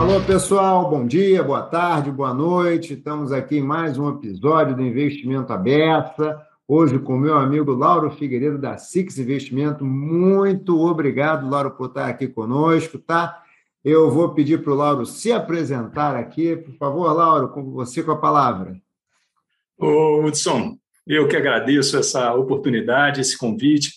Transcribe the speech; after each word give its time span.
Alô, 0.00 0.18
pessoal, 0.22 0.88
bom 0.88 1.06
dia, 1.06 1.42
boa 1.42 1.60
tarde, 1.60 2.10
boa 2.10 2.32
noite. 2.32 2.94
Estamos 2.94 3.32
aqui 3.32 3.58
em 3.58 3.62
mais 3.62 3.98
um 3.98 4.08
episódio 4.08 4.74
do 4.74 4.80
Investimento 4.80 5.52
Aberta. 5.52 6.40
Hoje 6.66 6.98
com 6.98 7.18
meu 7.18 7.36
amigo 7.36 7.72
Lauro 7.72 8.10
Figueiredo, 8.10 8.56
da 8.56 8.78
Six 8.78 9.18
Investimento. 9.18 9.84
Muito 9.84 10.80
obrigado, 10.80 11.46
Lauro, 11.46 11.72
por 11.72 11.88
estar 11.88 12.08
aqui 12.08 12.26
conosco, 12.26 12.98
tá? 12.98 13.42
Eu 13.84 14.10
vou 14.10 14.30
pedir 14.30 14.62
para 14.62 14.72
o 14.72 14.74
Lauro 14.74 15.04
se 15.04 15.32
apresentar 15.32 16.16
aqui. 16.16 16.56
Por 16.56 16.72
favor, 16.76 17.12
Lauro, 17.12 17.50
com 17.50 17.62
você 17.70 18.02
com 18.02 18.12
a 18.12 18.18
palavra. 18.18 18.80
Ô, 19.78 20.24
Hudson, 20.24 20.78
eu 21.06 21.28
que 21.28 21.36
agradeço 21.36 21.98
essa 21.98 22.32
oportunidade, 22.32 23.20
esse 23.20 23.36
convite, 23.36 23.92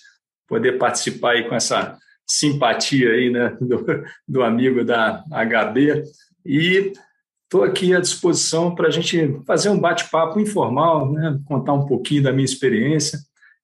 poder 0.49 0.77
participar 0.77 1.31
aí 1.31 1.47
com 1.47 1.55
essa 1.55 1.97
simpatia 2.25 3.11
aí, 3.11 3.29
né, 3.29 3.55
do, 3.59 3.85
do 4.27 4.43
amigo 4.43 4.83
da 4.83 5.23
HB. 5.29 6.03
E 6.45 6.93
estou 7.43 7.63
aqui 7.63 7.93
à 7.93 7.99
disposição 7.99 8.73
para 8.73 8.87
a 8.87 8.91
gente 8.91 9.39
fazer 9.45 9.69
um 9.69 9.79
bate-papo 9.79 10.39
informal, 10.39 11.11
né, 11.11 11.39
contar 11.45 11.73
um 11.73 11.85
pouquinho 11.85 12.23
da 12.23 12.31
minha 12.31 12.45
experiência. 12.45 13.19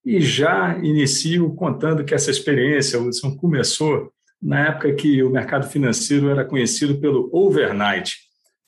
E 0.06 0.22
já 0.22 0.78
inicio 0.78 1.54
contando 1.56 2.04
que 2.04 2.14
essa 2.14 2.32
experiência, 2.32 3.00
Hudson, 3.00 3.36
começou 3.36 4.12
na 4.42 4.68
época 4.68 4.94
que 4.94 5.22
o 5.22 5.30
mercado 5.30 5.68
financeiro 5.68 6.30
era 6.30 6.46
conhecido 6.46 7.00
pelo 7.00 7.30
overnight. 7.34 8.18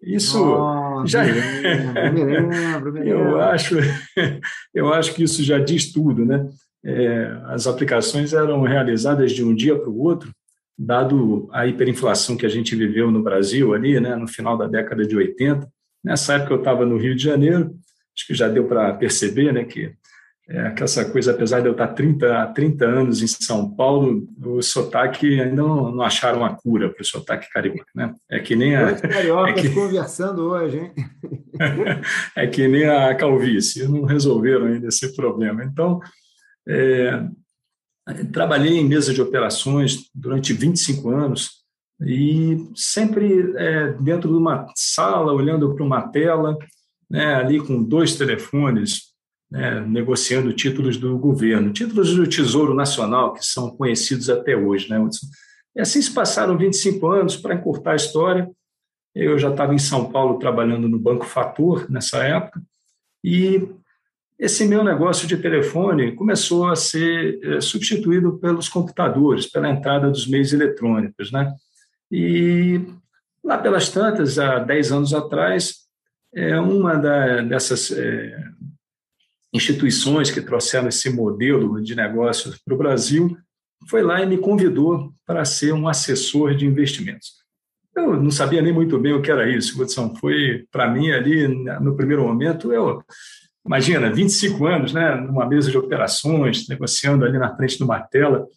Isso 0.01 0.43
oh, 0.43 1.05
já 1.05 1.23
me 1.23 1.31
lembro, 1.61 2.13
me 2.13 2.23
lembro, 2.23 2.93
me 2.93 2.99
lembro. 3.01 3.29
eu 3.29 3.41
acho 3.41 3.75
eu 4.73 4.93
acho 4.93 5.13
que 5.13 5.23
isso 5.23 5.43
já 5.43 5.59
diz 5.59 5.91
tudo, 5.91 6.25
né? 6.25 6.49
É, 6.83 7.37
as 7.45 7.67
aplicações 7.67 8.33
eram 8.33 8.61
realizadas 8.61 9.31
de 9.31 9.43
um 9.43 9.53
dia 9.53 9.77
para 9.77 9.89
o 9.89 9.99
outro, 9.99 10.31
dado 10.77 11.47
a 11.51 11.67
hiperinflação 11.67 12.35
que 12.35 12.45
a 12.45 12.49
gente 12.49 12.75
viveu 12.75 13.11
no 13.11 13.21
Brasil 13.21 13.73
ali, 13.73 13.99
né, 13.99 14.15
no 14.15 14.27
final 14.27 14.57
da 14.57 14.67
década 14.67 15.05
de 15.05 15.15
80. 15.15 15.67
Nessa 16.03 16.35
época 16.35 16.53
eu 16.53 16.59
estava 16.59 16.85
no 16.85 16.97
Rio 16.97 17.15
de 17.15 17.23
Janeiro, 17.23 17.75
acho 18.15 18.25
que 18.25 18.33
já 18.33 18.47
deu 18.47 18.65
para 18.65 18.93
perceber, 18.93 19.53
né, 19.53 19.63
que 19.63 19.93
é, 20.53 20.69
que 20.71 20.83
essa 20.83 21.05
coisa, 21.05 21.31
apesar 21.31 21.61
de 21.61 21.67
eu 21.67 21.71
estar 21.71 21.87
30, 21.87 22.47
30 22.47 22.85
anos 22.85 23.21
em 23.21 23.27
São 23.27 23.73
Paulo, 23.73 24.27
o 24.43 24.61
sotaque 24.61 25.39
ainda 25.39 25.55
não, 25.55 25.91
não 25.95 26.03
acharam 26.03 26.43
a 26.43 26.53
cura 26.53 26.89
para 26.89 27.01
o 27.01 27.05
sotaque 27.05 27.49
carioca. 27.49 27.85
Né? 27.95 28.13
É 28.29 28.39
que 28.39 28.53
nem 28.53 28.75
a. 28.75 28.93
cariocas 28.95 29.57
é 29.57 29.61
que, 29.61 29.73
conversando 29.73 30.49
hoje, 30.49 30.77
hein? 30.77 30.91
é 32.35 32.47
que 32.47 32.67
nem 32.67 32.85
a 32.85 33.15
calvície, 33.15 33.87
não 33.87 34.03
resolveram 34.03 34.65
ainda 34.65 34.87
esse 34.87 35.15
problema. 35.15 35.63
Então, 35.63 36.01
é, 36.67 37.27
trabalhei 38.31 38.77
em 38.77 38.87
mesa 38.87 39.13
de 39.13 39.21
operações 39.21 40.09
durante 40.13 40.53
25 40.53 41.09
anos 41.09 41.61
e 42.01 42.57
sempre 42.75 43.53
é, 43.57 43.93
dentro 43.93 44.29
de 44.29 44.35
uma 44.35 44.65
sala, 44.75 45.33
olhando 45.33 45.73
para 45.75 45.83
uma 45.83 46.01
tela, 46.09 46.57
né, 47.09 47.35
ali 47.35 47.59
com 47.59 47.83
dois 47.83 48.15
telefones, 48.15 49.11
né, 49.49 49.81
negociando 49.81 50.53
títulos 50.53 50.97
do 50.97 51.17
governo, 51.17 51.73
títulos 51.73 52.15
do 52.15 52.27
Tesouro 52.27 52.73
Nacional, 52.73 53.33
que 53.33 53.45
são 53.45 53.75
conhecidos 53.75 54.29
até 54.29 54.55
hoje. 54.55 54.89
Né, 54.89 54.97
E 55.75 55.81
assim 55.81 56.01
se 56.01 56.11
passaram 56.11 56.57
25 56.57 57.07
anos, 57.07 57.37
para 57.37 57.55
encurtar 57.55 57.91
a 57.91 57.97
história. 57.97 58.49
Eu 59.13 59.37
já 59.37 59.51
estava 59.51 59.75
em 59.75 59.79
São 59.79 60.11
Paulo 60.11 60.39
trabalhando 60.39 60.87
no 60.87 60.97
Banco 60.97 61.25
Fator 61.25 61.89
nessa 61.89 62.23
época, 62.23 62.61
e 63.23 63.67
esse 64.41 64.65
meu 64.65 64.83
negócio 64.83 65.27
de 65.27 65.37
telefone 65.37 66.15
começou 66.15 66.67
a 66.67 66.75
ser 66.75 67.39
é, 67.43 67.61
substituído 67.61 68.39
pelos 68.39 68.67
computadores, 68.67 69.45
pela 69.45 69.69
entrada 69.69 70.09
dos 70.09 70.25
meios 70.25 70.51
eletrônicos. 70.51 71.31
Né? 71.31 71.53
E 72.11 72.81
lá 73.43 73.59
pelas 73.59 73.89
tantas, 73.89 74.39
há 74.39 74.57
10 74.57 74.91
anos 74.91 75.13
atrás, 75.13 75.81
é 76.33 76.59
uma 76.59 76.95
dessas 77.43 77.91
é, 77.91 78.35
instituições 79.53 80.31
que 80.31 80.41
trouxeram 80.41 80.87
esse 80.87 81.07
modelo 81.11 81.79
de 81.79 81.93
negócios 81.93 82.57
para 82.65 82.73
o 82.73 82.77
Brasil, 82.77 83.37
foi 83.87 84.01
lá 84.01 84.23
e 84.23 84.25
me 84.25 84.39
convidou 84.39 85.13
para 85.23 85.45
ser 85.45 85.71
um 85.71 85.87
assessor 85.87 86.55
de 86.55 86.65
investimentos. 86.65 87.41
Eu 87.95 88.19
não 88.19 88.31
sabia 88.31 88.61
nem 88.61 88.73
muito 88.73 88.97
bem 88.97 89.13
o 89.13 89.21
que 89.21 89.29
era 89.29 89.47
isso, 89.47 89.79
Hudson. 89.79 90.15
Foi, 90.15 90.65
para 90.71 90.89
mim, 90.89 91.11
ali, 91.11 91.47
no 91.47 91.95
primeiro 91.95 92.23
momento, 92.23 92.71
eu, 92.71 93.03
imagina, 93.65 94.11
25 94.11 94.65
anos, 94.65 94.93
né, 94.93 95.15
numa 95.15 95.45
mesa 95.45 95.69
de 95.69 95.77
operações, 95.77 96.67
negociando 96.67 97.25
ali 97.25 97.37
na 97.37 97.55
frente 97.55 97.77
de 97.77 97.83
uma 97.83 97.99
tela. 97.99 98.47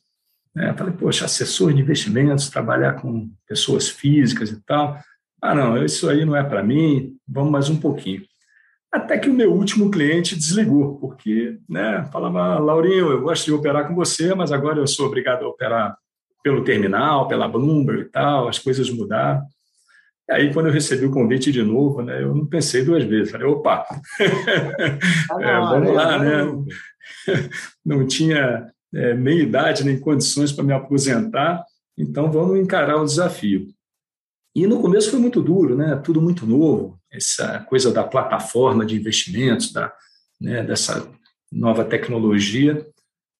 Né, 0.54 0.74
falei, 0.76 0.94
poxa, 0.94 1.24
assessor 1.24 1.72
de 1.72 1.80
investimentos, 1.80 2.48
trabalhar 2.48 2.94
com 2.94 3.30
pessoas 3.46 3.88
físicas 3.88 4.50
e 4.50 4.60
tal. 4.64 4.98
Ah, 5.40 5.54
não, 5.54 5.84
isso 5.84 6.08
aí 6.08 6.24
não 6.24 6.34
é 6.34 6.42
para 6.42 6.62
mim, 6.62 7.16
vamos 7.28 7.52
mais 7.52 7.68
um 7.68 7.76
pouquinho. 7.76 8.22
Até 8.90 9.18
que 9.18 9.28
o 9.28 9.34
meu 9.34 9.52
último 9.52 9.90
cliente 9.90 10.36
desligou, 10.36 10.96
porque 10.98 11.58
né, 11.68 12.08
falava, 12.12 12.60
Laurinho, 12.60 13.10
eu 13.10 13.22
gosto 13.22 13.46
de 13.46 13.52
operar 13.52 13.88
com 13.88 13.94
você, 13.94 14.34
mas 14.34 14.52
agora 14.52 14.78
eu 14.78 14.86
sou 14.86 15.06
obrigado 15.06 15.44
a 15.44 15.48
operar 15.48 15.98
pelo 16.44 16.62
terminal, 16.62 17.26
pela 17.26 17.48
Bloomberg 17.48 18.02
e 18.02 18.04
tal, 18.04 18.48
as 18.48 18.58
coisas 18.58 18.88
mudaram. 18.90 19.42
E 20.28 20.32
aí, 20.32 20.52
quando 20.52 20.66
eu 20.66 20.72
recebi 20.72 21.04
o 21.04 21.10
convite 21.10 21.52
de 21.52 21.62
novo, 21.62 22.02
né, 22.02 22.22
eu 22.22 22.34
não 22.34 22.46
pensei 22.46 22.84
duas 22.84 23.04
vezes. 23.04 23.30
Falei, 23.30 23.46
opa, 23.46 23.86
ah, 23.86 24.00
é, 25.40 25.60
vamos 25.60 25.94
lá, 25.94 26.18
né? 26.18 26.44
Não 27.84 28.06
tinha 28.06 28.70
é, 28.94 29.14
meia 29.14 29.42
idade 29.42 29.84
nem 29.84 29.98
condições 29.98 30.52
para 30.52 30.64
me 30.64 30.72
aposentar, 30.72 31.62
então 31.96 32.32
vamos 32.32 32.58
encarar 32.58 32.96
o 32.96 33.04
desafio. 33.04 33.66
E 34.54 34.66
no 34.66 34.80
começo 34.80 35.10
foi 35.10 35.18
muito 35.18 35.42
duro, 35.42 35.76
né? 35.76 36.00
Tudo 36.02 36.22
muito 36.22 36.46
novo, 36.46 36.98
essa 37.12 37.60
coisa 37.60 37.92
da 37.92 38.04
plataforma 38.04 38.86
de 38.86 38.96
investimentos, 38.96 39.72
da, 39.72 39.92
né, 40.40 40.62
dessa 40.62 41.06
nova 41.50 41.84
tecnologia. 41.84 42.86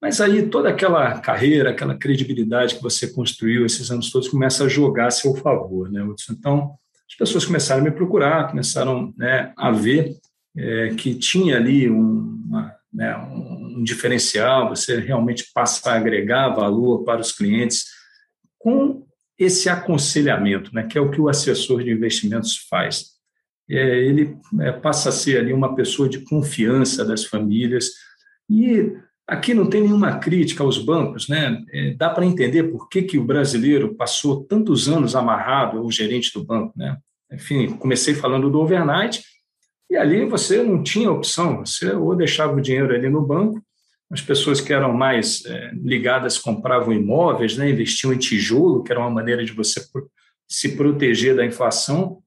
Mas 0.05 0.21
aí 0.21 0.51
toda 0.51 0.69
aquela 0.69 1.19
carreira, 1.19 1.71
aquela 1.71 1.97
credibilidade 1.97 2.75
que 2.75 2.83
você 2.83 3.11
construiu 3.11 3.65
esses 3.65 3.91
anos 3.91 4.11
todos 4.11 4.29
começa 4.29 4.63
a 4.63 4.69
jogar 4.69 5.07
a 5.07 5.11
seu 5.11 5.35
favor, 5.35 5.91
né, 5.91 6.03
Hudson? 6.03 6.35
Então, 6.35 6.75
as 7.09 7.17
pessoas 7.17 7.47
começaram 7.47 7.81
a 7.81 7.85
me 7.85 7.91
procurar, 7.91 8.51
começaram 8.51 9.15
né, 9.17 9.55
a 9.57 9.71
ver 9.71 10.15
é, 10.55 10.91
que 10.91 11.15
tinha 11.15 11.57
ali 11.57 11.89
uma, 11.89 12.71
né, 12.93 13.17
um 13.17 13.83
diferencial, 13.83 14.69
você 14.69 15.01
realmente 15.01 15.51
passa 15.55 15.93
a 15.93 15.97
agregar 15.97 16.51
valor 16.51 17.03
para 17.03 17.23
os 17.23 17.33
clientes 17.33 17.87
com 18.59 19.07
esse 19.39 19.71
aconselhamento, 19.71 20.75
né, 20.75 20.83
que 20.83 20.99
é 20.99 21.01
o 21.01 21.11
que 21.11 21.19
o 21.19 21.31
assessor 21.31 21.83
de 21.83 21.91
investimentos 21.91 22.59
faz. 22.69 23.07
É, 23.71 24.01
ele 24.05 24.37
é, 24.61 24.71
passa 24.71 25.09
a 25.09 25.13
ser 25.13 25.39
ali 25.39 25.55
uma 25.55 25.75
pessoa 25.75 26.11
de 26.11 26.19
confiança 26.19 27.07
das 27.07 27.25
famílias 27.25 27.89
e 28.51 28.93
aqui 29.27 29.55
não 29.55 29.67
tem 29.67 29.83
nenhuma 29.83 30.19
crítica 30.19 30.63
aos 30.63 30.79
bancos, 30.79 31.29
né? 31.29 31.63
É, 31.73 31.95
dá 31.95 32.11
para 32.11 32.27
entender 32.27 32.65
por 32.65 32.89
que, 32.89 33.03
que 33.03 33.19
o 33.19 33.25
brasileiro 33.25 33.95
passou 33.95 34.45
tantos 34.45 34.89
anos 34.89 35.15
amarrado 35.15 35.79
ao 35.79 35.91
gerente 35.91 36.33
do 36.33 36.45
banco, 36.45 36.73
né? 36.77 36.97
Enfim, 37.33 37.69
comecei 37.77 38.15
falando 38.15 38.51
do 38.51 38.61
overnight 38.61 39.23
e 39.91 39.97
ali 39.97 40.25
você 40.25 40.63
não 40.63 40.83
tinha 40.83 41.11
opção, 41.11 41.59
você 41.59 41.93
ou 41.93 42.15
deixava 42.15 42.55
o 42.55 42.61
dinheiro 42.61 42.95
ali 42.95 43.09
no 43.09 43.27
banco 43.27 43.63
as 44.11 44.21
pessoas 44.21 44.61
que 44.61 44.73
eram 44.73 44.93
mais 44.93 45.45
é, 45.45 45.73
ligadas 45.75 46.39
compravam 46.39 46.93
imóveis, 46.93 47.57
né, 47.57 47.71
investiam 47.71 48.13
em 48.13 48.19
tijolo, 48.19 48.85
que 48.85 48.93
era 48.93 49.01
uma 49.01 49.11
maneira 49.11 49.45
de 49.45 49.53
você 49.53 49.81
se 50.49 50.77
proteger 50.77 51.35
da 51.35 51.45
inflação, 51.45 52.19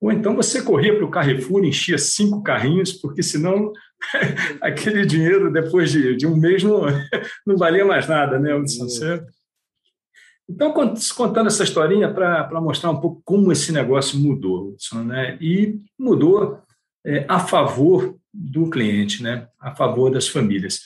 ou 0.00 0.10
então 0.10 0.34
você 0.34 0.62
corria 0.62 0.96
para 0.96 1.04
o 1.04 1.10
Carrefour, 1.10 1.64
enchia 1.64 1.98
cinco 1.98 2.42
carrinhos, 2.42 2.92
porque 2.92 3.22
senão 3.22 3.72
aquele 4.60 5.04
dinheiro, 5.04 5.52
depois 5.52 5.90
de, 5.90 6.16
de 6.16 6.26
um 6.26 6.36
mês, 6.36 6.62
não, 6.62 6.82
não 7.46 7.56
valia 7.56 7.84
mais 7.84 8.08
nada, 8.08 8.38
né, 8.38 8.54
Você... 8.54 9.22
Então, 10.48 10.72
contando 11.14 11.48
essa 11.48 11.62
historinha 11.62 12.12
para 12.12 12.60
mostrar 12.60 12.90
um 12.90 13.00
pouco 13.00 13.20
como 13.22 13.52
esse 13.52 13.70
negócio 13.70 14.18
mudou, 14.18 14.74
né? 15.04 15.36
e 15.42 15.78
mudou 15.98 16.62
é, 17.04 17.26
a 17.28 17.38
favor 17.38 18.16
do 18.32 18.70
cliente, 18.70 19.22
né? 19.22 19.46
a 19.60 19.76
favor 19.76 20.10
das 20.10 20.26
famílias. 20.26 20.80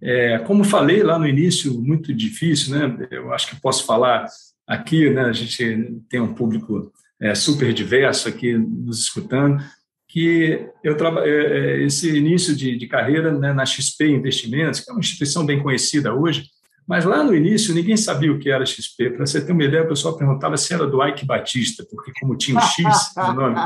É, 0.00 0.38
como 0.38 0.62
falei 0.62 1.02
lá 1.02 1.18
no 1.18 1.26
início, 1.26 1.82
muito 1.82 2.14
difícil, 2.14 2.78
né? 2.78 3.08
Eu 3.10 3.32
acho 3.32 3.48
que 3.50 3.60
posso 3.60 3.84
falar 3.84 4.26
aqui, 4.66 5.10
né? 5.10 5.22
A 5.22 5.32
gente 5.32 6.00
tem 6.08 6.20
um 6.20 6.34
público 6.34 6.92
é, 7.20 7.34
super 7.34 7.72
diverso 7.72 8.28
aqui 8.28 8.56
nos 8.56 9.00
escutando, 9.00 9.60
que 10.08 10.66
eu 10.82 10.96
é, 11.22 11.28
é, 11.28 11.82
esse 11.82 12.16
início 12.16 12.56
de, 12.56 12.76
de 12.76 12.86
carreira 12.86 13.30
né, 13.30 13.52
na 13.52 13.66
XP 13.66 14.08
Investimentos, 14.08 14.80
que 14.80 14.90
é 14.90 14.94
uma 14.94 15.00
instituição 15.00 15.44
bem 15.44 15.62
conhecida 15.62 16.14
hoje, 16.14 16.44
mas 16.88 17.04
lá 17.04 17.22
no 17.22 17.34
início 17.34 17.74
ninguém 17.74 17.98
sabia 17.98 18.32
o 18.32 18.38
que 18.38 18.50
era 18.50 18.64
XP. 18.64 19.10
Para 19.10 19.26
você 19.26 19.44
ter 19.44 19.52
uma 19.52 19.62
ideia, 19.62 19.84
o 19.84 19.88
pessoal 19.88 20.16
perguntava 20.16 20.56
se 20.56 20.72
era 20.72 20.86
do 20.86 21.06
Ike 21.06 21.26
Batista, 21.26 21.84
porque 21.90 22.10
como 22.18 22.34
tinha 22.34 22.56
um 22.56 22.62
X 22.62 22.86
no 23.14 23.34
nome, 23.34 23.56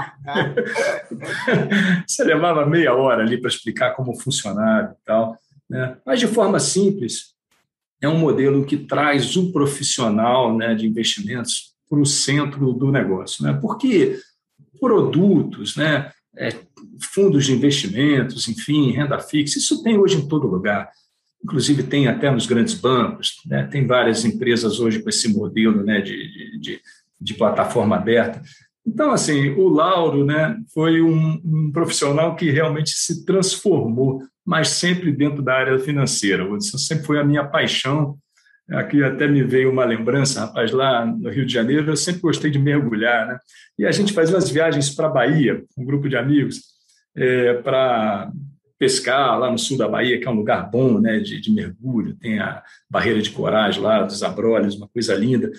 você 2.05 2.25
levava 2.25 2.67
meia 2.67 2.93
hora 2.93 3.23
ali 3.23 3.41
para 3.41 3.49
explicar 3.49 3.95
como 3.95 4.19
funcionava 4.19 4.97
e 5.01 5.05
tal. 5.05 5.37
Né? 5.71 5.97
Mas, 6.05 6.19
de 6.19 6.27
forma 6.27 6.59
simples, 6.59 7.27
é 8.01 8.09
um 8.09 8.19
modelo 8.19 8.67
que 8.67 8.77
traz 8.77 9.37
o 9.37 9.53
profissional 9.53 10.57
né, 10.57 10.75
de 10.75 10.89
investimentos 10.89 11.77
para 11.89 12.01
o 12.01 12.05
centro 12.05 12.73
do 12.73 12.91
negócio. 12.91 13.45
Né? 13.45 13.57
Porque 13.63 14.19
produtos, 14.81 15.77
né, 15.77 16.11
é, 16.37 16.51
fundos 17.13 17.47
de 17.47 17.53
investimentos, 17.53 18.49
enfim, 18.49 18.93
renda 18.93 19.19
fixa, 19.19 19.59
isso 19.59 19.83
tem 19.83 19.99
hoje 19.99 20.17
em 20.17 20.29
todo 20.29 20.47
lugar. 20.47 20.91
Inclusive, 21.45 21.83
tem 21.83 22.07
até 22.07 22.31
nos 22.31 22.47
grandes 22.47 22.75
bancos, 22.75 23.35
né? 23.47 23.65
tem 23.67 23.87
várias 23.87 24.25
empresas 24.25 24.79
hoje 24.79 25.03
com 25.03 25.09
esse 25.09 25.29
modelo 25.29 25.83
né, 25.83 26.01
de, 26.01 26.61
de, 26.61 26.81
de 27.21 27.35
plataforma 27.35 27.97
aberta. 27.97 28.41
Então, 28.87 29.13
assim, 29.13 29.51
o 29.51 29.69
Lauro 29.69 30.25
né, 30.25 30.57
foi 30.73 31.01
um, 31.03 31.41
um, 31.45 31.71
profissional 31.73 32.35
que 32.37 32.51
realmente 32.51 32.91
se 32.91 33.25
transformou, 33.25 34.23
mas 34.45 34.69
sempre 34.69 35.13
dentro 35.13 35.43
da 35.43 35.55
área 35.55 35.79
financeira. 35.79 36.49
Isso 36.57 36.79
sempre 36.79 37.07
foi 37.07 37.19
a 37.19 37.25
minha 37.25 37.45
paixão. 37.45 38.19
Aqui 38.73 39.03
até 39.03 39.29
me 39.29 39.43
veio 39.43 39.71
uma 39.71 39.85
lembrança, 39.85 40.41
rapaz, 40.41 40.73
lá 40.73 41.05
no 41.05 41.29
Rio 41.29 41.45
de 41.45 41.53
Janeiro, 41.53 41.91
eu 41.91 41.97
sempre 41.97 42.23
gostei 42.23 42.51
de 42.51 42.59
mergulhar, 42.59 43.27
né? 43.27 43.39
E 43.79 43.87
a 43.87 43.93
gente 43.93 44.13
fazia 44.13 44.35
umas 44.35 44.51
viagens 44.51 44.91
para 44.91 45.07
a 45.07 45.11
Bahia, 45.11 45.63
um 45.77 45.85
grupo 45.85 46.09
de 46.09 46.17
amigos, 46.17 46.61
é, 47.15 47.55
para 47.55 48.31
pescar 48.79 49.39
lá 49.39 49.51
no 49.51 49.59
sul 49.59 49.79
da 49.79 49.87
Bahia, 49.89 50.19
que 50.19 50.27
é 50.27 50.31
um 50.31 50.35
lugar 50.35 50.69
bom 50.69 50.99
né, 51.01 51.21
de, 51.21 51.41
de 51.41 51.53
mergulho, 51.53 52.17
tem 52.17 52.41
a 52.41 52.63
barreira 52.91 53.23
de 53.23 53.31
coragem 53.31 53.81
lá, 53.81 54.03
dos 54.03 54.23
abrolhos, 54.23 54.75
uma 54.75 54.89
coisa 54.89 55.15
linda. 55.15 55.53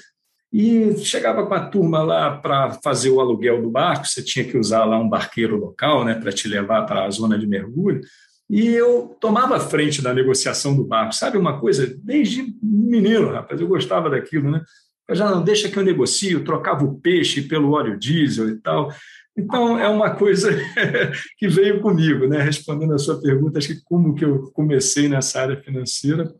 E 0.51 0.97
chegava 0.97 1.45
com 1.47 1.53
a 1.53 1.65
turma 1.65 2.03
lá 2.03 2.37
para 2.37 2.73
fazer 2.83 3.09
o 3.09 3.19
aluguel 3.19 3.61
do 3.61 3.71
barco, 3.71 4.05
você 4.05 4.21
tinha 4.21 4.43
que 4.43 4.57
usar 4.57 4.83
lá 4.83 4.99
um 4.99 5.07
barqueiro 5.07 5.57
local 5.57 6.03
né, 6.03 6.15
para 6.15 6.31
te 6.31 6.47
levar 6.47 6.85
para 6.85 7.05
a 7.05 7.09
zona 7.09 7.39
de 7.39 7.47
mergulho. 7.47 8.01
E 8.49 8.67
eu 8.67 9.15
tomava 9.19 9.59
frente 9.59 10.01
da 10.01 10.13
negociação 10.13 10.75
do 10.75 10.85
barco, 10.85 11.15
sabe 11.15 11.37
uma 11.37 11.59
coisa? 11.59 11.87
Desde 12.03 12.53
menino, 12.61 13.31
rapaz, 13.31 13.59
eu 13.59 13.67
gostava 13.67 14.09
daquilo, 14.09 14.51
né? 14.51 14.61
Eu 15.07 15.15
já 15.15 15.29
não 15.29 15.43
deixa 15.43 15.69
que 15.69 15.77
eu 15.77 15.83
negocio, 15.83 16.43
trocava 16.43 16.83
o 16.83 16.99
peixe 16.99 17.41
pelo 17.41 17.71
óleo 17.71 17.97
diesel 17.97 18.49
e 18.49 18.59
tal. 18.59 18.93
Então, 19.35 19.79
é 19.79 19.87
uma 19.87 20.11
coisa 20.11 20.49
que 21.37 21.47
veio 21.47 21.81
comigo, 21.81 22.27
né? 22.27 22.41
Respondendo 22.41 22.93
a 22.93 22.99
sua 22.99 23.19
pergunta, 23.19 23.57
acho 23.57 23.69
que 23.69 23.81
como 23.83 24.13
que 24.13 24.23
eu 24.23 24.51
comecei 24.51 25.07
nessa 25.07 25.41
área 25.41 25.61
financeira, 25.61 26.31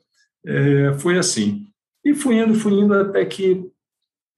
é, 0.45 0.93
foi 0.99 1.17
assim. 1.17 1.65
E 2.05 2.13
fui 2.13 2.37
indo, 2.37 2.53
fui 2.53 2.73
indo 2.73 2.93
até 2.93 3.25
que 3.25 3.65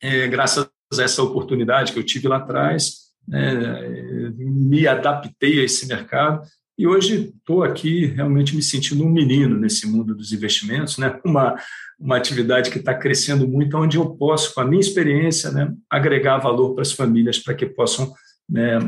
é, 0.01 0.27
graças 0.27 0.69
a 0.93 1.01
essa 1.01 1.23
oportunidade 1.23 1.91
que 1.91 1.99
eu 1.99 2.03
tive 2.03 2.27
lá 2.27 2.37
atrás, 2.37 3.05
é, 3.33 4.29
me 4.37 4.87
adaptei 4.87 5.59
a 5.59 5.63
esse 5.63 5.87
mercado 5.87 6.41
e 6.77 6.85
hoje 6.85 7.33
estou 7.37 7.63
aqui 7.63 8.05
realmente 8.05 8.55
me 8.55 8.61
sentindo 8.61 9.03
um 9.03 9.09
menino 9.09 9.57
nesse 9.57 9.87
mundo 9.87 10.13
dos 10.13 10.33
investimentos, 10.33 10.97
né? 10.97 11.19
uma, 11.23 11.55
uma 11.99 12.17
atividade 12.17 12.69
que 12.69 12.79
está 12.79 12.93
crescendo 12.93 13.47
muito, 13.47 13.77
onde 13.77 13.97
eu 13.97 14.09
posso, 14.09 14.53
com 14.53 14.61
a 14.61 14.65
minha 14.65 14.81
experiência, 14.81 15.51
né, 15.51 15.73
agregar 15.89 16.37
valor 16.37 16.73
para 16.73 16.81
as 16.81 16.91
famílias 16.91 17.39
para 17.39 17.53
que 17.53 17.65
possam 17.65 18.13
né, 18.49 18.79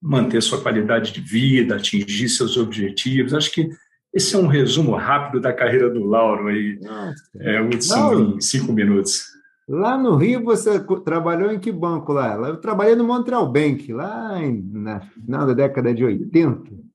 manter 0.00 0.42
sua 0.42 0.60
qualidade 0.60 1.12
de 1.12 1.20
vida, 1.20 1.76
atingir 1.76 2.28
seus 2.28 2.56
objetivos. 2.56 3.34
Acho 3.34 3.52
que 3.52 3.68
esse 4.14 4.34
é 4.34 4.38
um 4.38 4.46
resumo 4.46 4.94
rápido 4.94 5.40
da 5.40 5.52
carreira 5.52 5.90
do 5.90 6.04
Lauro 6.04 6.48
aí, 6.48 6.78
é, 7.38 7.60
Hudson, 7.60 8.36
em 8.36 8.40
cinco 8.40 8.72
minutos. 8.72 9.36
Lá 9.68 9.98
no 9.98 10.16
Rio, 10.16 10.42
você 10.42 10.80
trabalhou 11.04 11.52
em 11.52 11.58
que 11.58 11.70
banco 11.70 12.12
lá? 12.12 12.34
Eu 12.36 12.56
trabalhei 12.56 12.94
no 12.94 13.04
Montreal 13.04 13.50
Bank, 13.50 13.92
lá 13.92 14.42
em, 14.42 14.62
na 14.72 15.00
final 15.00 15.46
da 15.46 15.52
década 15.52 15.92
de 15.92 16.04
80. 16.04 16.85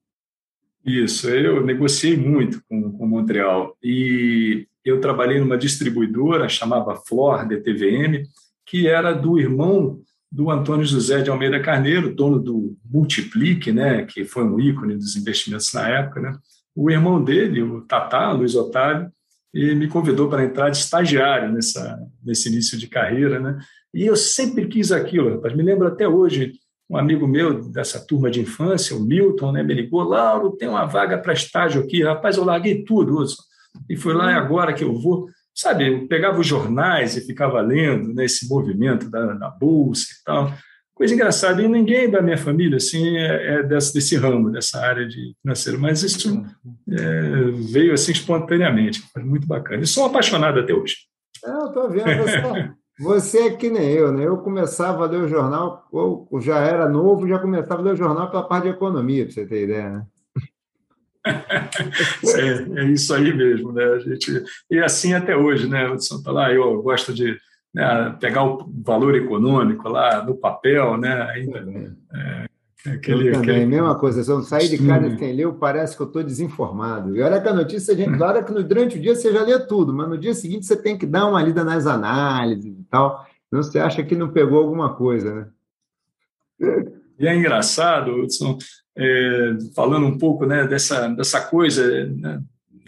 Isso, 0.85 1.29
eu 1.29 1.63
negociei 1.63 2.17
muito 2.17 2.61
com, 2.67 2.91
com 2.91 3.07
Montreal. 3.07 3.77
E 3.83 4.67
eu 4.83 4.99
trabalhei 4.99 5.39
numa 5.39 5.57
distribuidora, 5.57 6.49
chamava 6.49 6.95
Flor, 6.95 7.47
DTVM, 7.47 8.23
que 8.65 8.87
era 8.87 9.13
do 9.13 9.39
irmão 9.39 10.01
do 10.31 10.49
Antônio 10.49 10.85
José 10.85 11.21
de 11.21 11.29
Almeida 11.29 11.59
Carneiro, 11.59 12.15
dono 12.15 12.39
do 12.39 12.77
Multiplique, 12.85 13.71
né, 13.71 14.05
que 14.05 14.23
foi 14.23 14.43
um 14.43 14.59
ícone 14.59 14.95
dos 14.95 15.15
investimentos 15.15 15.73
na 15.73 15.87
época. 15.87 16.21
Né? 16.21 16.33
O 16.75 16.89
irmão 16.89 17.23
dele, 17.23 17.61
o 17.61 17.81
Tatá, 17.81 18.31
Luiz 18.31 18.55
Otávio, 18.55 19.11
e 19.53 19.75
me 19.75 19.87
convidou 19.87 20.29
para 20.29 20.45
entrar 20.45 20.69
de 20.69 20.77
estagiário 20.77 21.51
nessa, 21.51 21.99
nesse 22.23 22.47
início 22.47 22.77
de 22.77 22.87
carreira, 22.87 23.37
né? 23.37 23.59
E 23.93 24.05
eu 24.05 24.15
sempre 24.15 24.65
quis 24.67 24.93
aquilo, 24.93 25.35
rapaz. 25.35 25.53
Me 25.53 25.61
lembro 25.61 25.85
até 25.85 26.07
hoje, 26.07 26.53
um 26.91 26.97
amigo 26.97 27.25
meu 27.25 27.63
dessa 27.69 28.05
turma 28.05 28.29
de 28.29 28.41
infância, 28.41 28.95
o 28.95 28.99
Milton, 28.99 29.53
né, 29.53 29.63
me 29.63 29.73
ligou, 29.73 30.03
Lauro, 30.03 30.57
tem 30.57 30.67
uma 30.67 30.85
vaga 30.85 31.17
para 31.17 31.31
estágio 31.31 31.81
aqui. 31.81 32.03
Rapaz, 32.03 32.35
eu 32.35 32.43
larguei 32.43 32.83
tudo, 32.83 33.17
Hudson. 33.17 33.41
E 33.89 33.95
foi 33.95 34.13
lá 34.13 34.35
agora 34.35 34.73
que 34.73 34.83
eu 34.83 34.93
vou. 34.93 35.29
Sabe, 35.55 35.87
eu 35.87 36.07
pegava 36.07 36.39
os 36.39 36.45
jornais 36.47 37.15
e 37.15 37.25
ficava 37.25 37.61
lendo 37.61 38.13
nesse 38.13 38.45
né, 38.45 38.53
movimento 38.53 39.09
da, 39.09 39.33
da 39.33 39.49
Bolsa 39.49 40.03
e 40.03 40.23
tal. 40.25 40.53
Coisa 40.93 41.13
engraçada, 41.13 41.61
e 41.61 41.67
ninguém 41.67 42.09
da 42.09 42.21
minha 42.21 42.37
família 42.37 42.75
assim 42.75 43.17
é, 43.17 43.55
é 43.55 43.63
desse, 43.63 43.93
desse 43.93 44.17
ramo, 44.17 44.51
dessa 44.51 44.79
área 44.79 45.07
de 45.07 45.33
financeiro, 45.41 45.79
mas 45.79 46.03
isso 46.03 46.45
é, 46.89 47.51
veio 47.71 47.93
assim 47.93 48.11
espontaneamente, 48.11 49.01
foi 49.13 49.23
muito 49.23 49.47
bacana. 49.47 49.81
E 49.81 49.87
sou 49.87 50.05
apaixonado 50.05 50.59
até 50.59 50.73
hoje. 50.73 50.97
É, 51.43 51.49
eu 51.49 51.67
estou 51.67 51.89
vendo, 51.89 52.17
você, 52.21 52.71
você 53.01 53.47
é 53.47 53.49
que 53.55 53.69
nem 53.69 53.89
eu, 53.91 54.11
né? 54.11 54.25
Eu 54.25 54.37
começava 54.37 55.03
a 55.03 55.07
ler 55.07 55.21
o 55.21 55.27
jornal, 55.27 55.87
ou 55.91 56.27
já 56.39 56.59
era 56.59 56.87
novo, 56.87 57.27
já 57.27 57.39
começava 57.39 57.81
a 57.81 57.83
ler 57.83 57.93
o 57.93 57.97
jornal 57.97 58.29
pela 58.29 58.47
parte 58.47 58.65
de 58.65 58.69
economia, 58.69 59.25
para 59.25 59.33
você 59.33 59.45
ter 59.45 59.63
ideia, 59.63 59.89
né? 59.89 60.05
é, 62.75 62.81
é, 62.81 62.85
isso 62.85 63.13
aí 63.13 63.33
mesmo, 63.33 63.71
né? 63.71 63.83
A 63.83 63.99
gente, 63.99 64.43
e 64.69 64.79
assim 64.79 65.13
até 65.13 65.35
hoje, 65.35 65.67
né? 65.67 65.87
Você 65.89 66.21
tá 66.23 66.31
lá, 66.31 66.53
eu 66.53 66.81
gosto 66.81 67.13
de 67.13 67.37
né, 67.73 68.15
pegar 68.19 68.43
o 68.43 68.71
valor 68.83 69.15
econômico 69.15 69.89
lá 69.89 70.23
no 70.23 70.35
papel, 70.35 70.97
né? 70.97 71.21
Ainda, 71.31 71.95
é, 72.13 72.45
aquele, 72.85 73.29
eu 73.29 73.33
também, 73.33 73.49
aquele... 73.51 73.65
mesma 73.65 73.95
coisa, 73.95 74.23
se 74.23 74.31
eu 74.31 74.41
sair 74.41 74.69
de 74.69 74.77
casa 74.85 75.17
sem 75.17 75.33
ler, 75.33 75.51
parece 75.53 75.95
que 75.95 76.01
eu 76.01 76.07
estou 76.07 76.23
desinformado. 76.23 77.15
E 77.15 77.21
olha 77.21 77.41
que 77.41 77.47
a 77.47 77.53
notícia, 77.53 77.95
gente, 77.95 78.17
claro 78.17 78.43
que 78.43 78.63
durante 78.63 78.97
o 78.97 79.01
dia 79.01 79.15
você 79.15 79.31
já 79.31 79.43
lê 79.43 79.59
tudo, 79.59 79.93
mas 79.93 80.09
no 80.09 80.17
dia 80.17 80.33
seguinte 80.33 80.65
você 80.65 80.75
tem 80.75 80.97
que 80.97 81.05
dar 81.05 81.27
uma 81.27 81.41
lida 81.41 81.63
nas 81.63 81.85
análises 81.85 82.79
e 82.79 82.83
tal, 82.89 83.25
não 83.51 83.61
você 83.61 83.79
acha 83.79 84.03
que 84.03 84.15
não 84.15 84.31
pegou 84.31 84.59
alguma 84.59 84.95
coisa, 84.95 85.33
né? 85.33 85.47
E 87.19 87.27
é 87.27 87.35
engraçado, 87.35 88.15
Hudson, 88.15 88.57
é, 88.97 89.57
falando 89.75 90.05
um 90.05 90.17
pouco 90.17 90.45
né, 90.45 90.65
dessa, 90.67 91.07
dessa 91.09 91.41
coisa 91.41 92.05
né, 92.07 92.41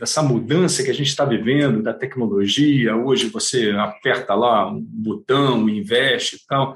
dessa 0.03 0.21
mudança 0.21 0.83
que 0.83 0.89
a 0.89 0.93
gente 0.93 1.07
está 1.07 1.23
vivendo, 1.23 1.81
da 1.81 1.93
tecnologia. 1.93 2.95
Hoje 2.95 3.29
você 3.29 3.71
aperta 3.71 4.35
lá 4.35 4.69
um 4.69 4.81
botão, 4.81 5.69
investe 5.69 6.35
e 6.35 6.39
tal. 6.47 6.75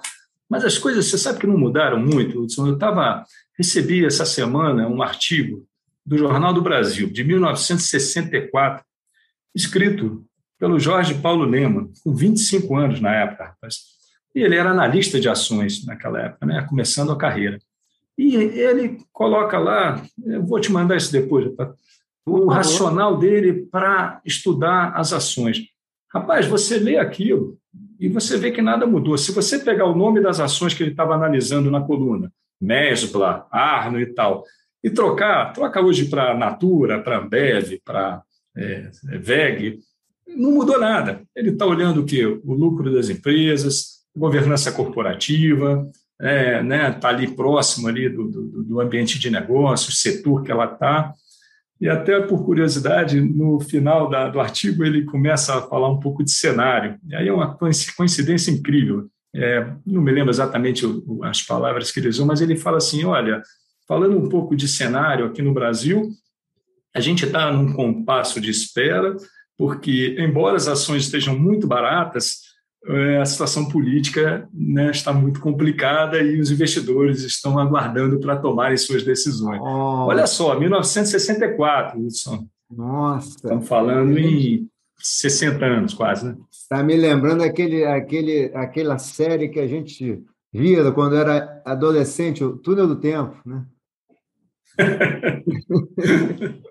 Mas 0.50 0.64
as 0.64 0.78
coisas, 0.78 1.06
você 1.06 1.18
sabe 1.18 1.40
que 1.40 1.48
não 1.48 1.58
mudaram 1.58 2.00
muito, 2.00 2.42
Hudson. 2.42 2.68
Eu 2.68 2.74
estava, 2.76 3.26
recebi 3.58 4.06
essa 4.06 4.26
semana 4.26 4.88
um 4.88 5.02
artigo 5.02 5.66
do 6.06 6.18
Jornal 6.18 6.54
do 6.54 6.62
Brasil, 6.62 7.10
de 7.10 7.24
1964, 7.24 8.84
escrito 9.54 10.26
pelo 10.58 10.80
Jorge 10.80 11.14
Paulo 11.16 11.46
Lema, 11.46 11.90
com 12.04 12.16
25 12.16 12.76
anos 12.76 13.02
na 13.02 13.14
época, 13.14 13.46
rapaz. 13.46 13.80
E 14.34 14.42
ele 14.42 14.56
era 14.56 14.72
analista 14.72 15.20
de 15.20 15.28
ações 15.28 15.86
naquela 15.86 16.22
época, 16.22 16.46
né, 16.46 16.66
começando 16.68 17.12
a 17.12 17.18
carreira. 17.18 17.60
E 18.18 18.36
ele 18.36 19.00
coloca 19.12 19.60
lá, 19.60 20.02
eu 20.26 20.44
vou 20.44 20.60
te 20.60 20.72
mandar 20.72 20.96
isso 20.96 21.12
depois, 21.12 21.54
tá? 21.56 21.74
o 22.28 22.48
racional 22.50 23.18
dele 23.18 23.66
para 23.72 24.20
estudar 24.26 24.92
as 24.96 25.14
ações. 25.14 25.62
Rapaz, 26.14 26.46
você 26.46 26.78
lê 26.78 26.98
aquilo 26.98 27.58
e 28.00 28.08
você 28.08 28.38
vê 28.38 28.52
que 28.52 28.62
nada 28.62 28.86
mudou. 28.86 29.18
Se 29.18 29.32
você 29.32 29.60
pegar 29.60 29.86
o 29.86 29.96
nome 29.96 30.22
das 30.22 30.40
ações 30.40 30.74
que 30.74 30.84
ele 30.84 30.92
estava 30.92 31.16
analisando 31.16 31.72
na 31.72 31.82
coluna, 31.82 32.32
Mesbla, 32.60 33.48
Arno 33.52 34.00
e 34.00 34.06
tal, 34.08 34.44
e 34.84 34.90
trocar, 34.90 35.54
troca 35.54 35.82
hoje 35.82 36.06
para 36.06 36.38
Natura, 36.38 37.02
para 37.02 37.20
Ambev, 37.20 37.80
para 37.84 38.22
é, 38.56 38.90
VEG, 39.20 39.80
não 40.28 40.52
mudou 40.52 40.80
nada. 40.80 41.22
Ele 41.36 41.50
está 41.50 41.66
olhando 41.66 42.02
o 42.02 42.06
quê? 42.06 42.26
O 42.26 42.54
lucro 42.54 42.94
das 42.94 43.10
empresas, 43.10 43.98
governança 44.16 44.72
corporativa, 44.72 45.88
está 46.20 46.30
é, 46.30 46.64
né, 46.64 46.92
tá 46.92 47.10
ali 47.10 47.28
próximo 47.28 47.88
ali 47.88 48.10
do, 48.10 48.28
do, 48.28 48.64
do 48.64 48.82
ambiente 48.82 49.20
de 49.20 49.30
negócios, 49.30 50.02
setor 50.02 50.44
que 50.44 50.52
ela 50.52 50.66
está. 50.66 51.14
E 51.80 51.88
até 51.88 52.20
por 52.20 52.44
curiosidade, 52.44 53.22
no 53.22 53.60
final 53.60 54.10
da, 54.10 54.30
do 54.30 54.40
artigo 54.40 54.84
ele 54.84 55.06
começa 55.06 55.56
a 55.56 55.62
falar 55.62 55.90
um 55.90 56.00
pouco 56.00 56.24
de 56.24 56.32
cenário. 56.32 56.98
E 57.08 57.16
aí 57.16 57.28
é 57.28 57.34
uma 57.34 57.56
coincidência 57.56 58.52
incrível. 58.52 59.08
É, 59.36 59.72
não 59.86 60.02
me 60.02 60.12
lembro 60.12 60.32
exatamente 60.32 60.84
as 61.24 61.44
palavras 61.44 61.92
que 61.92 62.00
ele 62.00 62.08
usou, 62.08 62.26
mas 62.26 62.42
ele 62.42 62.56
fala 62.56 62.78
assim: 62.78 63.06
olha, 63.06 63.42
falando 63.88 64.18
um 64.18 64.28
pouco 64.28 64.56
de 64.56 64.68
cenário 64.68 65.26
aqui 65.26 65.42
no 65.42 65.54
Brasil, 65.54 66.10
a 66.96 67.00
gente 67.00 67.26
está 67.26 67.52
num 67.52 67.74
compasso 67.74 68.42
de 68.42 68.50
espera, 68.50 69.16
porque, 69.56 70.16
embora 70.20 70.56
as 70.56 70.68
ações 70.68 71.04
estejam 71.04 71.38
muito 71.38 71.68
baratas, 71.68 72.47
a 73.22 73.26
situação 73.26 73.68
política 73.68 74.48
né, 74.54 74.92
está 74.92 75.12
muito 75.12 75.40
complicada 75.40 76.22
e 76.22 76.40
os 76.40 76.52
investidores 76.52 77.24
estão 77.24 77.60
aguardando 77.60 78.20
para 78.20 78.38
tomarem 78.38 78.78
suas 78.78 79.04
decisões. 79.04 79.60
Oh. 79.62 80.06
Olha 80.08 80.26
só, 80.26 80.58
1964, 80.58 82.00
Wilson. 82.00 82.48
Nossa. 82.70 83.30
Estamos 83.30 83.68
falando 83.68 84.18
em 84.18 84.70
60 85.00 85.66
anos 85.66 85.94
quase, 85.94 86.26
né? 86.28 86.36
Está 86.52 86.82
me 86.84 86.96
lembrando 86.96 87.44
aquele, 87.44 87.86
aquele, 87.86 88.52
aquela 88.54 88.98
série 88.98 89.50
que 89.50 89.60
a 89.60 89.68
gente 89.68 90.24
via 90.54 90.92
quando 90.92 91.16
era 91.16 91.62
adolescente, 91.66 92.44
o 92.44 92.58
Túnel 92.58 92.88
do 92.88 93.00
Tempo, 93.00 93.38
né? 93.46 93.66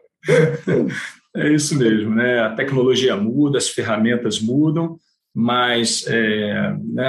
é 1.37 1.53
isso 1.53 1.77
mesmo, 1.77 2.15
né? 2.15 2.41
A 2.41 2.55
tecnologia 2.55 3.17
muda, 3.17 3.59
as 3.59 3.69
ferramentas 3.69 4.41
mudam, 4.41 4.99
mas 5.39 6.07
é, 6.07 6.75
né, 6.83 7.07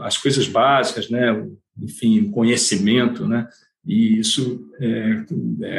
as 0.00 0.18
coisas 0.18 0.48
básicas, 0.48 1.08
né? 1.08 1.46
Enfim, 1.80 2.28
conhecimento, 2.28 3.28
né? 3.28 3.46
E 3.86 4.18
isso 4.18 4.68
é, 4.80 5.24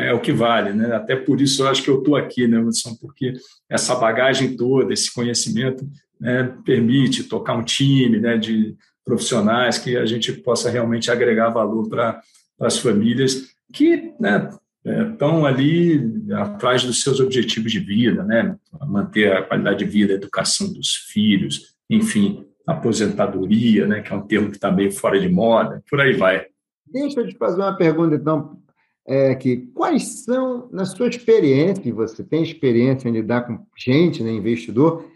é, 0.08 0.13
o 0.13 0.22
que 0.22 0.32
vale, 0.32 0.72
né? 0.72 0.96
Até 0.96 1.17
por 1.17 1.41
isso 1.41 1.63
eu 1.63 1.67
acho 1.67 1.84
que 1.84 1.89
eu 1.89 2.00
estou 2.00 2.15
aqui, 2.15 2.48
né, 2.48 2.58
Hudson? 2.60 2.96
Porque 2.96 3.34
essa 3.70 3.94
bagagem 3.94 4.55
toda, 4.55 4.94
esse 4.94 5.13
conhecimento, 5.13 5.86
né, 6.17 6.55
permite 6.63 7.25
tocar 7.25 7.58
um 7.58 7.63
time, 7.63 8.22
né, 8.22 8.38
de 8.38 8.74
profissionais 9.03 9.77
que 9.77 9.98
a 9.98 10.05
gente 10.05 10.32
possa 10.32 10.70
realmente 10.70 11.12
agregar 11.12 11.50
valor 11.50 11.89
para 11.89 12.22
as 12.62 12.77
famílias 12.77 13.50
que 13.74 14.13
né, 14.17 14.50
estão 14.86 15.46
ali 15.46 16.00
atrás 16.34 16.84
dos 16.84 17.01
seus 17.01 17.20
objetivos 17.20 17.72
de 17.72 17.80
vida, 17.80 18.24
né? 18.24 18.56
manter 18.88 19.34
a 19.34 19.42
qualidade 19.42 19.80
de 19.80 19.86
vida, 19.86 20.13
a 20.13 20.18
educação 20.18 20.72
dos 20.72 20.94
filhos, 21.12 21.75
enfim, 21.89 22.46
aposentadoria, 22.68 23.88
né? 23.88 24.01
que 24.01 24.13
é 24.13 24.15
um 24.15 24.22
termo 24.22 24.50
que 24.50 24.58
está 24.58 24.72
meio 24.72 24.92
fora 24.92 25.20
de 25.20 25.27
moda, 25.27 25.84
por 25.89 26.00
aí 26.00 26.13
vai. 26.13 26.46
Deixa 26.86 27.22
eu 27.22 27.27
te 27.27 27.36
fazer 27.36 27.62
uma 27.62 27.75
pergunta, 27.75 28.15
então, 28.15 28.60
é, 29.08 29.34
que 29.34 29.58
quais 29.74 30.24
são, 30.24 30.70
na 30.72 30.86
sua 30.86 31.08
experiência, 31.08 31.94
você 31.94 32.24
tem 32.24 32.44
experiência 32.44 33.10
em 33.10 33.12
lidar 33.12 33.42
com 33.42 33.65
gente, 33.75 34.24
né, 34.24 34.32
investidor, 34.32 35.10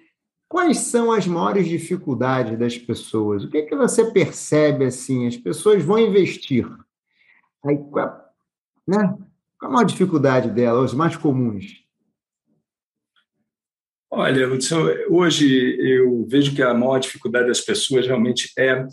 quais 0.48 0.80
são 0.80 1.12
as 1.12 1.28
maiores 1.28 1.68
dificuldades 1.68 2.58
das 2.58 2.76
pessoas? 2.76 3.44
O 3.44 3.50
que, 3.50 3.60
é 3.60 3.62
que 3.62 3.76
você 3.76 4.12
percebe 4.12 4.86
assim? 4.86 5.28
As 5.28 5.38
pessoas 5.38 5.84
vão 5.84 6.00
investir. 6.00 6.68
Aí, 7.64 7.78
né? 8.88 9.16
Qual 9.60 9.72
a 9.72 9.74
maior 9.74 9.86
dificuldade 9.86 10.50
delas, 10.50 10.92
os 10.92 10.98
mais 10.98 11.18
comuns? 11.18 11.84
Olha, 14.10 14.48
hoje 15.10 15.78
eu 15.80 16.26
vejo 16.28 16.56
que 16.56 16.64
a 16.64 16.74
maior 16.74 16.98
dificuldade 16.98 17.48
das 17.48 17.62
pessoas 17.62 18.08
realmente 18.08 18.52
é 18.58 18.88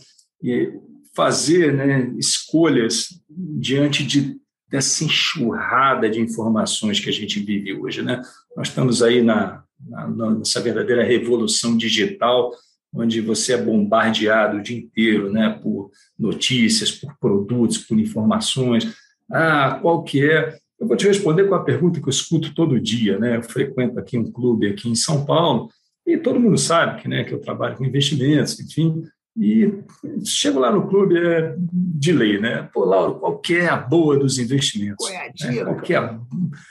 fazer 1.14 1.72
né, 1.72 2.12
escolhas 2.18 3.08
diante 3.28 4.04
de, 4.04 4.36
dessa 4.68 5.04
enxurrada 5.04 6.10
de 6.10 6.20
informações 6.20 7.00
que 7.00 7.08
a 7.08 7.12
gente 7.12 7.40
vive 7.40 7.72
hoje. 7.72 8.02
Né? 8.02 8.20
Nós 8.54 8.68
estamos 8.68 9.02
aí 9.02 9.22
na, 9.22 9.64
na, 9.80 10.30
nessa 10.32 10.60
verdadeira 10.60 11.02
revolução 11.02 11.76
digital, 11.76 12.52
onde 12.92 13.22
você 13.22 13.54
é 13.54 13.62
bombardeado 13.62 14.58
o 14.58 14.62
dia 14.62 14.76
inteiro 14.76 15.32
né, 15.32 15.58
por 15.62 15.90
notícias, 16.18 16.90
por 16.90 17.16
produtos, 17.18 17.78
por 17.78 17.98
informações. 17.98 18.94
Ah, 19.30 19.78
qual 19.80 20.02
que 20.02 20.28
é? 20.28 20.56
Eu 20.78 20.86
vou 20.86 20.96
te 20.96 21.06
responder 21.06 21.44
com 21.44 21.54
a 21.54 21.64
pergunta 21.64 22.00
que 22.00 22.06
eu 22.06 22.10
escuto 22.10 22.54
todo 22.54 22.80
dia. 22.80 23.18
Né? 23.18 23.36
Eu 23.36 23.42
frequento 23.42 23.98
aqui 23.98 24.18
um 24.18 24.30
clube 24.30 24.68
aqui 24.68 24.88
em 24.88 24.94
São 24.94 25.24
Paulo, 25.24 25.70
e 26.06 26.16
todo 26.16 26.38
mundo 26.38 26.56
sabe 26.56 27.02
que, 27.02 27.08
né, 27.08 27.24
que 27.24 27.34
eu 27.34 27.40
trabalho 27.40 27.76
com 27.76 27.84
investimentos, 27.84 28.60
enfim, 28.60 29.02
e 29.38 29.82
chego 30.24 30.58
lá 30.58 30.70
no 30.70 30.88
clube 30.88 31.18
é 31.18 31.54
de 31.58 32.12
lei, 32.12 32.40
né? 32.40 32.70
Pô, 32.72 32.84
Lauro, 32.84 33.16
qual 33.16 33.38
que 33.38 33.56
é 33.56 33.68
a 33.68 33.76
boa 33.76 34.18
dos 34.18 34.38
investimentos? 34.38 35.06
Qual 35.06 35.12
é 35.12 35.26
a 35.26 35.28
dica? 35.28 35.60
É, 35.60 35.64
qual, 35.64 35.76
que 35.76 35.92
é 35.92 35.96
a, 35.98 36.20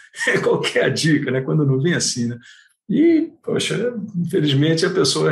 qual 0.42 0.62
que 0.62 0.80
é 0.80 0.86
a 0.86 0.90
dica, 0.90 1.30
né? 1.30 1.42
Quando 1.42 1.66
não 1.66 1.80
vem 1.80 1.94
assim, 1.94 2.28
né? 2.28 2.38
E, 2.90 3.32
poxa, 3.44 3.94
infelizmente 4.16 4.86
a 4.86 4.90
pessoa 4.90 5.32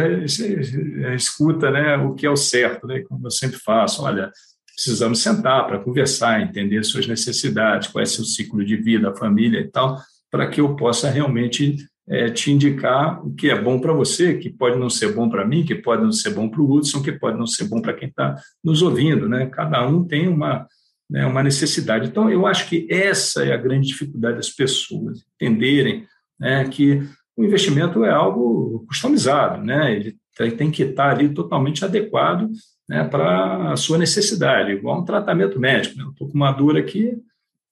escuta 1.16 1.70
né, 1.70 1.98
o 1.98 2.14
que 2.14 2.26
é 2.26 2.30
o 2.30 2.36
certo, 2.36 2.86
né? 2.86 3.02
Como 3.02 3.26
eu 3.26 3.32
sempre 3.32 3.58
faço, 3.60 4.04
olha, 4.04 4.32
precisamos 4.76 5.22
sentar 5.22 5.68
para 5.68 5.80
conversar, 5.80 6.42
entender 6.42 6.84
suas 6.84 7.08
necessidades, 7.08 7.88
qual 7.88 8.02
é 8.02 8.06
seu 8.06 8.26
ciclo 8.26 8.66
de 8.66 8.76
vida, 8.76 9.10
a 9.10 9.16
família 9.16 9.60
e 9.60 9.68
tal, 9.68 10.00
para 10.32 10.48
que 10.48 10.60
eu 10.60 10.76
possa 10.76 11.10
realmente 11.10 11.78
é, 12.08 12.30
te 12.30 12.52
indicar 12.52 13.26
o 13.26 13.34
que 13.34 13.50
é 13.50 13.62
bom 13.62 13.80
para 13.80 13.94
você, 13.94 14.38
que 14.38 14.50
pode 14.50 14.78
não 14.78 14.90
ser 14.90 15.14
bom 15.14 15.30
para 15.30 15.46
mim, 15.46 15.64
que 15.64 15.76
pode 15.76 16.04
não 16.04 16.12
ser 16.12 16.32
bom 16.32 16.50
para 16.50 16.62
o 16.62 16.72
Hudson, 16.72 17.02
que 17.02 17.12
pode 17.12 17.38
não 17.38 17.48
ser 17.48 17.66
bom 17.66 17.82
para 17.82 17.94
quem 17.94 18.10
está 18.10 18.36
nos 18.64 18.82
ouvindo. 18.82 19.30
Né? 19.30 19.46
Cada 19.46 19.88
um 19.88 20.04
tem 20.04 20.28
uma, 20.28 20.68
né, 21.10 21.26
uma 21.26 21.44
necessidade. 21.44 22.08
Então, 22.08 22.30
eu 22.30 22.46
acho 22.48 22.68
que 22.68 22.88
essa 22.90 23.46
é 23.46 23.54
a 23.54 23.58
grande 23.58 23.88
dificuldade 23.88 24.38
das 24.38 24.50
pessoas, 24.50 25.24
entenderem 25.36 26.06
né, 26.40 26.66
que 26.66 27.02
o 27.38 27.44
investimento 27.44 28.04
é 28.04 28.12
algo 28.12 28.86
customizado, 28.88 29.64
né? 29.64 29.96
ele 30.40 30.52
tem 30.52 30.72
que 30.72 30.84
estar 30.84 31.12
ali 31.12 31.30
totalmente 31.30 31.86
adequado 31.86 32.50
né, 32.88 33.04
para 33.04 33.72
a 33.72 33.78
sua 33.78 33.98
necessidade, 33.98 34.72
igual 34.72 35.02
um 35.02 35.06
tratamento 35.06 35.60
médico. 35.60 35.98
Né? 35.98 36.06
Estou 36.10 36.28
com 36.28 36.36
uma 36.36 36.52
dor 36.52 36.78
aqui, 36.78 37.18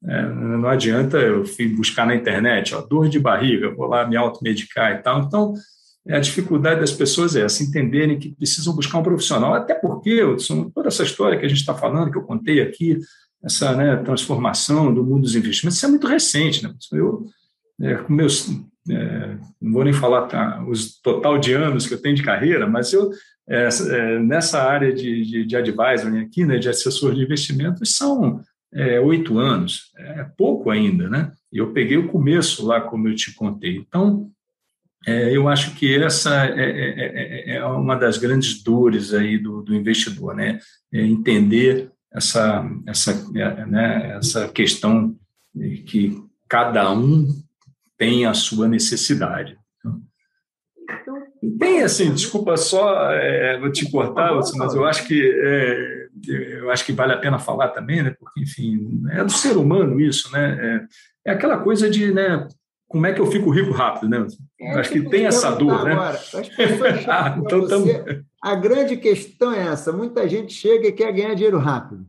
é, 0.04 0.22
não 0.24 0.68
adianta 0.68 1.18
eu 1.18 1.44
buscar 1.76 2.08
na 2.08 2.16
internet, 2.16 2.74
ó, 2.74 2.82
dor 2.82 3.08
de 3.08 3.20
barriga, 3.20 3.74
vou 3.74 3.88
lá 3.88 4.08
me 4.08 4.16
automedicar 4.18 4.94
e 4.94 4.98
tal. 4.98 5.22
Então, 5.22 5.54
a 6.10 6.20
dificuldade 6.20 6.80
das 6.80 6.92
pessoas 6.92 7.36
é 7.36 7.42
essa, 7.42 7.62
entenderem 7.62 8.18
que 8.18 8.34
precisam 8.36 8.76
buscar 8.76 8.98
um 8.98 9.04
profissional. 9.04 9.54
Até 9.54 9.76
porque, 9.76 10.24
Hudson, 10.24 10.72
toda 10.72 10.88
essa 10.88 11.04
história 11.04 11.38
que 11.38 11.46
a 11.46 11.50
gente 11.50 11.60
está 11.60 11.76
falando, 11.76 12.10
que 12.12 12.18
eu 12.18 12.24
contei 12.24 12.62
aqui, 12.62 12.98
essa 13.44 13.76
né, 13.76 13.98
transformação 13.98 14.94
do 14.94 15.04
mundo 15.04 15.22
dos 15.22 15.36
investimentos, 15.36 15.78
isso 15.78 15.86
é 15.86 15.90
muito 15.90 16.08
recente. 16.08 16.64
Né? 16.64 16.74
Eu, 16.94 17.26
é, 17.80 17.96
com 17.96 18.14
meus, 18.14 18.50
é, 18.90 19.38
não 19.62 19.74
vou 19.74 19.84
nem 19.84 19.94
falar 19.94 20.24
tá, 20.24 20.64
os 20.68 21.00
total 21.02 21.38
de 21.38 21.54
anos 21.54 21.86
que 21.86 21.94
eu 21.94 22.02
tenho 22.02 22.16
de 22.16 22.24
carreira, 22.24 22.68
mas 22.68 22.92
eu, 22.94 23.12
é, 23.52 23.68
é 23.68 24.20
nessa 24.20 24.64
área 24.64 24.94
de, 24.94 25.26
de, 25.26 25.46
de 25.46 25.56
advisory 25.58 26.20
aqui, 26.20 26.46
né, 26.46 26.58
de 26.58 26.70
assessor 26.70 27.14
de 27.14 27.22
investimentos, 27.22 27.96
são 27.96 28.42
é, 28.74 29.00
oito 29.00 29.38
anos, 29.38 29.92
é 29.98 30.24
pouco 30.38 30.70
ainda, 30.70 31.10
né? 31.10 31.32
Eu 31.52 31.74
peguei 31.74 31.98
o 31.98 32.08
começo 32.08 32.66
lá, 32.66 32.80
como 32.80 33.10
eu 33.10 33.16
te 33.16 33.34
contei. 33.34 33.76
Então, 33.76 34.32
é, 35.06 35.36
eu 35.36 35.50
acho 35.50 35.76
que 35.76 35.94
essa 36.02 36.46
é, 36.46 36.62
é, 36.62 37.54
é, 37.54 37.56
é 37.58 37.66
uma 37.66 37.96
das 37.96 38.18
grandes 38.18 38.64
dores 38.64 39.14
aí 39.14 39.38
do, 39.38 39.62
do 39.62 39.76
investidor, 39.76 40.36
né? 40.36 40.60
É 40.94 41.02
entender 41.02 41.92
essa, 42.14 42.66
essa, 42.86 43.32
né, 43.32 44.18
essa 44.18 44.48
questão 44.50 45.16
que 45.86 46.18
cada 46.48 46.92
um 46.94 47.28
tem 47.98 48.26
a 48.26 48.34
sua 48.34 48.68
necessidade. 48.68 49.58
Tem 51.58 51.82
assim, 51.82 52.14
desculpa 52.14 52.56
só, 52.56 53.12
é, 53.12 53.60
vou 53.60 53.72
te 53.72 53.90
cortar, 53.90 54.36
mas 54.36 54.76
eu 54.76 54.86
acho 54.86 55.08
que 55.08 55.20
é, 55.44 56.08
eu 56.28 56.70
acho 56.70 56.86
que 56.86 56.94
vale 56.94 57.14
a 57.14 57.18
pena 57.18 57.40
falar 57.40 57.70
também, 57.70 58.04
né? 58.04 58.16
Porque 58.20 58.42
enfim 58.42 59.02
é 59.12 59.24
do 59.24 59.32
ser 59.32 59.58
humano 59.58 60.00
isso, 60.00 60.32
né? 60.32 60.88
É, 61.26 61.32
é 61.32 61.34
aquela 61.34 61.58
coisa 61.58 61.90
de, 61.90 62.14
né? 62.14 62.48
Como 62.88 63.08
é 63.08 63.14
que 63.14 63.22
eu 63.22 63.26
fico 63.26 63.50
rico 63.50 63.72
rápido, 63.72 64.10
né? 64.10 64.28
É, 64.60 64.80
acho 64.80 64.92
que 64.92 65.10
tem 65.10 65.26
essa 65.26 65.50
dor, 65.52 65.84
né? 65.84 65.94
Agora, 65.94 66.20
ah, 67.08 67.36
então, 67.40 67.62
você, 67.62 68.24
a 68.44 68.56
grande 68.56 68.98
questão 68.98 69.52
é 69.52 69.68
essa: 69.68 69.92
muita 69.92 70.28
gente 70.30 70.54
chega 70.54 70.90
e 70.90 70.92
quer 70.92 71.12
ganhar 71.12 71.34
dinheiro 71.34 71.58
rápido. 71.58 72.06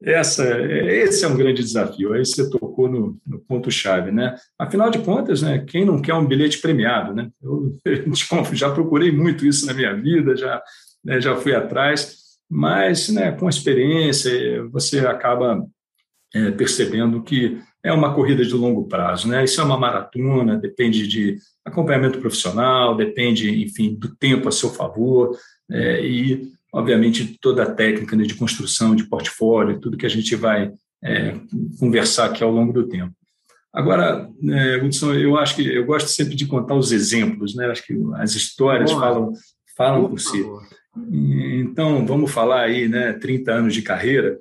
Essa, 0.00 0.44
esse 0.60 1.24
é 1.24 1.28
um 1.28 1.36
grande 1.36 1.62
desafio. 1.62 2.12
Aí 2.12 2.24
você 2.24 2.48
tocou 2.48 2.88
no, 2.88 3.18
no 3.26 3.40
ponto-chave, 3.40 4.12
né? 4.12 4.36
Afinal 4.56 4.90
de 4.90 5.00
contas, 5.00 5.42
né, 5.42 5.64
quem 5.66 5.84
não 5.84 6.00
quer 6.00 6.14
um 6.14 6.26
bilhete 6.26 6.58
premiado, 6.58 7.12
né? 7.12 7.28
Eu, 7.42 7.76
eu 7.84 8.54
já 8.54 8.70
procurei 8.70 9.10
muito 9.10 9.44
isso 9.44 9.66
na 9.66 9.74
minha 9.74 9.94
vida, 9.94 10.36
já, 10.36 10.62
né, 11.04 11.20
já 11.20 11.34
fui 11.36 11.54
atrás, 11.54 12.16
mas 12.48 13.08
né, 13.08 13.32
com 13.32 13.46
a 13.46 13.50
experiência 13.50 14.64
você 14.68 15.00
acaba 15.00 15.66
é, 16.32 16.50
percebendo 16.52 17.22
que 17.22 17.58
é 17.82 17.92
uma 17.92 18.14
corrida 18.14 18.44
de 18.44 18.54
longo 18.54 18.86
prazo, 18.86 19.28
né? 19.28 19.44
Isso 19.44 19.60
é 19.60 19.64
uma 19.64 19.78
maratona, 19.78 20.56
depende 20.56 21.08
de 21.08 21.38
acompanhamento 21.64 22.20
profissional, 22.20 22.96
depende, 22.96 23.62
enfim, 23.62 23.94
do 23.94 24.14
tempo 24.14 24.48
a 24.48 24.52
seu 24.52 24.70
favor 24.70 25.36
é, 25.70 26.04
e 26.04 26.52
obviamente, 26.72 27.38
toda 27.40 27.62
a 27.62 27.70
técnica 27.70 28.16
né, 28.16 28.24
de 28.24 28.34
construção 28.34 28.94
de 28.94 29.08
portfólio, 29.08 29.80
tudo 29.80 29.96
que 29.96 30.06
a 30.06 30.10
gente 30.10 30.34
vai 30.36 30.72
é, 31.02 31.34
conversar 31.78 32.26
aqui 32.26 32.42
ao 32.42 32.50
longo 32.50 32.72
do 32.72 32.88
tempo. 32.88 33.12
Agora, 33.72 34.28
é, 34.50 34.76
Hudson, 34.82 35.14
eu 35.14 35.36
acho 35.36 35.56
que 35.56 35.66
eu 35.66 35.84
gosto 35.84 36.08
sempre 36.08 36.34
de 36.34 36.46
contar 36.46 36.74
os 36.74 36.90
exemplos, 36.90 37.54
né? 37.54 37.66
Acho 37.66 37.86
que 37.86 37.94
as 38.14 38.34
histórias 38.34 38.90
falam, 38.90 39.32
falam 39.76 40.02
por, 40.02 40.10
por 40.10 40.20
si. 40.20 40.44
Então, 41.12 42.04
vamos 42.04 42.30
falar 42.30 42.62
aí, 42.62 42.88
né? 42.88 43.12
30 43.12 43.52
anos 43.52 43.74
de 43.74 43.82
carreira. 43.82 44.38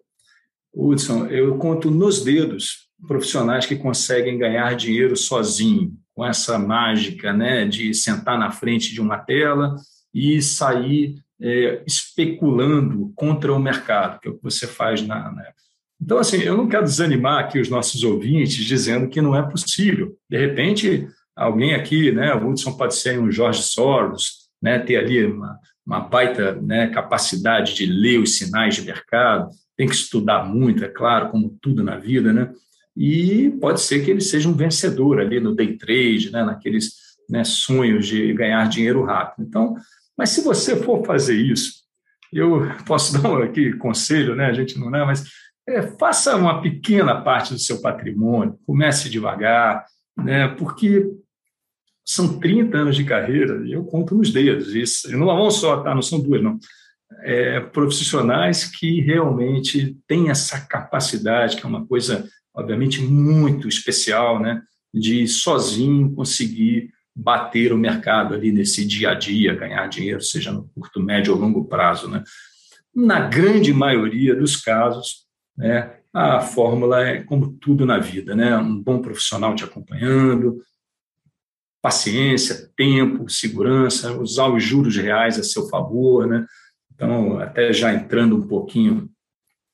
Hudson, 0.73 1.27
eu 1.27 1.57
conto 1.57 1.91
nos 1.91 2.23
dedos 2.23 2.87
profissionais 3.07 3.65
que 3.65 3.75
conseguem 3.75 4.37
ganhar 4.37 4.75
dinheiro 4.75 5.15
sozinho, 5.15 5.93
com 6.15 6.25
essa 6.25 6.57
mágica, 6.57 7.31
né? 7.33 7.65
De 7.65 7.93
sentar 7.93 8.39
na 8.39 8.49
frente 8.49 8.93
de 8.93 9.01
uma 9.01 9.17
tela 9.17 9.75
e 10.13 10.41
sair 10.41 11.15
é, 11.41 11.83
especulando 11.85 13.11
contra 13.15 13.53
o 13.53 13.59
mercado, 13.59 14.19
que 14.19 14.27
é 14.27 14.31
o 14.31 14.35
que 14.35 14.43
você 14.43 14.65
faz 14.65 15.05
na. 15.05 15.31
Né? 15.31 15.51
Então, 16.01 16.17
assim, 16.17 16.37
eu 16.37 16.55
não 16.55 16.67
quero 16.67 16.83
desanimar 16.83 17.43
aqui 17.43 17.59
os 17.59 17.69
nossos 17.69 18.03
ouvintes 18.03 18.63
dizendo 18.63 19.09
que 19.09 19.21
não 19.21 19.35
é 19.35 19.41
possível. 19.49 20.15
De 20.29 20.37
repente, 20.37 21.07
alguém 21.35 21.75
aqui, 21.75 22.11
né, 22.11 22.33
o 22.33 22.49
Hudson 22.49 22.73
pode 22.73 22.95
ser 22.95 23.19
um 23.19 23.31
Jorge 23.31 23.63
Soros, 23.63 24.47
né, 24.61 24.79
ter 24.79 24.97
ali 24.97 25.25
uma, 25.25 25.59
uma 25.85 25.99
baita 25.99 26.53
né, 26.53 26.87
capacidade 26.87 27.75
de 27.75 27.85
ler 27.85 28.19
os 28.19 28.37
sinais 28.37 28.75
de 28.75 28.81
mercado, 28.81 29.49
tem 29.75 29.87
que 29.87 29.95
estudar 29.95 30.43
muito, 30.43 30.83
é 30.83 30.87
claro, 30.87 31.29
como 31.29 31.55
tudo 31.61 31.83
na 31.83 31.97
vida, 31.97 32.33
né? 32.33 32.51
E 32.95 33.51
pode 33.61 33.79
ser 33.79 34.03
que 34.03 34.09
ele 34.09 34.21
seja 34.21 34.49
um 34.49 34.55
vencedor 34.55 35.19
ali 35.19 35.39
no 35.39 35.53
day 35.53 35.77
trade, 35.77 36.31
né, 36.31 36.43
naqueles 36.43 36.93
né, 37.29 37.43
sonhos 37.43 38.07
de 38.07 38.33
ganhar 38.33 38.67
dinheiro 38.67 39.03
rápido. 39.03 39.45
Então, 39.47 39.75
mas 40.17 40.31
se 40.31 40.41
você 40.41 40.75
for 40.75 41.05
fazer 41.05 41.35
isso, 41.35 41.83
eu 42.33 42.67
posso 42.85 43.13
dar 43.21 43.43
aqui 43.43 43.73
conselho, 43.73 44.35
né? 44.35 44.47
A 44.47 44.53
gente 44.53 44.79
não 44.79 44.93
é, 44.95 45.05
mas 45.05 45.23
é, 45.67 45.81
faça 45.97 46.35
uma 46.35 46.61
pequena 46.61 47.21
parte 47.21 47.53
do 47.53 47.59
seu 47.59 47.81
patrimônio, 47.81 48.57
comece 48.65 49.09
devagar, 49.09 49.85
né? 50.17 50.47
Porque 50.47 51.05
são 52.05 52.39
30 52.39 52.77
anos 52.77 52.95
de 52.95 53.03
carreira 53.03 53.61
e 53.67 53.73
eu 53.73 53.83
conto 53.83 54.15
nos 54.15 54.31
dedos. 54.31 54.73
Isso, 54.73 55.11
não 55.11 55.25
vão 55.25 55.51
só, 55.51 55.83
tá? 55.83 55.93
Não 55.93 56.01
são 56.01 56.19
duas, 56.19 56.41
não. 56.41 56.57
É, 57.23 57.59
profissionais 57.59 58.65
que 58.65 59.01
realmente 59.01 59.97
têm 60.07 60.29
essa 60.29 60.59
capacidade, 60.59 61.55
que 61.55 61.65
é 61.65 61.69
uma 61.69 61.85
coisa, 61.85 62.27
obviamente, 62.53 63.01
muito 63.01 63.67
especial, 63.67 64.41
né? 64.41 64.61
De 64.93 65.27
sozinho 65.27 66.13
conseguir 66.13 66.89
bater 67.19 67.73
o 67.73 67.77
mercado 67.77 68.35
ali 68.35 68.51
nesse 68.51 68.85
dia 68.85 69.09
a 69.09 69.13
dia, 69.15 69.55
ganhar 69.55 69.87
dinheiro, 69.87 70.21
seja 70.21 70.51
no 70.51 70.69
curto, 70.75 71.01
médio 71.01 71.33
ou 71.33 71.39
longo 71.39 71.65
prazo. 71.65 72.07
Né? 72.07 72.23
Na 72.95 73.19
grande 73.19 73.73
maioria 73.73 74.35
dos 74.35 74.55
casos, 74.55 75.25
né, 75.57 75.95
a 76.13 76.41
fórmula 76.41 77.03
é 77.03 77.23
como 77.23 77.53
tudo 77.53 77.87
na 77.87 77.97
vida, 77.97 78.35
né? 78.35 78.55
um 78.55 78.79
bom 78.79 79.01
profissional 79.01 79.55
te 79.55 79.63
acompanhando, 79.63 80.61
paciência, 81.81 82.69
tempo, 82.75 83.27
segurança, 83.27 84.13
usar 84.13 84.49
os 84.49 84.63
juros 84.63 84.95
reais 84.95 85.39
a 85.39 85.43
seu 85.43 85.67
favor. 85.69 86.27
Né? 86.27 86.45
Então, 86.93 87.39
até 87.39 87.73
já 87.73 87.91
entrando 87.91 88.37
um 88.37 88.47
pouquinho 88.47 89.09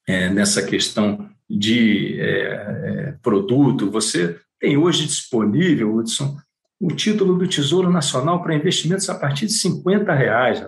é, 0.08 0.30
nessa 0.30 0.64
questão 0.64 1.30
de 1.50 2.22
é, 2.22 2.26
é, 2.26 3.16
produto, 3.22 3.92
você 3.92 4.40
tem 4.62 4.78
hoje 4.78 5.06
disponível, 5.06 5.94
Hudson, 5.94 6.38
o 6.80 6.90
título 6.90 7.38
do 7.38 7.48
Tesouro 7.48 7.90
Nacional 7.90 8.42
para 8.42 8.56
investimentos 8.56 9.10
a 9.10 9.16
partir 9.16 9.46
de 9.46 9.54
50 9.54 10.14
reais, 10.14 10.66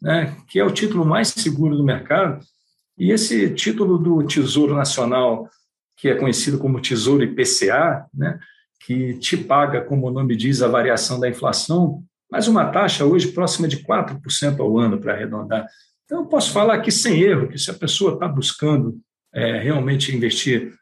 né, 0.00 0.36
que 0.48 0.58
é 0.58 0.64
o 0.64 0.70
título 0.70 1.04
mais 1.04 1.28
seguro 1.28 1.76
do 1.76 1.84
mercado. 1.84 2.44
E 2.96 3.10
esse 3.10 3.50
título 3.54 3.98
do 3.98 4.24
Tesouro 4.26 4.74
Nacional, 4.74 5.48
que 5.96 6.08
é 6.08 6.14
conhecido 6.14 6.58
como 6.58 6.80
Tesouro 6.80 7.24
IPCA, 7.24 8.06
né, 8.14 8.38
que 8.84 9.14
te 9.14 9.36
paga, 9.36 9.82
como 9.82 10.06
o 10.06 10.10
nome 10.10 10.36
diz, 10.36 10.62
a 10.62 10.68
variação 10.68 11.18
da 11.18 11.28
inflação, 11.28 12.02
mas 12.30 12.46
uma 12.46 12.66
taxa 12.66 13.04
hoje 13.04 13.28
próxima 13.28 13.66
de 13.66 13.78
4% 13.78 14.60
ao 14.60 14.78
ano, 14.78 14.98
para 14.98 15.14
arredondar. 15.14 15.66
Então, 16.04 16.20
eu 16.20 16.26
posso 16.26 16.52
falar 16.52 16.74
aqui 16.74 16.90
sem 16.90 17.20
erro 17.20 17.48
que 17.48 17.58
se 17.58 17.70
a 17.70 17.74
pessoa 17.74 18.14
está 18.14 18.28
buscando 18.28 18.98
é, 19.34 19.58
realmente 19.58 20.14
investir 20.14 20.72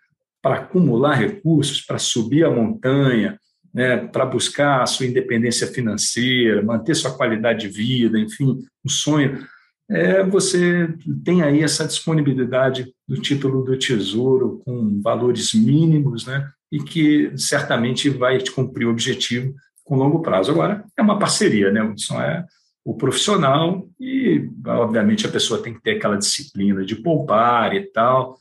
para 0.43 0.57
acumular 0.57 1.15
recursos, 1.15 1.81
para 1.81 1.99
subir 1.99 2.45
a 2.45 2.51
montanha, 2.51 3.39
né, 3.77 3.99
para 3.99 4.25
buscar 4.25 4.81
a 4.81 4.87
sua 4.87 5.05
independência 5.05 5.67
financeira, 5.67 6.63
manter 6.63 6.95
sua 6.95 7.15
qualidade 7.15 7.61
de 7.61 7.69
vida, 7.69 8.19
enfim, 8.19 8.65
um 8.83 8.89
sonho, 8.89 9.47
é, 9.91 10.23
você 10.25 10.89
tem 11.23 11.43
aí 11.43 11.63
essa 11.63 11.87
disponibilidade 11.87 12.91
do 13.07 13.21
título 13.21 13.63
do 13.63 13.79
Tesouro 13.79 14.63
com 14.65 14.99
valores 15.03 15.53
mínimos, 15.53 16.27
né, 16.27 16.49
e 16.73 16.79
que 16.79 17.31
certamente 17.37 18.09
vai 18.09 18.39
te 18.39 18.51
cumprir 18.51 18.87
o 18.87 18.91
objetivo 18.91 19.55
com 19.85 19.95
longo 19.95 20.23
prazo. 20.23 20.51
Agora, 20.51 20.83
é 20.97 21.03
uma 21.03 21.19
parceria, 21.19 21.71
né, 21.71 21.83
Hudson? 21.83 22.19
É 22.19 22.47
o 22.83 22.95
profissional 22.95 23.87
e, 24.01 24.49
obviamente, 24.67 25.27
a 25.27 25.31
pessoa 25.31 25.63
tem 25.63 25.75
que 25.75 25.83
ter 25.83 25.99
aquela 25.99 26.17
disciplina 26.17 26.83
de 26.83 26.97
poupar 26.97 27.75
e 27.75 27.83
tal, 27.93 28.39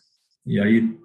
e 0.48 0.62
aí, 0.62 0.98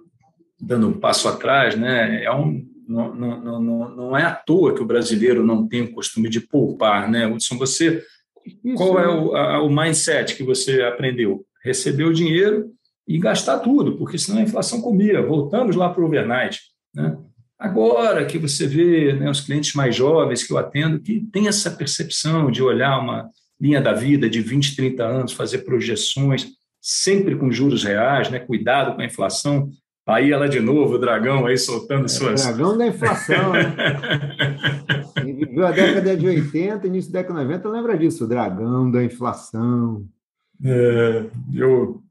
dando 0.57 0.87
um 0.87 0.93
passo 0.93 1.27
atrás, 1.27 1.75
né, 1.75 2.23
é 2.23 2.31
um, 2.31 2.70
não, 2.87 3.15
não, 3.15 3.61
não, 3.61 3.95
não 3.95 4.17
é 4.17 4.23
à 4.23 4.33
toa 4.33 4.73
que 4.73 4.81
o 4.81 4.85
brasileiro 4.85 5.45
não 5.45 5.67
tem 5.67 5.81
o 5.81 5.91
costume 5.91 6.29
de 6.29 6.41
poupar, 6.41 7.09
né, 7.09 7.27
Hudson? 7.27 7.57
Você, 7.57 8.03
Isso, 8.63 8.75
qual 8.75 8.99
é 8.99 9.07
o, 9.07 9.35
a, 9.35 9.61
o 9.61 9.69
mindset 9.69 10.35
que 10.35 10.43
você 10.43 10.81
aprendeu? 10.81 11.45
Receber 11.63 12.03
o 12.03 12.13
dinheiro 12.13 12.71
e 13.07 13.17
gastar 13.19 13.59
tudo, 13.59 13.97
porque 13.97 14.17
senão 14.17 14.39
a 14.39 14.43
inflação 14.43 14.81
comia. 14.81 15.21
Voltamos 15.21 15.75
lá 15.75 15.89
para 15.89 16.01
o 16.01 16.05
overnight. 16.05 16.59
Né? 16.93 17.17
Agora 17.57 18.25
que 18.25 18.37
você 18.37 18.65
vê 18.65 19.13
né, 19.13 19.29
os 19.29 19.41
clientes 19.41 19.73
mais 19.73 19.95
jovens 19.95 20.43
que 20.43 20.51
eu 20.51 20.57
atendo, 20.57 20.99
que 20.99 21.21
tem 21.31 21.47
essa 21.47 21.69
percepção 21.69 22.49
de 22.49 22.63
olhar 22.63 22.99
uma 22.99 23.29
linha 23.59 23.79
da 23.79 23.93
vida 23.93 24.27
de 24.27 24.41
20, 24.41 24.75
30 24.75 25.03
anos, 25.03 25.33
fazer 25.33 25.59
projeções, 25.59 26.47
sempre 26.81 27.35
com 27.35 27.51
juros 27.51 27.83
reais, 27.83 28.31
né, 28.31 28.39
cuidado 28.39 28.95
com 28.95 29.01
a 29.01 29.05
inflação, 29.05 29.69
Aí 30.07 30.31
ela 30.31 30.49
de 30.49 30.59
novo, 30.59 30.95
o 30.95 30.97
dragão 30.97 31.45
aí 31.45 31.57
soltando 31.57 32.05
é, 32.05 32.07
suas. 32.07 32.43
Dragão 32.43 32.77
da 32.77 32.87
inflação, 32.87 33.53
né? 33.53 33.75
Quem 35.21 35.35
viveu 35.35 35.67
a 35.67 35.71
década 35.71 36.17
de 36.17 36.27
80, 36.27 36.87
início 36.87 37.11
da 37.11 37.19
década 37.19 37.39
de 37.39 37.45
90, 37.45 37.69
lembra 37.69 37.97
disso, 37.97 38.23
o 38.23 38.27
dragão 38.27 38.89
da 38.89 39.03
inflação. 39.03 40.05
É, 40.63 41.25
eu, 41.53 42.01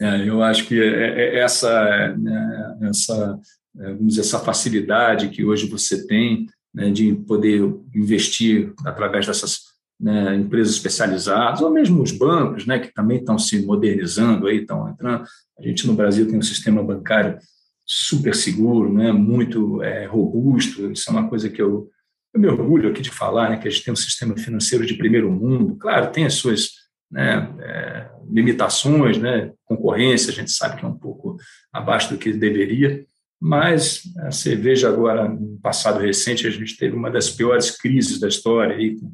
é, 0.00 0.28
eu 0.28 0.42
acho 0.42 0.66
que 0.66 0.80
é, 0.80 1.36
é 1.36 1.38
essa, 1.40 2.16
né, 2.16 2.78
essa, 2.82 3.38
é, 3.78 3.92
vamos 3.92 4.08
dizer, 4.08 4.20
essa 4.22 4.38
facilidade 4.38 5.28
que 5.28 5.44
hoje 5.44 5.68
você 5.68 6.06
tem 6.06 6.46
né, 6.74 6.90
de 6.90 7.14
poder 7.14 7.62
investir 7.94 8.72
através 8.84 9.26
dessas 9.26 9.67
né, 10.00 10.36
empresas 10.36 10.74
especializadas, 10.74 11.60
ou 11.60 11.70
mesmo 11.70 12.02
os 12.02 12.12
bancos, 12.12 12.66
né, 12.66 12.78
que 12.78 12.92
também 12.92 13.18
estão 13.18 13.38
se 13.38 13.64
modernizando, 13.64 14.46
aí, 14.46 14.58
estão 14.58 14.88
entrando. 14.88 15.24
A 15.58 15.62
gente 15.62 15.86
no 15.86 15.94
Brasil 15.94 16.26
tem 16.26 16.38
um 16.38 16.42
sistema 16.42 16.82
bancário 16.82 17.38
super 17.84 18.34
seguro, 18.34 18.92
né, 18.92 19.10
muito 19.10 19.82
é, 19.82 20.06
robusto. 20.06 20.90
Isso 20.92 21.08
é 21.08 21.12
uma 21.12 21.28
coisa 21.28 21.48
que 21.48 21.60
eu, 21.60 21.88
eu 22.32 22.40
me 22.40 22.46
orgulho 22.46 22.90
aqui 22.90 23.02
de 23.02 23.10
falar, 23.10 23.50
né, 23.50 23.56
que 23.56 23.66
a 23.66 23.70
gente 23.70 23.84
tem 23.84 23.92
um 23.92 23.96
sistema 23.96 24.36
financeiro 24.36 24.86
de 24.86 24.94
primeiro 24.94 25.32
mundo. 25.32 25.74
Claro, 25.76 26.12
tem 26.12 26.26
as 26.26 26.34
suas 26.34 26.70
né, 27.10 27.52
é, 27.60 28.10
limitações, 28.30 29.18
né, 29.18 29.52
concorrência, 29.64 30.30
a 30.30 30.34
gente 30.34 30.52
sabe 30.52 30.76
que 30.76 30.84
é 30.84 30.88
um 30.88 30.98
pouco 30.98 31.38
abaixo 31.72 32.10
do 32.10 32.18
que 32.18 32.32
deveria, 32.32 33.04
mas 33.40 34.02
é, 34.18 34.30
você 34.30 34.54
veja 34.54 34.88
agora, 34.88 35.28
no 35.28 35.58
passado 35.58 35.98
recente, 35.98 36.46
a 36.46 36.50
gente 36.50 36.76
teve 36.76 36.94
uma 36.94 37.10
das 37.10 37.30
piores 37.30 37.70
crises 37.70 38.20
da 38.20 38.28
história, 38.28 38.76
aí, 38.76 38.96
com 38.96 39.12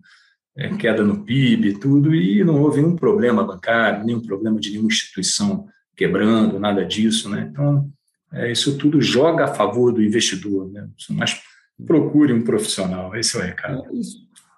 é, 0.56 0.68
queda 0.76 1.02
no 1.02 1.24
PIB 1.24 1.78
tudo, 1.78 2.14
e 2.14 2.44
não 2.44 2.62
houve 2.62 2.80
nenhum 2.80 2.96
problema 2.96 3.44
bancário, 3.44 4.04
nenhum 4.04 4.20
problema 4.20 4.58
de 4.60 4.70
nenhuma 4.70 4.88
instituição 4.88 5.66
quebrando, 5.96 6.58
nada 6.58 6.84
disso. 6.84 7.28
Né? 7.28 7.48
Então, 7.50 7.90
é, 8.32 8.50
isso 8.50 8.78
tudo 8.78 9.00
joga 9.00 9.44
a 9.44 9.54
favor 9.54 9.92
do 9.92 10.02
investidor. 10.02 10.70
Né? 10.70 10.88
Mas 11.10 11.42
procure 11.84 12.32
um 12.32 12.42
profissional, 12.42 13.14
esse 13.16 13.36
é 13.36 13.40
o 13.40 13.42
recado. 13.42 13.84
É, 13.84 13.88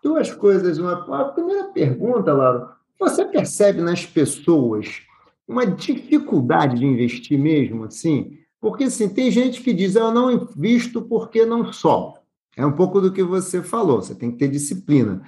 duas 0.02 0.32
coisas. 0.32 0.78
Uma, 0.78 1.20
a 1.20 1.24
primeira 1.24 1.64
pergunta, 1.64 2.32
Laura, 2.32 2.68
você 2.98 3.24
percebe 3.24 3.80
nas 3.80 4.04
pessoas 4.04 5.02
uma 5.48 5.66
dificuldade 5.66 6.78
de 6.78 6.86
investir 6.86 7.38
mesmo, 7.38 7.84
assim? 7.84 8.38
Porque 8.60 8.84
assim, 8.84 9.08
tem 9.08 9.30
gente 9.30 9.60
que 9.60 9.72
diz, 9.72 9.94
eu 9.94 10.10
não 10.10 10.30
invisto 10.30 11.02
porque 11.02 11.44
não 11.44 11.72
só. 11.72 12.14
É 12.56 12.64
um 12.64 12.72
pouco 12.72 13.00
do 13.00 13.12
que 13.12 13.22
você 13.22 13.62
falou, 13.62 14.02
você 14.02 14.14
tem 14.14 14.30
que 14.30 14.38
ter 14.38 14.48
disciplina. 14.48 15.22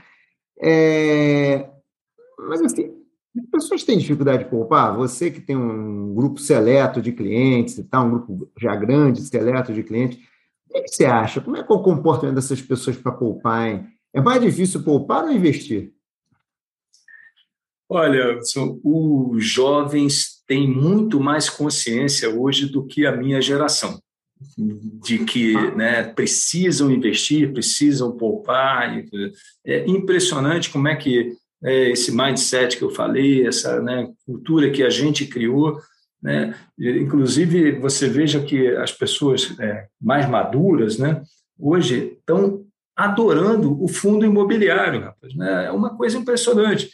É... 0.61 1.69
Mas, 2.39 2.63
assim, 2.63 2.93
as 3.37 3.47
pessoas 3.51 3.85
têm 3.85 3.99
dificuldade 3.99 4.45
de 4.45 4.51
poupar? 4.51 4.97
Você 4.97 5.31
que 5.31 5.41
tem 5.41 5.57
um 5.57 6.15
grupo 6.15 6.41
seleto 6.41 7.01
de 7.01 7.13
clientes, 7.13 7.85
tá? 7.89 8.03
um 8.03 8.11
grupo 8.11 8.51
já 8.59 8.75
grande, 8.75 9.23
seleto 9.23 9.73
de 9.73 9.83
clientes, 9.83 10.19
o 10.71 10.83
que 10.83 10.89
você 10.89 11.05
acha? 11.05 11.41
Como 11.41 11.57
é 11.57 11.63
que 11.63 11.73
é 11.73 11.75
o 11.75 11.83
comportamento 11.83 12.35
dessas 12.35 12.61
pessoas 12.61 12.97
para 12.97 13.13
poupar? 13.13 13.69
Hein? 13.69 13.87
É 14.13 14.21
mais 14.21 14.41
difícil 14.41 14.83
poupar 14.83 15.25
ou 15.25 15.33
investir? 15.33 15.93
Olha, 17.91 18.39
os 18.85 19.45
jovens 19.45 20.43
têm 20.47 20.69
muito 20.69 21.19
mais 21.19 21.49
consciência 21.49 22.29
hoje 22.29 22.67
do 22.67 22.87
que 22.87 23.07
a 23.07 23.17
minha 23.17 23.41
geração 23.41 23.99
de 24.57 25.25
que 25.25 25.55
né, 25.75 26.05
precisam 26.05 26.91
investir, 26.91 27.53
precisam 27.53 28.17
poupar. 28.17 29.03
É 29.67 29.87
impressionante 29.87 30.71
como 30.71 30.89
é 30.89 30.97
que 30.97 31.33
é, 31.63 31.91
esse 31.91 32.15
mindset 32.15 32.77
que 32.77 32.85
eu 32.85 32.91
falei, 32.91 33.47
essa 33.47 33.81
né, 33.81 34.09
cultura 34.25 34.71
que 34.71 34.83
a 34.83 34.91
gente 34.91 35.27
criou, 35.27 35.79
né, 36.23 36.55
inclusive 36.79 37.73
você 37.73 38.09
veja 38.09 38.41
que 38.41 38.69
as 38.77 38.93
pessoas 38.93 39.55
é, 39.59 39.87
mais 40.01 40.29
maduras, 40.29 40.99
né, 40.99 41.23
hoje 41.59 42.17
estão 42.19 42.65
adorando 42.99 43.81
o 43.83 43.87
fundo 43.87 44.27
imobiliário, 44.27 45.03
rapaz, 45.03 45.35
né? 45.37 45.67
é 45.67 45.71
uma 45.71 45.97
coisa 45.97 46.19
impressionante. 46.19 46.91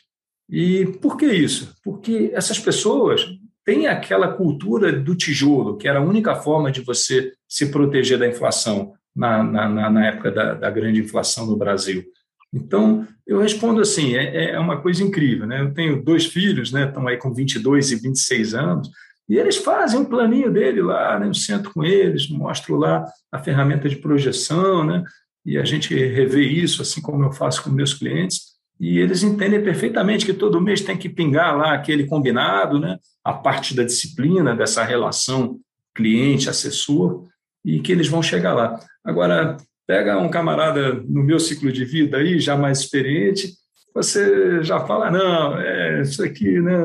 E 0.50 0.84
por 1.00 1.16
que 1.16 1.24
isso? 1.24 1.74
Porque 1.82 2.30
essas 2.34 2.58
pessoas 2.58 3.26
tem 3.64 3.86
aquela 3.86 4.28
cultura 4.28 4.92
do 4.92 5.14
tijolo, 5.14 5.76
que 5.76 5.88
era 5.88 5.98
a 5.98 6.04
única 6.04 6.34
forma 6.34 6.70
de 6.70 6.82
você 6.82 7.32
se 7.48 7.70
proteger 7.70 8.18
da 8.18 8.28
inflação. 8.28 8.92
na, 9.14 9.44
na, 9.44 9.90
na 9.90 10.06
época 10.06 10.30
da, 10.30 10.54
da, 10.54 10.70
grande 10.70 11.00
inflação 11.00 11.46
no 11.46 11.56
Brasil. 11.56 12.04
Então, 12.52 13.06
eu 13.26 13.40
respondo 13.40 13.80
assim, 13.80 14.14
é, 14.14 14.50
é 14.50 14.58
uma 14.58 14.80
coisa 14.80 15.02
incrível. 15.02 15.46
Né? 15.46 15.60
Eu 15.60 15.72
tenho 15.72 16.02
dois 16.02 16.26
filhos, 16.26 16.72
né? 16.72 16.86
estão 16.86 17.06
aí 17.06 17.16
com 17.16 17.32
22 17.32 17.92
e 17.92 17.96
26 17.96 18.54
anos, 18.54 18.90
e 19.28 19.36
eles 19.36 19.56
fazem 19.56 20.00
um 20.00 20.04
planinho 20.04 20.52
dele 20.52 20.82
lá, 20.82 21.18
né? 21.18 21.28
eu 21.28 21.34
sento 21.34 21.72
com 21.72 21.84
eles, 21.84 22.28
mostro 22.28 22.76
lá 22.76 23.04
a 23.32 23.38
ferramenta 23.38 23.88
de 23.88 23.96
projeção, 23.96 24.84
né? 24.84 25.02
e 25.46 25.58
a 25.58 25.64
gente 25.64 25.94
revê 25.94 26.42
isso, 26.42 26.82
assim 26.82 27.00
como 27.00 27.24
eu 27.24 27.32
faço 27.32 27.62
com 27.62 27.70
meus 27.70 27.94
clientes, 27.94 28.53
e 28.84 28.98
eles 28.98 29.22
entendem 29.22 29.64
perfeitamente 29.64 30.26
que 30.26 30.34
todo 30.34 30.60
mês 30.60 30.82
tem 30.82 30.94
que 30.94 31.08
pingar 31.08 31.56
lá 31.56 31.72
aquele 31.72 32.04
combinado, 32.04 32.78
né? 32.78 32.98
a 33.24 33.32
parte 33.32 33.74
da 33.74 33.82
disciplina, 33.82 34.54
dessa 34.54 34.84
relação 34.84 35.58
cliente-assessor, 35.96 37.24
e 37.64 37.80
que 37.80 37.90
eles 37.90 38.08
vão 38.08 38.22
chegar 38.22 38.52
lá. 38.52 38.78
Agora, 39.02 39.56
pega 39.86 40.18
um 40.18 40.28
camarada 40.28 41.02
no 41.08 41.24
meu 41.24 41.40
ciclo 41.40 41.72
de 41.72 41.82
vida 41.82 42.18
aí, 42.18 42.38
já 42.38 42.58
mais 42.58 42.80
experiente, 42.80 43.54
você 43.94 44.62
já 44.62 44.78
fala, 44.80 45.10
não, 45.10 45.58
é, 45.58 46.02
isso 46.02 46.22
aqui 46.22 46.60
né, 46.60 46.76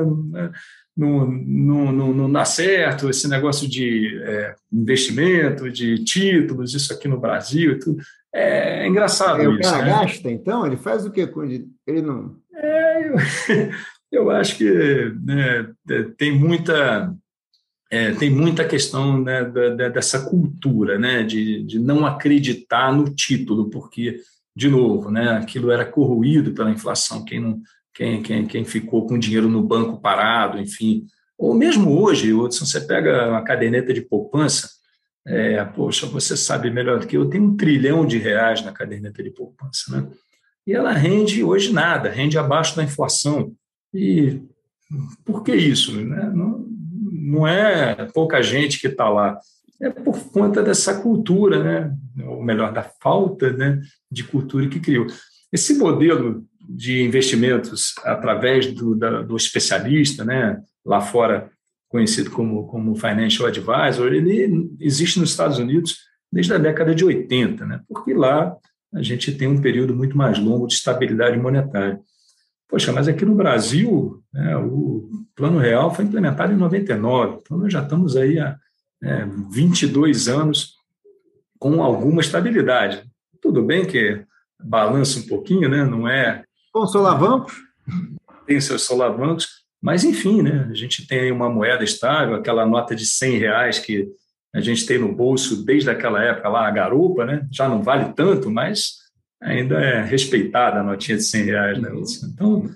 não, 0.96 1.26
não, 1.26 1.92
não, 1.92 2.14
não 2.14 2.32
dá 2.32 2.46
certo, 2.46 3.10
esse 3.10 3.28
negócio 3.28 3.68
de 3.68 4.18
é, 4.22 4.54
investimento, 4.72 5.70
de 5.70 6.02
títulos, 6.02 6.72
isso 6.72 6.94
aqui 6.94 7.06
no 7.08 7.20
Brasil 7.20 7.72
e 7.72 7.78
tudo. 7.78 8.02
É, 8.32 8.84
é 8.84 8.88
engraçado 8.88 9.40
é, 9.40 9.44
isso. 9.44 9.56
O 9.56 9.60
cara 9.60 9.84
né? 9.84 9.90
gasta, 9.90 10.30
então? 10.30 10.66
Ele 10.66 10.76
faz 10.76 11.04
o 11.04 11.10
quê? 11.10 11.28
Ele 11.86 12.02
não... 12.02 12.36
É, 12.54 13.08
eu, 13.08 13.14
eu 14.12 14.30
acho 14.30 14.56
que 14.56 15.12
né, 15.24 15.70
tem 16.16 16.36
muita 16.36 17.14
é, 17.90 18.12
tem 18.12 18.30
muita 18.30 18.64
questão 18.64 19.20
né, 19.20 19.44
da, 19.44 19.88
dessa 19.88 20.24
cultura, 20.24 20.96
né, 20.96 21.24
de, 21.24 21.64
de 21.64 21.78
não 21.80 22.06
acreditar 22.06 22.92
no 22.92 23.12
título, 23.12 23.68
porque, 23.68 24.20
de 24.54 24.68
novo, 24.68 25.10
né, 25.10 25.30
aquilo 25.30 25.72
era 25.72 25.84
corroído 25.84 26.52
pela 26.52 26.70
inflação, 26.70 27.24
quem, 27.24 27.40
não, 27.40 27.60
quem, 27.92 28.22
quem, 28.22 28.46
quem 28.46 28.64
ficou 28.64 29.06
com 29.06 29.18
dinheiro 29.18 29.48
no 29.48 29.60
banco 29.60 30.00
parado, 30.00 30.60
enfim. 30.60 31.04
Ou 31.36 31.52
mesmo 31.52 32.00
hoje, 32.00 32.32
Hudson, 32.32 32.64
você 32.64 32.80
pega 32.80 33.28
uma 33.28 33.42
caderneta 33.42 33.92
de 33.92 34.02
poupança, 34.02 34.68
é, 35.26 35.64
poxa, 35.64 36.06
você 36.06 36.36
sabe 36.36 36.70
melhor 36.70 36.98
do 36.98 37.06
que 37.06 37.16
eu, 37.16 37.28
tenho 37.28 37.44
um 37.44 37.56
trilhão 37.56 38.06
de 38.06 38.18
reais 38.18 38.64
na 38.64 38.72
caderneta 38.72 39.22
de 39.22 39.30
poupança, 39.30 39.84
né? 39.90 40.08
E 40.66 40.72
ela 40.72 40.92
rende 40.92 41.42
hoje 41.42 41.72
nada, 41.72 42.10
rende 42.10 42.38
abaixo 42.38 42.76
da 42.76 42.84
inflação. 42.84 43.52
E 43.92 44.40
por 45.24 45.42
que 45.42 45.54
isso? 45.54 45.96
Né? 45.96 46.30
Não, 46.34 46.66
não 47.10 47.46
é 47.46 48.06
pouca 48.12 48.42
gente 48.42 48.80
que 48.80 48.86
está 48.86 49.08
lá, 49.08 49.38
é 49.80 49.88
por 49.88 50.30
conta 50.30 50.62
dessa 50.62 51.00
cultura, 51.00 51.62
né? 51.62 51.96
ou 52.26 52.42
melhor, 52.42 52.72
da 52.72 52.82
falta 52.82 53.50
né, 53.52 53.80
de 54.10 54.24
cultura 54.24 54.68
que 54.68 54.78
criou. 54.78 55.06
Esse 55.52 55.74
modelo 55.78 56.44
de 56.68 57.02
investimentos 57.02 57.94
através 58.04 58.72
do, 58.72 58.94
da, 58.94 59.22
do 59.22 59.36
especialista, 59.36 60.24
né, 60.24 60.60
lá 60.84 61.00
fora 61.00 61.50
conhecido 61.90 62.30
como, 62.30 62.66
como 62.68 62.94
financial 62.94 63.48
advisor, 63.48 64.12
ele 64.12 64.70
existe 64.80 65.20
nos 65.20 65.30
Estados 65.30 65.58
Unidos 65.58 65.98
desde 66.32 66.54
a 66.54 66.58
década 66.58 66.94
de 66.94 67.04
80, 67.04 67.66
né, 67.66 67.80
porque 67.86 68.14
lá 68.14 68.56
a 68.94 69.02
gente 69.02 69.32
tem 69.32 69.46
um 69.46 69.60
período 69.60 69.94
muito 69.94 70.16
mais 70.16 70.38
longo 70.38 70.66
de 70.66 70.74
estabilidade 70.74 71.38
monetária. 71.38 72.00
Poxa, 72.68 72.92
mas 72.92 73.08
aqui 73.08 73.24
no 73.24 73.34
Brasil, 73.34 74.22
né, 74.32 74.56
o 74.56 75.08
Plano 75.34 75.58
Real 75.58 75.92
foi 75.92 76.04
implementado 76.04 76.52
em 76.52 76.56
99, 76.56 77.38
então 77.42 77.58
nós 77.58 77.72
já 77.72 77.82
estamos 77.82 78.16
aí 78.16 78.38
há 78.38 78.56
é, 79.02 79.26
22 79.50 80.28
anos 80.28 80.74
com 81.58 81.82
alguma 81.82 82.20
estabilidade. 82.20 83.04
Tudo 83.40 83.62
bem 83.62 83.84
que 83.84 84.24
balança 84.62 85.18
um 85.18 85.26
pouquinho, 85.26 85.68
né? 85.68 85.84
não 85.84 86.08
é. 86.08 86.44
Com 86.72 86.86
solavancos? 86.86 87.54
Tem 88.46 88.60
seus 88.60 88.82
solavancos, 88.82 89.59
mas 89.82 90.04
enfim, 90.04 90.42
né? 90.42 90.68
a 90.70 90.74
gente 90.74 91.06
tem 91.06 91.32
uma 91.32 91.48
moeda 91.48 91.82
estável, 91.82 92.34
aquela 92.34 92.66
nota 92.66 92.94
de 92.94 93.06
100 93.06 93.38
reais 93.38 93.78
que 93.78 94.08
a 94.54 94.60
gente 94.60 94.84
tem 94.84 94.98
no 94.98 95.14
bolso 95.14 95.64
desde 95.64 95.90
aquela 95.90 96.22
época 96.22 96.48
lá, 96.48 96.66
a 96.66 96.70
garupa, 96.70 97.24
né? 97.24 97.46
já 97.50 97.68
não 97.68 97.82
vale 97.82 98.12
tanto, 98.12 98.50
mas 98.50 99.00
ainda 99.40 99.80
é 99.80 100.02
respeitada 100.02 100.80
a 100.80 100.82
notinha 100.82 101.16
de 101.16 101.24
100 101.24 101.44
reais, 101.44 101.80
né, 101.80 101.88
Lúcio? 101.88 102.28
Então, 102.28 102.68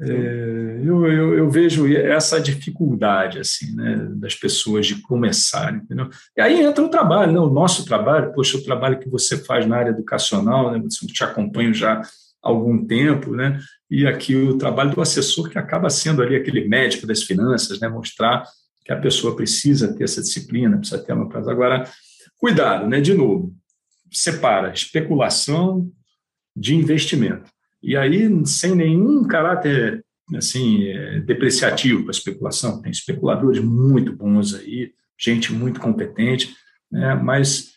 é, 0.00 0.80
eu, 0.84 1.06
eu, 1.06 1.34
eu, 1.34 1.50
vejo 1.50 1.86
essa 1.94 2.40
dificuldade, 2.40 3.38
assim, 3.38 3.74
né, 3.74 4.08
das 4.16 4.34
pessoas 4.34 4.86
de 4.86 5.00
começarem, 5.00 5.80
entendeu? 5.80 6.08
E 6.36 6.40
aí 6.40 6.60
entra 6.60 6.84
o 6.84 6.88
trabalho, 6.88 7.32
né, 7.32 7.38
o 7.38 7.50
nosso 7.50 7.84
trabalho, 7.84 8.32
poxa, 8.32 8.56
o 8.56 8.64
trabalho 8.64 8.98
que 8.98 9.08
você 9.08 9.36
faz 9.38 9.66
na 9.66 9.76
área 9.76 9.90
educacional, 9.90 10.72
né, 10.72 10.78
eu 10.78 11.06
te 11.06 11.22
acompanho 11.22 11.72
já 11.72 12.00
há 12.00 12.02
algum 12.42 12.84
tempo, 12.84 13.34
né, 13.34 13.60
e 13.90 14.06
aqui 14.06 14.36
o 14.36 14.56
trabalho 14.56 14.94
do 14.94 15.00
assessor 15.00 15.48
que 15.50 15.58
acaba 15.58 15.90
sendo 15.90 16.22
ali 16.22 16.36
aquele 16.36 16.68
médico 16.68 17.06
das 17.06 17.22
finanças, 17.22 17.80
né, 17.80 17.88
mostrar 17.88 18.44
que 18.84 18.92
a 18.92 18.96
pessoa 18.96 19.34
precisa 19.34 19.92
ter 19.94 20.04
essa 20.04 20.22
disciplina, 20.22 20.78
precisa 20.78 21.02
ter 21.02 21.12
uma 21.12 21.28
coisa. 21.28 21.50
Agora, 21.50 21.88
cuidado, 22.38 22.86
né, 22.86 23.00
de 23.00 23.12
novo, 23.14 23.52
separa 24.10 24.72
especulação 24.72 25.90
de 26.56 26.74
investimento. 26.74 27.50
E 27.82 27.96
aí, 27.96 28.28
sem 28.46 28.74
nenhum 28.74 29.24
caráter 29.24 30.04
assim 30.36 30.84
depreciativo 31.24 32.02
para 32.02 32.10
a 32.10 32.16
especulação, 32.16 32.80
tem 32.80 32.92
especuladores 32.92 33.60
muito 33.60 34.14
bons 34.14 34.54
aí, 34.54 34.92
gente 35.18 35.52
muito 35.52 35.80
competente, 35.80 36.54
né? 36.90 37.14
mas 37.14 37.72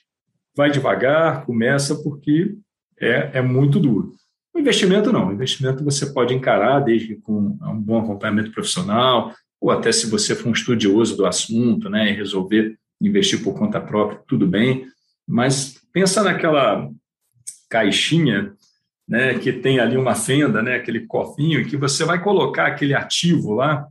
vai 0.56 0.70
devagar, 0.70 1.46
começa 1.46 1.96
porque 1.96 2.56
é, 3.00 3.40
é 3.40 3.42
muito 3.42 3.80
duro. 3.80 4.14
O 4.54 4.60
investimento 4.60 5.12
não, 5.12 5.30
o 5.30 5.34
investimento 5.34 5.84
você 5.84 6.06
pode 6.06 6.34
encarar 6.34 6.80
desde 6.80 7.16
com 7.16 7.58
um 7.62 7.80
bom 7.80 8.00
acompanhamento 8.00 8.52
profissional, 8.52 9.34
ou 9.60 9.72
até 9.72 9.92
se 9.92 10.10
você 10.10 10.36
for 10.36 10.50
um 10.50 10.54
estudioso 10.54 11.18
do 11.18 11.26
assunto, 11.26 11.90
né, 11.90 12.12
e 12.12 12.16
resolver 12.16 12.78
investir 13.02 13.44
por 13.44 13.58
conta 13.58 13.82
própria, 13.82 14.22
tudo 14.28 14.48
bem, 14.48 14.86
mas 15.28 15.80
pensa 15.92 16.24
naquela 16.24 16.90
caixinha 17.70 18.54
né, 19.08 19.38
que 19.38 19.52
tem 19.52 19.80
ali 19.80 19.98
uma 19.98 20.16
fenda, 20.16 20.62
né, 20.62 20.76
aquele 20.76 21.06
cofrinho, 21.06 21.66
que 21.68 21.76
você 21.76 22.06
vai 22.06 22.22
colocar 22.22 22.68
aquele 22.68 22.94
ativo 22.94 23.54
lá 23.54 23.88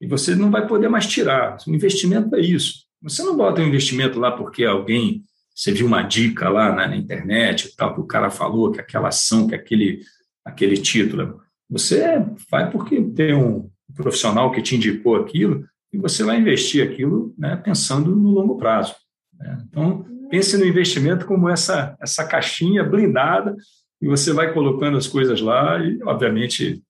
e 0.00 0.06
você 0.06 0.34
não 0.34 0.50
vai 0.50 0.66
poder 0.66 0.88
mais 0.88 1.06
tirar. 1.06 1.56
O 1.66 1.74
investimento 1.74 2.34
é 2.36 2.40
isso. 2.40 2.84
Você 3.02 3.22
não 3.22 3.36
bota 3.36 3.60
um 3.60 3.66
investimento 3.66 4.18
lá 4.18 4.32
porque 4.32 4.64
alguém, 4.64 5.22
você 5.54 5.70
viu 5.70 5.86
uma 5.86 6.02
dica 6.02 6.48
lá 6.48 6.74
na, 6.74 6.96
internet, 6.96 7.74
tal, 7.76 7.94
que 7.94 8.00
o 8.00 8.06
cara 8.06 8.28
falou, 8.28 8.72
que 8.72 8.80
aquela 8.80 9.08
ação, 9.08 9.46
que 9.46 9.54
aquele, 9.54 10.00
aquele 10.44 10.76
título. 10.76 11.40
Você 11.70 12.02
vai 12.50 12.70
porque 12.70 13.00
tem 13.00 13.34
um 13.34 13.70
profissional 13.94 14.50
que 14.50 14.60
te 14.60 14.74
indicou 14.74 15.16
aquilo 15.16 15.64
e 15.92 15.98
você 15.98 16.24
vai 16.24 16.38
investir 16.40 16.84
aquilo 16.84 17.32
né, 17.38 17.54
pensando 17.56 18.14
no 18.16 18.30
longo 18.30 18.56
prazo. 18.56 18.96
Né? 19.38 19.64
Então, 19.68 20.04
pense 20.28 20.56
no 20.58 20.64
investimento 20.64 21.24
como 21.24 21.48
essa, 21.48 21.96
essa 22.00 22.26
caixinha 22.26 22.82
blindada 22.82 23.54
e 24.02 24.08
você 24.08 24.32
vai 24.32 24.52
colocando 24.52 24.98
as 24.98 25.06
coisas 25.06 25.40
lá 25.40 25.78
e, 25.78 26.02
obviamente, 26.02 26.82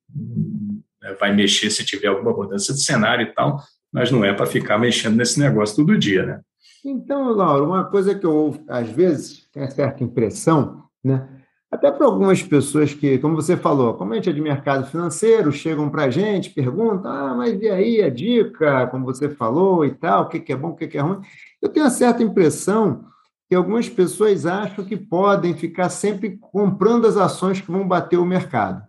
né, 1.03 1.15
vai 1.21 1.35
mexer 1.35 1.69
se 1.69 1.85
tiver 1.85 2.09
alguma 2.09 2.33
mudança 2.33 2.73
de 2.73 2.83
cenário 2.83 3.27
e 3.27 3.35
tal, 3.35 3.63
mas 3.93 4.11
não 4.11 4.25
é 4.25 4.33
para 4.33 4.47
ficar 4.47 4.79
mexendo 4.79 5.17
nesse 5.17 5.39
negócio 5.39 5.77
todo 5.77 5.99
dia, 5.99 6.25
né? 6.25 6.41
Então, 6.85 7.33
Laura, 7.33 7.65
uma 7.65 7.85
coisa 7.85 8.15
que 8.15 8.27
eu, 8.27 8.55
às 8.69 8.91
vezes, 8.91 9.49
tenho 9.51 9.71
certa 9.71 10.05
impressão, 10.05 10.85
né? 11.03 11.27
Até 11.71 11.91
para 11.91 12.07
algumas 12.07 12.43
pessoas 12.43 12.93
que, 12.93 13.19
como 13.19 13.35
você 13.35 13.57
falou, 13.57 13.95
como 13.95 14.13
a 14.13 14.17
gente 14.17 14.29
é 14.29 14.33
de 14.33 14.41
mercado 14.41 14.87
financeiro, 14.87 15.51
chegam 15.51 15.89
para 15.89 16.05
a 16.05 16.11
gente, 16.11 16.51
perguntam, 16.51 17.11
ah, 17.11 17.35
mas 17.35 17.61
e 17.61 17.69
aí 17.69 18.03
a 18.03 18.11
dica, 18.11 18.87
como 18.89 19.05
você 19.05 19.29
falou 19.31 19.85
e 19.85 19.91
tal, 19.93 20.25
o 20.25 20.29
que 20.29 20.53
é 20.53 20.57
bom, 20.57 20.69
o 20.69 20.77
que 20.77 20.97
é 20.97 21.01
ruim. 21.01 21.21
Eu 21.61 21.71
tenho 21.71 21.87
uma 21.87 21.91
certa 21.91 22.23
impressão 22.23 23.07
que 23.49 23.55
algumas 23.55 23.89
pessoas 23.89 24.47
acham 24.47 24.85
que 24.85 24.97
podem 24.97 25.55
ficar 25.55 25.89
sempre 25.89 26.37
comprando 26.37 27.07
as 27.07 27.17
ações 27.17 27.61
que 27.61 27.73
vão 27.73 27.89
bater 27.89 28.19
o 28.19 28.27
mercado. 28.27 28.87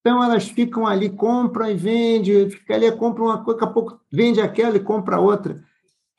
Então, 0.00 0.22
elas 0.22 0.48
ficam 0.48 0.86
ali, 0.86 1.10
compram 1.10 1.68
e 1.68 1.74
vendem, 1.74 2.48
fica 2.48 2.74
ali, 2.74 2.90
compra 2.92 3.22
uma 3.24 3.44
coisa, 3.44 3.60
daqui 3.60 3.70
a 3.70 3.74
pouco 3.74 4.00
vende 4.10 4.40
aquela 4.40 4.76
e 4.76 4.80
compra 4.80 5.20
outra. 5.20 5.62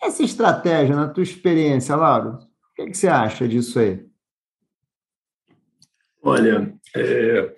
Essa 0.04 0.24
estratégia, 0.24 0.96
na 0.96 1.08
tua 1.08 1.24
experiência, 1.24 1.96
Lauro, 1.96 2.34
o 2.34 2.76
que, 2.76 2.82
é 2.82 2.86
que 2.88 2.98
você 2.98 3.08
acha 3.08 3.48
disso 3.48 3.80
aí? 3.80 4.06
Olha, 6.22 6.74
é, 6.96 7.54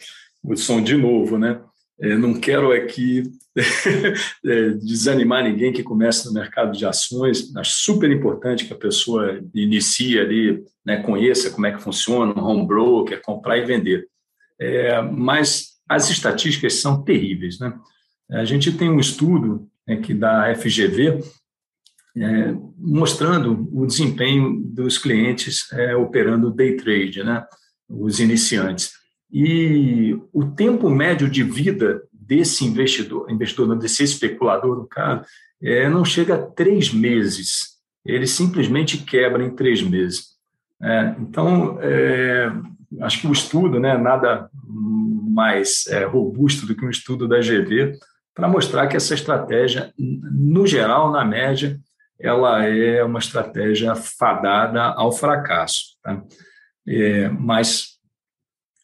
som 0.55 0.81
de 0.81 0.95
novo, 0.95 1.39
né? 1.39 1.61
É, 1.99 2.15
não 2.15 2.33
quero 2.33 2.71
aqui 2.71 3.23
é, 4.45 4.69
desanimar 4.71 5.43
ninguém 5.43 5.71
que 5.71 5.81
começa 5.81 6.27
no 6.27 6.33
mercado 6.33 6.77
de 6.77 6.85
ações. 6.85 7.55
Acho 7.55 7.71
super 7.77 8.11
importante 8.11 8.65
que 8.65 8.73
a 8.73 8.77
pessoa 8.77 9.41
inicie 9.53 10.19
ali, 10.19 10.63
né, 10.85 11.01
conheça 11.01 11.49
como 11.49 11.65
é 11.65 11.71
que 11.71 11.81
funciona 11.81 12.39
um 12.39 12.45
home 12.45 12.67
broker, 12.67 13.21
comprar 13.21 13.57
e 13.57 13.65
vender. 13.65 14.07
É, 14.59 15.01
mas 15.01 15.75
as 15.89 16.09
estatísticas 16.09 16.75
são 16.75 17.03
terríveis. 17.03 17.59
Né? 17.59 17.73
A 18.31 18.45
gente 18.45 18.71
tem 18.71 18.89
um 18.89 18.99
estudo 18.99 19.67
né, 19.87 19.97
que 19.97 20.13
da 20.13 20.53
FGV 20.55 21.23
é, 22.17 22.55
mostrando 22.77 23.67
o 23.73 23.85
desempenho 23.85 24.61
dos 24.63 24.97
clientes 24.97 25.71
é, 25.73 25.95
operando 25.95 26.51
day 26.51 26.75
trade, 26.77 27.23
né? 27.23 27.45
os 27.89 28.19
iniciantes. 28.19 28.93
E 29.31 30.17
o 30.31 30.45
tempo 30.45 30.89
médio 30.89 31.29
de 31.29 31.43
vida 31.43 32.01
desse 32.13 32.65
investidor, 32.65 33.29
investidor 33.29 33.77
desse 33.77 34.03
especulador, 34.03 34.77
no 34.77 34.87
caso, 34.87 35.25
é, 35.61 35.89
não 35.89 36.05
chega 36.05 36.35
a 36.35 36.41
três 36.41 36.93
meses. 36.93 37.75
Ele 38.05 38.27
simplesmente 38.27 38.99
quebra 38.99 39.43
em 39.43 39.55
três 39.55 39.81
meses. 39.81 40.35
É, 40.81 41.15
então, 41.19 41.77
é, 41.81 42.51
acho 43.01 43.21
que 43.21 43.27
o 43.27 43.31
estudo, 43.31 43.79
né, 43.79 43.97
nada 43.97 44.49
mais 44.63 45.85
é, 45.87 46.05
robusto 46.05 46.65
do 46.65 46.75
que 46.75 46.85
um 46.85 46.89
estudo 46.89 47.27
da 47.27 47.39
GV, 47.39 47.97
para 48.33 48.47
mostrar 48.47 48.87
que 48.87 48.97
essa 48.97 49.13
estratégia, 49.13 49.93
no 49.97 50.67
geral, 50.67 51.11
na 51.11 51.23
média, 51.23 51.79
ela 52.19 52.63
é 52.65 53.03
uma 53.03 53.19
estratégia 53.19 53.95
fadada 53.95 54.83
ao 54.83 55.11
fracasso. 55.11 55.97
Tá? 56.01 56.23
É, 56.87 57.29
mas 57.29 57.99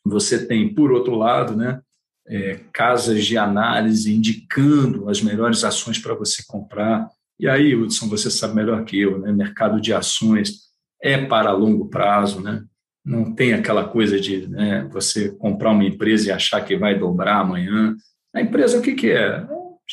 você 0.06 0.46
tem, 0.46 0.74
por 0.74 0.91
outro 0.91 1.15
lado, 1.15 1.56
né, 1.56 1.80
é, 2.28 2.60
casas 2.74 3.26
de 3.26 3.38
análise 3.38 4.13
indicando 4.13 5.10
as 5.10 5.22
melhores 5.22 5.63
ações 5.63 6.00
para 6.00 6.13
você 6.13 6.44
comprar. 6.48 7.10
E 7.39 7.48
aí, 7.48 7.76
Hudson, 7.76 8.08
você 8.08 8.30
sabe 8.30 8.56
melhor 8.56 8.84
que 8.86 9.00
eu, 9.00 9.20
né? 9.20 9.32
mercado 9.32 9.82
de 9.82 9.94
ações 9.94 10.70
é 11.02 11.26
para 11.26 11.52
longo 11.52 11.89
prazo, 11.89 12.41
né? 12.41 12.63
não 13.04 13.34
tem 13.34 13.54
aquela 13.54 13.88
coisa 13.88 14.20
de 14.20 14.48
né, 14.48 14.88
você 14.91 15.32
comprar 15.38 15.72
uma 15.72 15.84
empresa 15.84 16.30
e 16.30 16.32
achar 16.32 16.62
que 16.62 16.78
vai 16.78 16.98
dobrar 16.98 17.39
amanhã. 17.39 17.96
A 18.34 18.41
empresa, 18.41 18.78
o 18.78 18.82
que, 18.82 18.94
que 18.94 19.12
é? 19.12 19.46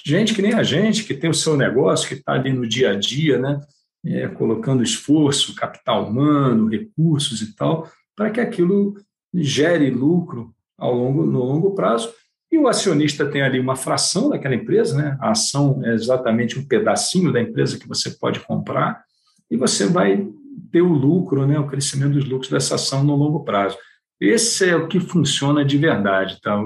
Gente 0.04 0.34
que 0.34 0.42
nem 0.42 0.54
a 0.54 0.62
gente, 0.62 1.04
que 1.04 1.14
tem 1.14 1.30
o 1.30 1.34
seu 1.34 1.56
negócio, 1.56 2.08
que 2.08 2.14
está 2.14 2.32
ali 2.32 2.52
no 2.52 2.66
dia 2.66 2.92
a 2.92 2.94
dia, 2.94 3.38
né? 3.38 3.60
É, 4.06 4.28
colocando 4.28 4.82
esforço, 4.82 5.54
capital 5.54 6.08
humano, 6.08 6.68
recursos 6.68 7.42
e 7.42 7.54
tal, 7.54 7.90
para 8.16 8.30
que 8.30 8.40
aquilo 8.40 8.94
gere 9.34 9.90
lucro 9.90 10.54
ao 10.78 10.94
longo, 10.94 11.26
no 11.26 11.44
longo 11.44 11.74
prazo. 11.74 12.12
E 12.50 12.56
o 12.56 12.66
acionista 12.66 13.26
tem 13.26 13.42
ali 13.42 13.60
uma 13.60 13.76
fração 13.76 14.30
daquela 14.30 14.54
empresa, 14.54 14.96
né? 14.96 15.18
a 15.20 15.32
ação 15.32 15.82
é 15.84 15.92
exatamente 15.92 16.58
um 16.58 16.66
pedacinho 16.66 17.32
da 17.32 17.40
empresa 17.40 17.78
que 17.78 17.86
você 17.86 18.10
pode 18.10 18.40
comprar, 18.40 19.04
e 19.50 19.56
você 19.56 19.86
vai 19.86 20.26
ter 20.72 20.80
o 20.80 20.92
lucro, 20.92 21.46
né? 21.46 21.58
o 21.58 21.66
crescimento 21.66 22.14
dos 22.14 22.24
lucros 22.24 22.50
dessa 22.50 22.76
ação 22.76 23.04
no 23.04 23.16
longo 23.16 23.44
prazo. 23.44 23.76
Esse 24.20 24.68
é 24.68 24.76
o 24.76 24.88
que 24.88 24.98
funciona 24.98 25.64
de 25.64 25.76
verdade, 25.76 26.40
tá, 26.40 26.58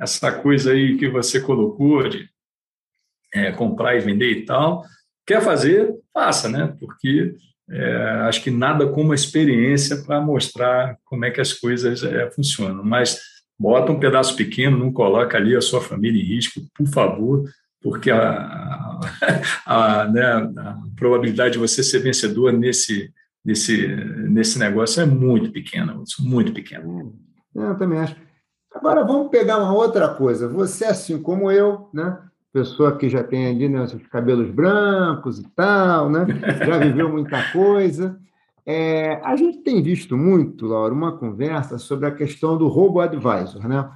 Essa 0.00 0.32
coisa 0.32 0.72
aí 0.72 0.96
que 0.96 1.08
você 1.08 1.40
colocou 1.40 2.08
de 2.08 2.28
é, 3.32 3.50
comprar 3.52 3.96
e 3.96 4.00
vender 4.00 4.30
e 4.30 4.44
tal, 4.44 4.84
quer 5.26 5.40
fazer, 5.40 5.94
faça, 6.12 6.48
né? 6.48 6.74
Porque 6.78 7.34
é, 7.70 7.94
acho 8.28 8.42
que 8.42 8.50
nada 8.50 8.86
como 8.88 9.12
a 9.12 9.14
experiência 9.14 9.96
para 10.04 10.20
mostrar 10.20 10.96
como 11.04 11.24
é 11.24 11.30
que 11.30 11.40
as 11.40 11.52
coisas 11.52 12.02
é, 12.02 12.30
funcionam. 12.30 12.84
Mas 12.84 13.18
bota 13.58 13.92
um 13.92 14.00
pedaço 14.00 14.36
pequeno, 14.36 14.76
não 14.76 14.92
coloca 14.92 15.36
ali 15.36 15.56
a 15.56 15.60
sua 15.60 15.80
família 15.80 16.20
em 16.20 16.26
risco, 16.26 16.60
por 16.76 16.86
favor, 16.88 17.44
porque 17.80 18.10
a, 18.10 18.20
a, 18.20 19.00
a, 19.66 20.08
né, 20.08 20.24
a 20.24 20.78
probabilidade 20.96 21.54
de 21.54 21.58
você 21.58 21.82
ser 21.82 22.00
vencedor 22.00 22.52
nesse, 22.52 23.12
nesse, 23.44 23.86
nesse 24.28 24.58
negócio 24.58 25.02
é 25.02 25.06
muito 25.06 25.50
pequena, 25.50 25.96
muito 26.20 26.52
pequena. 26.52 26.84
É, 27.56 27.70
eu 27.70 27.76
também 27.76 27.98
acho. 27.98 28.16
Agora 28.74 29.04
vamos 29.04 29.30
pegar 29.30 29.58
uma 29.58 29.74
outra 29.74 30.08
coisa. 30.08 30.48
Você, 30.48 30.84
assim 30.84 31.20
como 31.20 31.50
eu, 31.50 31.90
né? 31.92 32.18
Pessoa 32.52 32.96
que 32.96 33.08
já 33.08 33.24
tem 33.24 33.46
ali 33.46 33.68
né, 33.68 33.82
os 33.82 34.06
cabelos 34.08 34.50
brancos 34.50 35.38
e 35.38 35.48
tal, 35.50 36.10
né? 36.10 36.26
já 36.66 36.78
viveu 36.78 37.08
muita 37.08 37.50
coisa. 37.50 38.20
É, 38.64 39.14
a 39.24 39.34
gente 39.34 39.58
tem 39.58 39.82
visto 39.82 40.16
muito, 40.16 40.66
Laura, 40.66 40.94
uma 40.94 41.16
conversa 41.16 41.78
sobre 41.78 42.06
a 42.06 42.14
questão 42.14 42.56
do 42.56 42.68
robo-advisor. 42.68 43.66
Né? 43.66 43.90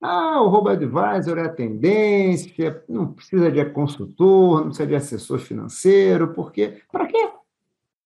Ah, 0.00 0.40
o 0.42 0.48
robo-advisor 0.48 1.38
é 1.38 1.46
a 1.46 1.52
tendência, 1.52 2.84
não 2.88 3.12
precisa 3.12 3.50
de 3.50 3.64
consultor, 3.66 4.60
não 4.60 4.66
precisa 4.66 4.86
de 4.86 4.94
assessor 4.94 5.38
financeiro, 5.38 6.28
porque 6.34 6.82
para 6.92 7.06
quê? 7.06 7.30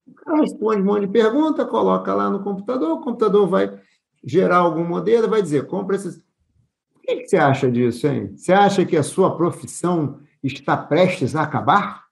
O 0.06 0.14
cara 0.14 0.40
responde 0.40 0.80
um 0.80 0.86
monte 0.86 1.06
de 1.06 1.12
pergunta, 1.12 1.66
coloca 1.66 2.14
lá 2.14 2.30
no 2.30 2.42
computador, 2.42 2.92
o 2.92 3.00
computador 3.00 3.46
vai 3.46 3.78
gerar 4.24 4.58
algum 4.58 4.84
modelo, 4.84 5.28
vai 5.28 5.42
dizer, 5.42 5.66
compra 5.66 5.96
esses 5.96 6.22
o 7.02 7.06
que, 7.06 7.26
você 7.26 7.36
acha 7.36 7.70
disso, 7.70 8.06
hein? 8.06 8.32
Você 8.36 8.52
acha 8.52 8.84
que 8.84 8.96
a 8.96 9.02
sua 9.02 9.36
profissão 9.36 10.20
está 10.42 10.76
prestes 10.76 11.34
a 11.34 11.42
acabar? 11.42 12.04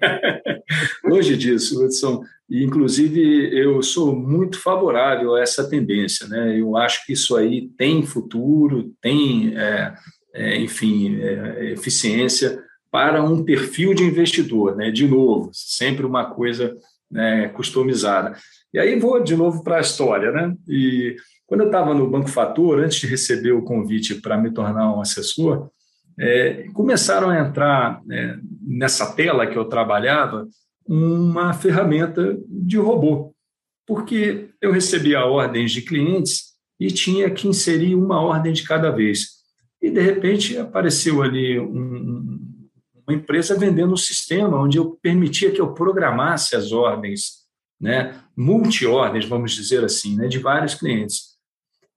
Longe 1.04 1.36
disso, 1.36 1.84
Hudson. 1.84 2.24
Inclusive, 2.50 3.20
eu 3.58 3.82
sou 3.82 4.14
muito 4.14 4.60
favorável 4.60 5.34
a 5.34 5.40
essa 5.40 5.68
tendência. 5.68 6.26
Né? 6.28 6.60
Eu 6.60 6.76
acho 6.76 7.04
que 7.06 7.12
isso 7.12 7.36
aí 7.36 7.68
tem 7.76 8.04
futuro, 8.04 8.92
tem, 9.00 9.56
é, 9.56 9.94
é, 10.34 10.58
enfim, 10.58 11.20
é, 11.20 11.72
eficiência 11.72 12.62
para 12.90 13.22
um 13.22 13.44
perfil 13.44 13.94
de 13.94 14.04
investidor. 14.04 14.76
Né? 14.76 14.90
De 14.90 15.06
novo, 15.06 15.50
sempre 15.52 16.04
uma 16.06 16.26
coisa 16.26 16.76
né, 17.10 17.48
customizada. 17.48 18.36
E 18.74 18.78
aí 18.80 18.98
vou 18.98 19.22
de 19.22 19.36
novo 19.36 19.62
para 19.62 19.76
a 19.76 19.80
história. 19.80 20.32
Né? 20.32 20.52
E 20.68 21.14
quando 21.46 21.60
eu 21.60 21.66
estava 21.66 21.94
no 21.94 22.10
Banco 22.10 22.28
Fator, 22.28 22.80
antes 22.80 22.98
de 22.98 23.06
receber 23.06 23.52
o 23.52 23.62
convite 23.62 24.16
para 24.16 24.36
me 24.36 24.52
tornar 24.52 24.92
um 24.92 25.00
assessor, 25.00 25.70
é, 26.18 26.64
começaram 26.74 27.30
a 27.30 27.38
entrar 27.38 28.00
é, 28.10 28.36
nessa 28.60 29.14
tela 29.14 29.46
que 29.46 29.56
eu 29.56 29.64
trabalhava 29.66 30.48
uma 30.86 31.54
ferramenta 31.54 32.36
de 32.48 32.76
robô, 32.76 33.32
porque 33.86 34.48
eu 34.60 34.72
recebia 34.72 35.24
ordens 35.24 35.70
de 35.70 35.80
clientes 35.80 36.54
e 36.78 36.88
tinha 36.88 37.30
que 37.30 37.46
inserir 37.46 37.94
uma 37.94 38.20
ordem 38.20 38.52
de 38.52 38.64
cada 38.64 38.90
vez. 38.90 39.28
E, 39.80 39.88
de 39.88 40.00
repente, 40.00 40.58
apareceu 40.58 41.22
ali 41.22 41.60
um, 41.60 42.40
uma 43.06 43.14
empresa 43.14 43.56
vendendo 43.56 43.94
um 43.94 43.96
sistema 43.96 44.60
onde 44.60 44.78
eu 44.78 44.98
permitia 45.00 45.52
que 45.52 45.60
eu 45.60 45.72
programasse 45.72 46.56
as 46.56 46.72
ordens, 46.72 47.43
né, 47.80 48.14
multi-ordens, 48.36 49.26
vamos 49.26 49.52
dizer 49.52 49.84
assim, 49.84 50.16
né, 50.16 50.26
de 50.26 50.38
vários 50.38 50.74
clientes. 50.74 51.34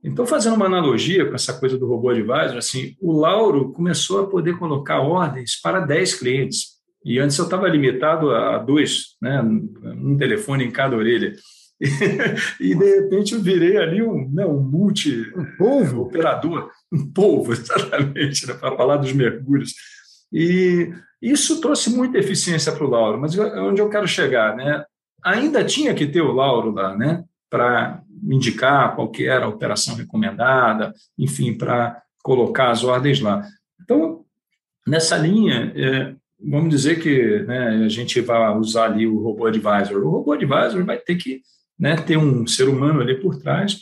Então, 0.03 0.25
fazendo 0.25 0.55
uma 0.55 0.65
analogia 0.65 1.25
com 1.25 1.35
essa 1.35 1.53
coisa 1.53 1.77
do 1.77 1.87
robô 1.87 2.09
advisor, 2.09 2.57
assim, 2.57 2.95
o 3.01 3.11
Lauro 3.11 3.71
começou 3.73 4.21
a 4.21 4.27
poder 4.27 4.57
colocar 4.57 5.01
ordens 5.01 5.59
para 5.59 5.79
10 5.79 6.15
clientes. 6.15 6.77
E 7.03 7.19
antes 7.19 7.37
eu 7.37 7.45
estava 7.45 7.67
limitado 7.67 8.31
a 8.31 8.57
dois, 8.57 9.15
né, 9.21 9.41
um 9.41 10.15
telefone 10.17 10.65
em 10.65 10.71
cada 10.71 10.95
orelha. 10.95 11.33
E, 12.59 12.73
de 12.73 12.95
repente 13.01 13.35
eu 13.35 13.41
virei 13.41 13.77
ali 13.77 14.01
um, 14.01 14.27
né, 14.33 14.43
um 14.43 14.59
multi 14.59 15.31
um 15.35 15.45
polvo. 15.57 16.01
operador, 16.01 16.71
um 16.91 17.11
polvo, 17.11 17.53
exatamente, 17.53 18.47
né, 18.47 18.53
para 18.55 18.75
falar 18.75 18.97
dos 18.97 19.13
mergulhos. 19.13 19.73
E 20.33 20.91
isso 21.21 21.61
trouxe 21.61 21.89
muita 21.89 22.17
eficiência 22.17 22.71
para 22.71 22.85
o 22.85 22.89
Lauro, 22.89 23.19
mas 23.19 23.37
onde 23.37 23.81
eu 23.81 23.89
quero 23.89 24.07
chegar, 24.07 24.55
né? 24.55 24.83
Ainda 25.23 25.63
tinha 25.63 25.93
que 25.93 26.08
ter 26.08 26.21
o 26.21 26.32
Lauro 26.32 26.71
lá, 26.71 26.95
né? 26.95 27.23
Para 27.49 28.01
indicar 28.23 28.95
qual 28.95 29.10
que 29.10 29.27
era 29.27 29.45
a 29.45 29.49
operação 29.49 29.95
recomendada, 29.95 30.93
enfim, 31.17 31.53
para 31.53 32.01
colocar 32.23 32.71
as 32.71 32.84
ordens 32.84 33.21
lá. 33.21 33.45
Então, 33.82 34.25
nessa 34.86 35.17
linha, 35.17 35.71
é, 35.75 36.13
vamos 36.43 36.69
dizer 36.69 36.99
que 36.99 37.39
né, 37.43 37.86
a 37.86 37.89
gente 37.89 38.19
vai 38.21 38.56
usar 38.58 38.86
ali 38.86 39.08
o 39.08 39.21
robô 39.21 39.45
advisor. 39.45 40.03
O 40.03 40.10
robô 40.10 40.34
advisor 40.34 40.84
vai 40.84 40.97
ter 40.97 41.15
que 41.15 41.41
né, 41.80 41.95
ter 41.95 42.17
um 42.17 42.45
ser 42.47 42.67
humano 42.67 43.01
ali 43.01 43.19
por 43.19 43.38
trás, 43.38 43.77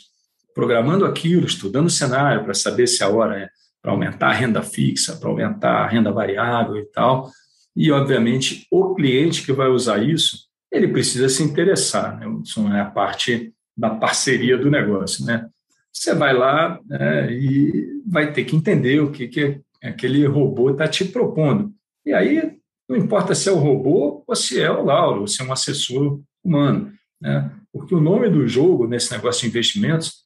programando 0.54 1.04
aquilo, 1.04 1.46
estudando 1.46 1.86
o 1.86 1.90
cenário 1.90 2.44
para 2.44 2.54
saber 2.54 2.86
se 2.86 3.02
a 3.02 3.08
hora 3.08 3.38
é 3.38 3.48
para 3.82 3.92
aumentar 3.92 4.30
a 4.30 4.32
renda 4.32 4.62
fixa, 4.62 5.16
para 5.16 5.28
aumentar 5.28 5.84
a 5.84 5.86
renda 5.86 6.10
variável 6.10 6.76
e 6.76 6.84
tal. 6.86 7.30
E, 7.74 7.92
obviamente, 7.92 8.66
o 8.70 8.94
cliente 8.94 9.44
que 9.44 9.52
vai 9.52 9.68
usar 9.68 10.02
isso, 10.02 10.45
ele 10.76 10.88
precisa 10.88 11.28
se 11.28 11.42
interessar. 11.42 12.18
Né? 12.18 12.26
Isso 12.44 12.66
é 12.68 12.80
a 12.80 12.86
parte 12.86 13.52
da 13.76 13.90
parceria 13.90 14.56
do 14.56 14.70
negócio, 14.70 15.24
né? 15.24 15.48
Você 15.92 16.14
vai 16.14 16.34
lá 16.34 16.78
né, 16.86 17.32
e 17.32 18.02
vai 18.06 18.32
ter 18.32 18.44
que 18.44 18.54
entender 18.54 19.00
o 19.00 19.10
que, 19.10 19.28
que 19.28 19.60
aquele 19.82 20.26
robô 20.26 20.70
está 20.70 20.86
te 20.86 21.04
propondo. 21.06 21.72
E 22.04 22.12
aí, 22.12 22.58
não 22.88 22.96
importa 22.96 23.34
se 23.34 23.48
é 23.48 23.52
o 23.52 23.56
robô 23.56 24.22
ou 24.26 24.36
se 24.36 24.60
é 24.60 24.70
o 24.70 24.84
Lauro, 24.84 25.22
ou 25.22 25.26
se 25.26 25.42
é 25.42 25.44
um 25.44 25.52
assessor 25.52 26.20
humano, 26.44 26.92
né? 27.20 27.50
Porque 27.72 27.94
o 27.94 28.00
nome 28.00 28.28
do 28.30 28.46
jogo 28.46 28.86
nesse 28.86 29.12
negócio 29.12 29.42
de 29.42 29.48
investimentos, 29.48 30.24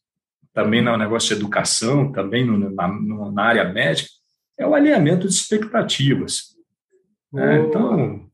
também 0.52 0.82
no 0.82 0.96
negócio 0.96 1.34
de 1.34 1.40
educação, 1.40 2.12
também 2.12 2.44
no, 2.44 2.70
na, 2.70 2.88
na 3.32 3.42
área 3.42 3.72
médica, 3.72 4.08
é 4.58 4.66
o 4.66 4.74
alinhamento 4.74 5.26
de 5.26 5.34
expectativas. 5.34 6.56
Né? 7.32 7.60
Então, 7.60 8.29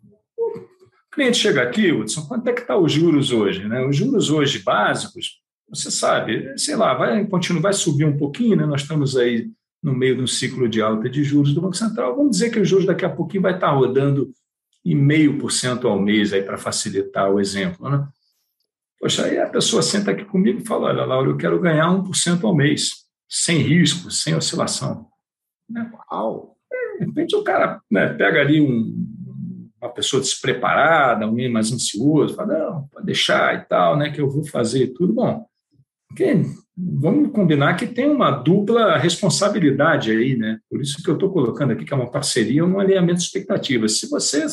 cliente 1.17 1.39
chega 1.39 1.63
aqui, 1.63 1.91
Hudson, 1.91 2.27
quanto 2.27 2.47
é 2.47 2.53
que 2.53 2.61
está 2.61 2.77
os 2.77 2.93
juros 2.93 3.33
hoje? 3.33 3.67
Né? 3.67 3.85
Os 3.87 3.97
juros 3.97 4.31
hoje 4.31 4.59
básicos, 4.59 5.41
você 5.69 5.91
sabe, 5.91 6.57
sei 6.59 6.77
lá, 6.77 6.93
vai, 6.93 7.27
continua, 7.27 7.63
vai 7.63 7.73
subir 7.73 8.05
um 8.05 8.17
pouquinho, 8.17 8.55
né? 8.55 8.67
nós 8.67 8.83
estamos 8.83 9.17
aí 9.17 9.51
no 9.83 9.95
meio 9.95 10.17
de 10.17 10.23
um 10.23 10.27
ciclo 10.27 10.69
de 10.69 10.83
alta 10.83 11.09
de 11.09 11.25
juros 11.25 11.55
do 11.55 11.61
Banco 11.61 11.77
Central. 11.77 12.15
Vamos 12.15 12.33
dizer 12.33 12.51
que 12.51 12.61
os 12.61 12.69
juros 12.69 12.85
daqui 12.85 13.05
a 13.05 13.11
pouquinho 13.11 13.43
vai 13.43 13.55
estar 13.55 13.71
rodando 13.71 14.31
1,5% 14.87 15.87
ao 15.87 15.99
mês 15.99 16.35
aí 16.35 16.43
para 16.43 16.59
facilitar 16.59 17.33
o 17.33 17.41
exemplo, 17.41 17.89
né? 17.89 18.07
Poxa, 19.01 19.27
aí 19.27 19.39
a 19.39 19.49
pessoa 19.49 19.83
senta 19.83 20.11
aqui 20.11 20.25
comigo 20.25 20.61
e 20.61 20.67
fala: 20.67 20.89
Olha, 20.89 21.05
Laura, 21.05 21.31
eu 21.31 21.37
quero 21.37 21.61
ganhar 21.61 21.89
1% 21.89 22.45
ao 22.45 22.55
mês, 22.55 22.91
sem 23.29 23.59
risco, 23.59 24.11
sem 24.11 24.35
oscilação. 24.35 25.07
Né? 25.69 25.91
Uau! 26.11 26.57
De 26.99 27.05
repente 27.05 27.37
o 27.37 27.45
cara 27.45 27.81
né, 27.91 28.09
pega 28.15 28.41
ali 28.41 28.61
um, 28.61 29.06
uma 29.87 29.95
pessoa 29.95 30.21
despreparada, 30.21 31.25
alguém 31.25 31.51
mais 31.51 31.73
ansioso, 31.73 32.35
fala: 32.35 32.59
Não, 32.59 32.89
pode 32.89 33.07
deixar 33.07 33.55
e 33.55 33.65
tal, 33.67 33.97
né, 33.97 34.11
que 34.11 34.21
eu 34.21 34.29
vou 34.29 34.45
fazer 34.45 34.89
tudo. 34.89 35.13
Bom, 35.13 35.47
quem 36.15 36.45
vamos 36.77 37.33
combinar 37.33 37.75
que 37.75 37.87
tem 37.87 38.11
uma 38.11 38.31
dupla 38.31 38.99
responsabilidade 38.99 40.11
aí, 40.11 40.37
né? 40.37 40.59
Por 40.69 40.81
isso 40.81 41.03
que 41.03 41.09
eu 41.09 41.15
estou 41.15 41.31
colocando 41.31 41.73
aqui 41.73 41.85
que 41.85 41.93
é 41.93 41.97
uma 41.97 42.11
parceria, 42.11 42.65
um 42.65 42.79
alinhamento 42.79 43.19
de 43.19 43.25
expectativas. 43.25 43.99
Se 43.99 44.09
você 44.11 44.45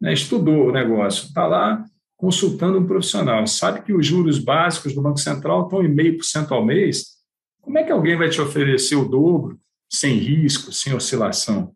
né, 0.00 0.12
estudou 0.12 0.68
o 0.68 0.72
negócio, 0.72 1.26
está 1.26 1.46
lá 1.46 1.84
consultando 2.16 2.78
um 2.78 2.86
profissional, 2.86 3.46
sabe 3.46 3.82
que 3.82 3.92
os 3.92 4.06
juros 4.06 4.38
básicos 4.38 4.94
do 4.94 5.02
Banco 5.02 5.18
Central 5.18 5.64
estão 5.64 5.84
em 5.84 5.92
meio 5.92 6.16
por 6.16 6.24
cento 6.24 6.54
ao 6.54 6.64
mês, 6.64 7.14
como 7.60 7.78
é 7.78 7.82
que 7.82 7.92
alguém 7.92 8.16
vai 8.16 8.28
te 8.28 8.40
oferecer 8.40 8.94
o 8.94 9.04
dobro, 9.08 9.58
sem 9.92 10.14
risco, 10.16 10.72
sem 10.72 10.94
oscilação? 10.94 11.74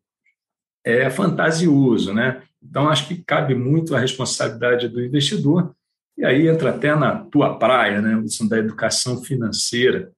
É 0.85 1.11
fantasioso, 1.11 2.14
né? 2.14 2.42
Então, 2.69 2.89
acho 2.89 3.09
que 3.09 3.23
cabe 3.25 3.55
muito 3.55 3.95
a 3.95 3.99
responsabilidade 3.99 4.89
do 4.89 5.03
investidor 5.03 5.75
e 6.17 6.25
aí 6.25 6.49
entra 6.49 6.71
até 6.71 6.95
na 6.97 7.17
tua 7.17 7.59
praia, 7.59 8.03
né, 8.03 8.21
da 8.49 8.59
educação 8.59 9.23
financeira, 9.23 10.11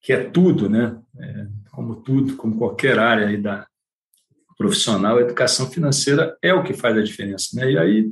que 0.00 0.12
é 0.12 0.24
tudo, 0.24 0.70
né? 0.70 0.98
É, 1.18 1.46
como 1.72 1.96
tudo, 1.96 2.36
como 2.36 2.56
qualquer 2.56 2.98
área 2.98 3.26
aí 3.26 3.36
da 3.36 3.66
profissional, 4.56 5.18
a 5.18 5.20
educação 5.20 5.70
financeira 5.70 6.34
é 6.40 6.54
o 6.54 6.62
que 6.62 6.72
faz 6.72 6.96
a 6.96 7.02
diferença, 7.02 7.48
né? 7.54 7.72
E 7.72 7.78
aí, 7.78 8.10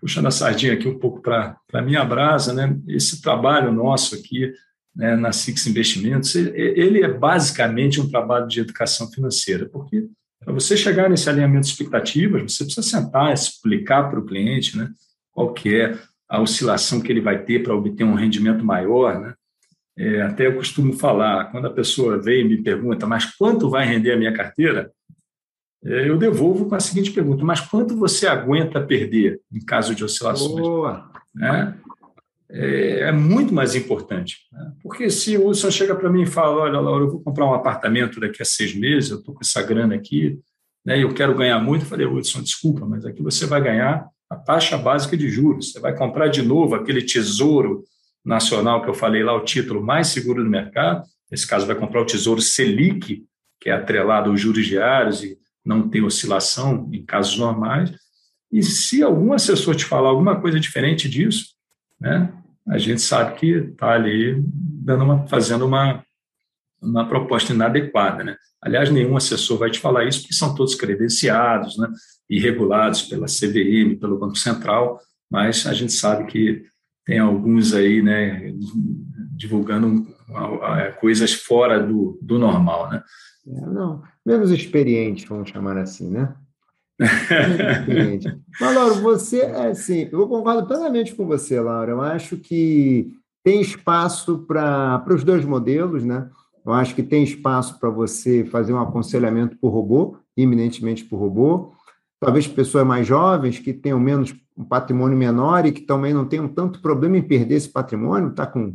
puxando 0.00 0.26
a 0.26 0.30
sardinha 0.30 0.74
aqui 0.74 0.86
um 0.86 0.98
pouco 0.98 1.20
para 1.20 1.58
a 1.72 1.82
minha 1.82 2.04
brasa, 2.04 2.52
né? 2.52 2.78
Esse 2.86 3.20
trabalho 3.20 3.72
nosso 3.72 4.14
aqui 4.14 4.52
né, 4.94 5.16
na 5.16 5.32
Six 5.32 5.66
Investimentos, 5.66 6.36
ele 6.36 7.02
é 7.02 7.08
basicamente 7.08 8.00
um 8.00 8.08
trabalho 8.08 8.46
de 8.46 8.60
educação 8.60 9.10
financeira, 9.10 9.68
porque 9.68 10.06
para 10.44 10.52
você 10.52 10.76
chegar 10.76 11.08
nesse 11.08 11.28
alinhamento 11.28 11.66
de 11.66 11.72
expectativas, 11.72 12.42
você 12.42 12.64
precisa 12.64 12.86
sentar, 12.86 13.32
explicar 13.32 14.10
para 14.10 14.18
o 14.18 14.24
cliente, 14.24 14.76
né? 14.76 14.90
Qual 15.32 15.52
que 15.52 15.80
é 15.80 15.98
a 16.28 16.40
oscilação 16.40 17.00
que 17.00 17.10
ele 17.10 17.20
vai 17.20 17.42
ter 17.42 17.62
para 17.62 17.74
obter 17.74 18.04
um 18.04 18.14
rendimento 18.14 18.64
maior, 18.64 19.20
né? 19.20 19.34
É, 19.96 20.22
até 20.22 20.46
eu 20.46 20.56
costumo 20.56 20.92
falar, 20.94 21.50
quando 21.52 21.66
a 21.66 21.72
pessoa 21.72 22.20
vem 22.20 22.40
e 22.40 22.48
me 22.48 22.62
pergunta, 22.62 23.06
mas 23.06 23.26
quanto 23.36 23.70
vai 23.70 23.86
render 23.86 24.12
a 24.12 24.16
minha 24.16 24.32
carteira? 24.32 24.90
É, 25.84 26.08
eu 26.08 26.18
devolvo 26.18 26.66
com 26.66 26.74
a 26.74 26.80
seguinte 26.80 27.12
pergunta, 27.12 27.44
mas 27.44 27.60
quanto 27.60 27.96
você 27.96 28.26
aguenta 28.26 28.80
perder 28.80 29.40
em 29.52 29.60
caso 29.60 29.94
de 29.94 30.04
oscilações? 30.04 30.60
Boa. 30.60 31.10
É, 31.40 31.74
é, 32.54 33.00
é 33.08 33.12
muito 33.12 33.52
mais 33.52 33.74
importante. 33.74 34.38
Né? 34.52 34.72
Porque 34.82 35.10
se 35.10 35.36
o 35.36 35.48
Wilson 35.48 35.70
chega 35.70 35.94
para 35.94 36.10
mim 36.10 36.22
e 36.22 36.26
fala, 36.26 36.62
olha, 36.62 36.80
Laura, 36.80 37.04
eu 37.04 37.10
vou 37.10 37.20
comprar 37.20 37.46
um 37.46 37.54
apartamento 37.54 38.20
daqui 38.20 38.40
a 38.40 38.44
seis 38.44 38.74
meses, 38.74 39.10
eu 39.10 39.18
estou 39.18 39.34
com 39.34 39.40
essa 39.42 39.60
grana 39.60 39.94
aqui, 39.94 40.38
né, 40.86 41.02
eu 41.02 41.12
quero 41.12 41.34
ganhar 41.34 41.58
muito, 41.58 41.82
eu 41.82 41.88
falei, 41.88 42.06
Wilson, 42.06 42.42
desculpa, 42.42 42.86
mas 42.86 43.04
aqui 43.04 43.22
você 43.22 43.46
vai 43.46 43.60
ganhar 43.60 44.06
a 44.30 44.36
taxa 44.36 44.78
básica 44.78 45.16
de 45.16 45.28
juros. 45.28 45.72
Você 45.72 45.80
vai 45.80 45.96
comprar 45.96 46.28
de 46.28 46.42
novo 46.42 46.74
aquele 46.74 47.02
tesouro 47.02 47.82
nacional 48.24 48.82
que 48.82 48.88
eu 48.88 48.94
falei 48.94 49.22
lá, 49.22 49.34
o 49.34 49.44
título 49.44 49.82
mais 49.82 50.08
seguro 50.08 50.42
do 50.42 50.48
mercado. 50.48 51.04
Nesse 51.30 51.46
caso, 51.46 51.66
vai 51.66 51.76
comprar 51.76 52.02
o 52.02 52.06
tesouro 52.06 52.40
Selic, 52.40 53.24
que 53.60 53.70
é 53.70 53.72
atrelado 53.72 54.30
aos 54.30 54.40
juros 54.40 54.66
diários 54.66 55.24
e 55.24 55.36
não 55.64 55.88
tem 55.88 56.02
oscilação 56.02 56.88
em 56.92 57.04
casos 57.04 57.36
normais. 57.38 57.92
E 58.52 58.62
se 58.62 59.02
algum 59.02 59.32
assessor 59.32 59.74
te 59.74 59.84
falar 59.84 60.10
alguma 60.10 60.40
coisa 60.40 60.60
diferente 60.60 61.08
disso, 61.08 61.54
né, 62.00 62.32
a 62.68 62.78
gente 62.78 63.02
sabe 63.02 63.34
que 63.34 63.50
está 63.50 63.92
ali 63.92 64.42
dando 64.46 65.04
uma, 65.04 65.26
fazendo 65.26 65.66
uma, 65.66 66.04
uma 66.82 67.08
proposta 67.08 67.52
inadequada. 67.52 68.24
Né? 68.24 68.36
Aliás, 68.60 68.90
nenhum 68.90 69.16
assessor 69.16 69.58
vai 69.58 69.70
te 69.70 69.80
falar 69.80 70.04
isso, 70.04 70.22
porque 70.22 70.34
são 70.34 70.54
todos 70.54 70.74
credenciados, 70.74 71.76
né? 71.78 71.88
e 72.28 72.40
regulados 72.40 73.02
pela 73.02 73.26
CVM, 73.26 73.98
pelo 73.98 74.18
Banco 74.18 74.36
Central, 74.36 74.98
mas 75.30 75.66
a 75.66 75.74
gente 75.74 75.92
sabe 75.92 76.26
que 76.26 76.64
tem 77.04 77.18
alguns 77.18 77.74
aí, 77.74 78.02
né, 78.02 78.52
divulgando 79.36 80.06
coisas 81.00 81.34
fora 81.34 81.78
do, 81.78 82.18
do 82.22 82.38
normal, 82.38 82.90
né? 82.90 83.02
É, 83.46 83.60
não, 83.66 84.02
menos 84.24 84.50
experiente, 84.50 85.26
vamos 85.26 85.50
chamar 85.50 85.76
assim, 85.76 86.10
né? 86.10 86.34
Mas, 88.60 88.74
Laura, 88.74 88.94
você, 88.94 89.40
é 89.40 89.68
assim, 89.68 90.08
eu 90.12 90.28
concordo 90.28 90.66
plenamente 90.66 91.14
com 91.14 91.26
você, 91.26 91.60
Laura. 91.60 91.92
Eu 91.92 92.00
acho 92.00 92.36
que 92.36 93.12
tem 93.42 93.60
espaço 93.60 94.46
para 94.46 95.04
os 95.10 95.24
dois 95.24 95.44
modelos, 95.44 96.04
né? 96.04 96.28
Eu 96.64 96.72
acho 96.72 96.94
que 96.94 97.02
tem 97.02 97.22
espaço 97.22 97.78
para 97.78 97.90
você 97.90 98.44
fazer 98.44 98.72
um 98.72 98.80
aconselhamento 98.80 99.56
por 99.58 99.68
robô, 99.68 100.16
iminentemente 100.36 101.04
por 101.04 101.18
robô 101.18 101.74
talvez 102.24 102.46
pessoas 102.46 102.86
mais 102.86 103.06
jovens 103.06 103.58
que 103.58 103.72
tenham 103.72 104.00
menos 104.00 104.34
um 104.56 104.64
patrimônio 104.64 105.16
menor 105.16 105.66
e 105.66 105.72
que 105.72 105.82
também 105.82 106.14
não 106.14 106.24
tenham 106.24 106.48
tanto 106.48 106.80
problema 106.80 107.18
em 107.18 107.22
perder 107.22 107.56
esse 107.56 107.68
patrimônio, 107.68 108.30
está 108.30 108.46
com, 108.46 108.74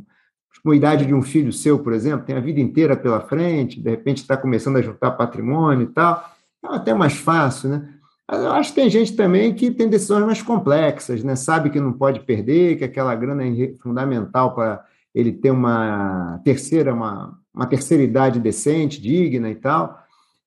com 0.64 0.72
a 0.72 0.76
idade 0.76 1.06
de 1.06 1.16
um 1.16 1.22
filho 1.24 1.52
seu, 1.52 1.80
por 1.80 1.94
exemplo, 1.94 2.26
tem 2.26 2.36
a 2.36 2.42
vida 2.42 2.60
inteira 2.60 2.96
pela 2.96 3.22
frente, 3.22 3.82
de 3.82 3.90
repente 3.90 4.18
está 4.18 4.38
começando 4.38 4.78
a 4.78 4.82
juntar 4.84 5.12
patrimônio 5.12 5.84
e 5.86 5.94
tal, 5.94 6.24
é 6.64 6.76
até 6.76 6.94
mais 6.94 7.14
fácil, 7.14 7.70
né? 7.70 7.90
Eu 8.32 8.52
acho 8.52 8.70
que 8.70 8.76
tem 8.76 8.90
gente 8.90 9.16
também 9.16 9.54
que 9.54 9.72
tem 9.72 9.90
decisões 9.90 10.24
mais 10.24 10.42
complexas, 10.42 11.24
né? 11.24 11.36
Sabe 11.36 11.70
que 11.70 11.80
não 11.80 11.94
pode 11.94 12.20
perder, 12.20 12.78
que 12.78 12.84
aquela 12.84 13.16
grana 13.16 13.44
é 13.44 13.74
fundamental 13.82 14.54
para 14.54 14.86
ele 15.16 15.32
ter 15.32 15.50
uma 15.50 16.40
terceira, 16.44 16.94
uma, 16.94 17.40
uma 17.54 17.66
terceira 17.66 18.04
idade 18.04 18.40
decente, 18.40 19.02
digna 19.02 19.50
e 19.50 19.56
tal. 19.56 20.00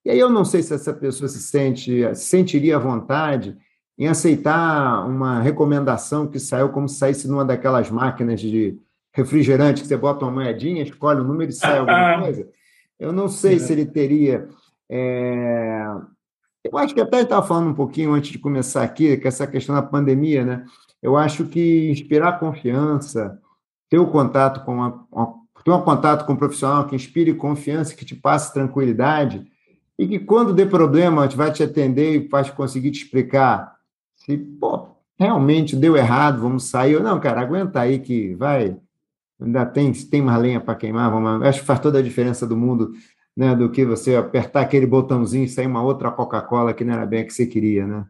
E 0.05 0.11
aí 0.11 0.19
eu 0.19 0.31
não 0.31 0.45
sei 0.45 0.63
se 0.63 0.75
essa 0.75 0.93
pessoa 0.93 1.29
se 1.29 1.41
sente, 1.41 2.03
sentiria 2.15 2.77
à 2.77 2.79
vontade 2.79 3.57
em 3.99 4.09
aceitar 4.09 5.07
uma 5.07 5.41
recomendação 5.41 6.27
que 6.27 6.39
saiu 6.39 6.71
como 6.71 6.89
se 6.89 6.99
saísse 6.99 7.29
numa 7.29 7.45
daquelas 7.45 7.91
máquinas 7.91 8.41
de 8.41 8.79
refrigerante 9.13 9.83
que 9.83 9.89
você 9.89 9.97
bota 9.97 10.25
uma 10.25 10.43
moedinha, 10.43 10.83
escolhe 10.83 11.21
o 11.21 11.25
número 11.25 11.51
e 11.51 11.55
sai 11.55 11.79
alguma 11.79 12.19
coisa. 12.23 12.49
Eu 12.99 13.13
não 13.13 13.29
sei 13.29 13.59
se 13.59 13.73
ele 13.73 13.87
teria. 13.87 14.49
É... 14.89 15.85
Eu 16.65 16.79
acho 16.79 16.95
que 16.95 17.01
até 17.01 17.23
estava 17.23 17.47
falando 17.47 17.71
um 17.71 17.75
pouquinho 17.75 18.13
antes 18.13 18.31
de 18.31 18.39
começar 18.39 18.83
aqui, 18.83 19.17
que 19.17 19.27
essa 19.27 19.47
questão 19.47 19.75
da 19.75 19.83
pandemia, 19.83 20.45
né? 20.45 20.65
Eu 21.03 21.17
acho 21.17 21.47
que 21.47 21.91
inspirar 21.91 22.39
confiança, 22.39 23.41
ter 23.91 23.99
o 23.99 24.07
contato 24.07 24.65
com 24.65 24.75
uma, 24.75 25.07
ter 25.65 25.71
um 25.71 25.83
contato 25.83 26.25
com 26.25 26.33
um 26.35 26.37
profissional 26.37 26.87
que 26.87 26.95
inspire 26.95 27.35
confiança, 27.35 27.95
que 27.95 28.05
te 28.05 28.15
passe 28.15 28.53
tranquilidade, 28.53 29.45
e 29.99 30.07
que 30.07 30.19
quando 30.19 30.55
der 30.55 30.69
problema, 30.69 31.29
vai 31.29 31.53
te 31.53 31.63
atender 31.63 32.15
e 32.15 32.29
vai 32.29 32.49
conseguir 32.51 32.91
te 32.91 33.05
explicar 33.05 33.77
se, 34.15 34.37
pô, 34.37 34.89
realmente 35.19 35.77
deu 35.77 35.97
errado, 35.97 36.41
vamos 36.41 36.65
sair. 36.65 36.97
Ou 36.97 37.03
não, 37.03 37.21
cara, 37.21 37.41
aguenta 37.41 37.81
aí 37.81 37.99
que 37.99 38.35
vai, 38.35 38.77
ainda 39.41 39.67
tem, 39.67 39.93
tem 39.93 40.23
mais 40.23 40.41
lenha 40.41 40.61
para 40.61 40.75
queimar, 40.75 41.11
vamos, 41.11 41.43
acho 41.47 41.61
que 41.61 41.67
faz 41.67 41.81
toda 41.81 41.99
a 41.99 42.03
diferença 42.03 42.47
do 42.47 42.57
mundo, 42.57 42.93
né, 43.37 43.55
do 43.55 43.71
que 43.71 43.85
você 43.85 44.15
apertar 44.15 44.61
aquele 44.63 44.87
botãozinho 44.87 45.45
e 45.45 45.49
sair 45.49 45.67
uma 45.67 45.83
outra 45.83 46.11
Coca-Cola 46.11 46.75
que 46.75 46.85
não 46.85 46.95
era 46.95 47.07
bem 47.07 47.23
a 47.23 47.25
que 47.25 47.33
você 47.33 47.47
queria, 47.47 47.87
né? 47.87 48.05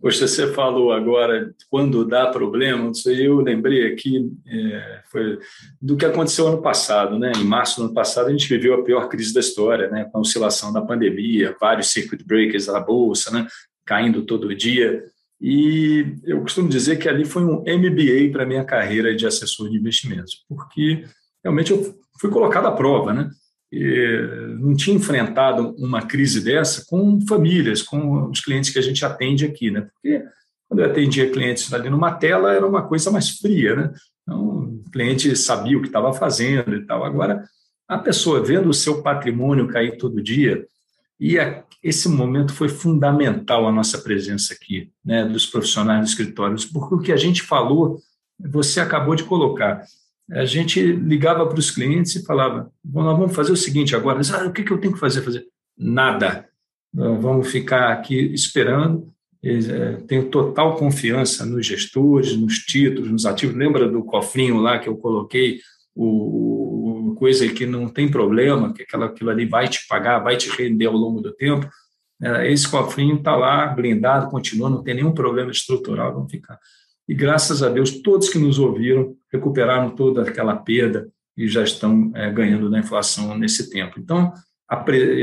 Poxa, 0.00 0.26
você 0.26 0.52
falou 0.52 0.90
agora 0.90 1.54
quando 1.70 2.04
dá 2.04 2.26
problema, 2.28 2.90
eu 3.06 3.40
lembrei 3.40 3.92
aqui 3.92 4.32
é, 4.46 5.02
foi 5.10 5.38
do 5.80 5.96
que 5.96 6.06
aconteceu 6.06 6.48
ano 6.48 6.62
passado, 6.62 7.18
né? 7.18 7.32
Em 7.36 7.44
março 7.44 7.80
do 7.80 7.86
ano 7.86 7.94
passado 7.94 8.28
a 8.28 8.30
gente 8.30 8.48
viveu 8.48 8.74
a 8.74 8.82
pior 8.82 9.08
crise 9.08 9.34
da 9.34 9.40
história, 9.40 9.90
né? 9.90 10.08
Com 10.10 10.18
a 10.18 10.20
oscilação 10.22 10.72
da 10.72 10.80
pandemia, 10.80 11.54
vários 11.60 11.88
circuit 11.88 12.24
breakers 12.24 12.66
da 12.66 12.80
bolsa, 12.80 13.30
né? 13.30 13.46
Caindo 13.84 14.22
todo 14.22 14.54
dia. 14.54 15.04
E 15.40 16.16
eu 16.24 16.40
costumo 16.40 16.68
dizer 16.68 16.96
que 16.96 17.08
ali 17.08 17.26
foi 17.26 17.44
um 17.44 17.60
MBA 17.60 18.32
para 18.32 18.46
minha 18.46 18.64
carreira 18.64 19.14
de 19.14 19.26
assessor 19.26 19.68
de 19.68 19.76
investimentos, 19.76 20.44
porque 20.48 21.04
realmente 21.44 21.72
eu 21.72 21.94
fui 22.18 22.30
colocado 22.30 22.66
à 22.66 22.72
prova, 22.72 23.12
né? 23.12 23.30
Não 24.58 24.74
tinha 24.74 24.96
enfrentado 24.96 25.74
uma 25.78 26.02
crise 26.02 26.42
dessa 26.42 26.84
com 26.86 27.20
famílias, 27.26 27.82
com 27.82 28.30
os 28.30 28.40
clientes 28.40 28.70
que 28.70 28.78
a 28.78 28.82
gente 28.82 29.04
atende 29.04 29.44
aqui, 29.44 29.70
né? 29.70 29.82
Porque 29.82 30.24
quando 30.68 30.80
eu 30.80 30.90
atendia 30.90 31.30
clientes 31.30 31.72
ali 31.72 31.90
numa 31.90 32.12
tela 32.12 32.52
era 32.52 32.66
uma 32.66 32.82
coisa 32.82 33.10
mais 33.10 33.30
fria, 33.30 33.76
né? 33.76 33.92
Então, 34.22 34.80
o 34.86 34.90
cliente 34.90 35.34
sabia 35.36 35.78
o 35.78 35.80
que 35.80 35.88
estava 35.88 36.12
fazendo 36.12 36.74
e 36.74 36.84
tal. 36.84 37.04
Agora, 37.04 37.44
a 37.88 37.98
pessoa 37.98 38.42
vendo 38.42 38.68
o 38.68 38.74
seu 38.74 39.02
patrimônio 39.02 39.68
cair 39.68 39.96
todo 39.96 40.22
dia, 40.22 40.66
e 41.18 41.38
a, 41.38 41.64
esse 41.82 42.08
momento 42.08 42.52
foi 42.52 42.68
fundamental 42.68 43.66
a 43.66 43.72
nossa 43.72 43.98
presença 43.98 44.52
aqui, 44.52 44.90
né, 45.04 45.24
dos 45.24 45.46
profissionais 45.46 46.00
dos 46.00 46.10
escritórios, 46.10 46.64
porque 46.64 46.94
o 46.94 46.98
que 46.98 47.12
a 47.12 47.16
gente 47.16 47.42
falou, 47.42 48.00
você 48.38 48.80
acabou 48.80 49.14
de 49.14 49.24
colocar 49.24 49.82
a 50.30 50.44
gente 50.44 50.80
ligava 50.80 51.46
para 51.46 51.58
os 51.58 51.70
clientes 51.70 52.16
e 52.16 52.24
falava: 52.24 52.70
nós 52.84 53.18
vamos 53.18 53.34
fazer 53.34 53.52
o 53.52 53.56
seguinte 53.56 53.94
agora. 53.94 54.20
ah, 54.34 54.46
o 54.46 54.52
que, 54.52 54.62
que 54.62 54.72
eu 54.72 54.78
tenho 54.78 54.92
que 54.92 55.00
fazer? 55.00 55.22
fazer 55.22 55.46
nada. 55.76 56.48
Vamos 56.92 57.50
ficar 57.50 57.92
aqui 57.92 58.32
esperando. 58.32 59.12
é, 59.44 59.96
tenho 60.06 60.30
total 60.30 60.76
confiança 60.76 61.44
nos 61.44 61.66
gestores, 61.66 62.36
nos 62.36 62.58
títulos, 62.58 63.10
nos 63.10 63.26
ativos. 63.26 63.56
Lembra 63.56 63.88
do 63.88 64.02
cofrinho 64.02 64.58
lá 64.58 64.78
que 64.78 64.88
eu 64.88 64.96
coloquei? 64.96 65.60
O, 65.94 66.04
o 66.04 67.14
coisa 67.16 67.48
que 67.48 67.66
não 67.66 67.88
tem 67.88 68.08
problema, 68.08 68.72
que 68.72 68.82
aquela, 68.82 69.06
aquilo 69.06 69.30
ali 69.30 69.46
vai 69.46 69.68
te 69.68 69.86
pagar, 69.88 70.20
vai 70.20 70.36
te 70.36 70.48
render 70.50 70.86
ao 70.86 70.94
longo 70.94 71.20
do 71.20 71.32
tempo. 71.32 71.68
É, 72.22 72.50
esse 72.50 72.68
cofrinho 72.68 73.16
está 73.16 73.34
lá, 73.34 73.66
blindado, 73.66 74.30
continua, 74.30 74.70
não 74.70 74.82
tem 74.82 74.94
nenhum 74.94 75.12
problema 75.12 75.50
estrutural, 75.50 76.14
vamos 76.14 76.30
ficar. 76.30 76.58
E 77.08 77.14
graças 77.14 77.62
a 77.62 77.68
Deus, 77.68 77.90
todos 78.02 78.28
que 78.28 78.38
nos 78.38 78.58
ouviram 78.58 79.14
recuperaram 79.36 79.90
toda 79.90 80.22
aquela 80.22 80.56
perda 80.56 81.08
e 81.36 81.46
já 81.46 81.62
estão 81.62 82.10
é, 82.14 82.30
ganhando 82.30 82.70
da 82.70 82.78
inflação 82.78 83.36
nesse 83.36 83.70
tempo. 83.70 84.00
Então, 84.00 84.32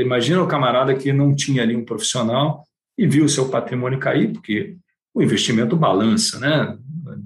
imagina 0.00 0.42
o 0.42 0.46
camarada 0.46 0.94
que 0.94 1.12
não 1.12 1.34
tinha 1.34 1.62
ali 1.62 1.76
um 1.76 1.84
profissional 1.84 2.64
e 2.96 3.06
viu 3.06 3.24
o 3.24 3.28
seu 3.28 3.48
patrimônio 3.48 3.98
cair, 3.98 4.32
porque 4.32 4.76
o 5.12 5.22
investimento 5.22 5.76
balança, 5.76 6.38
né? 6.38 6.76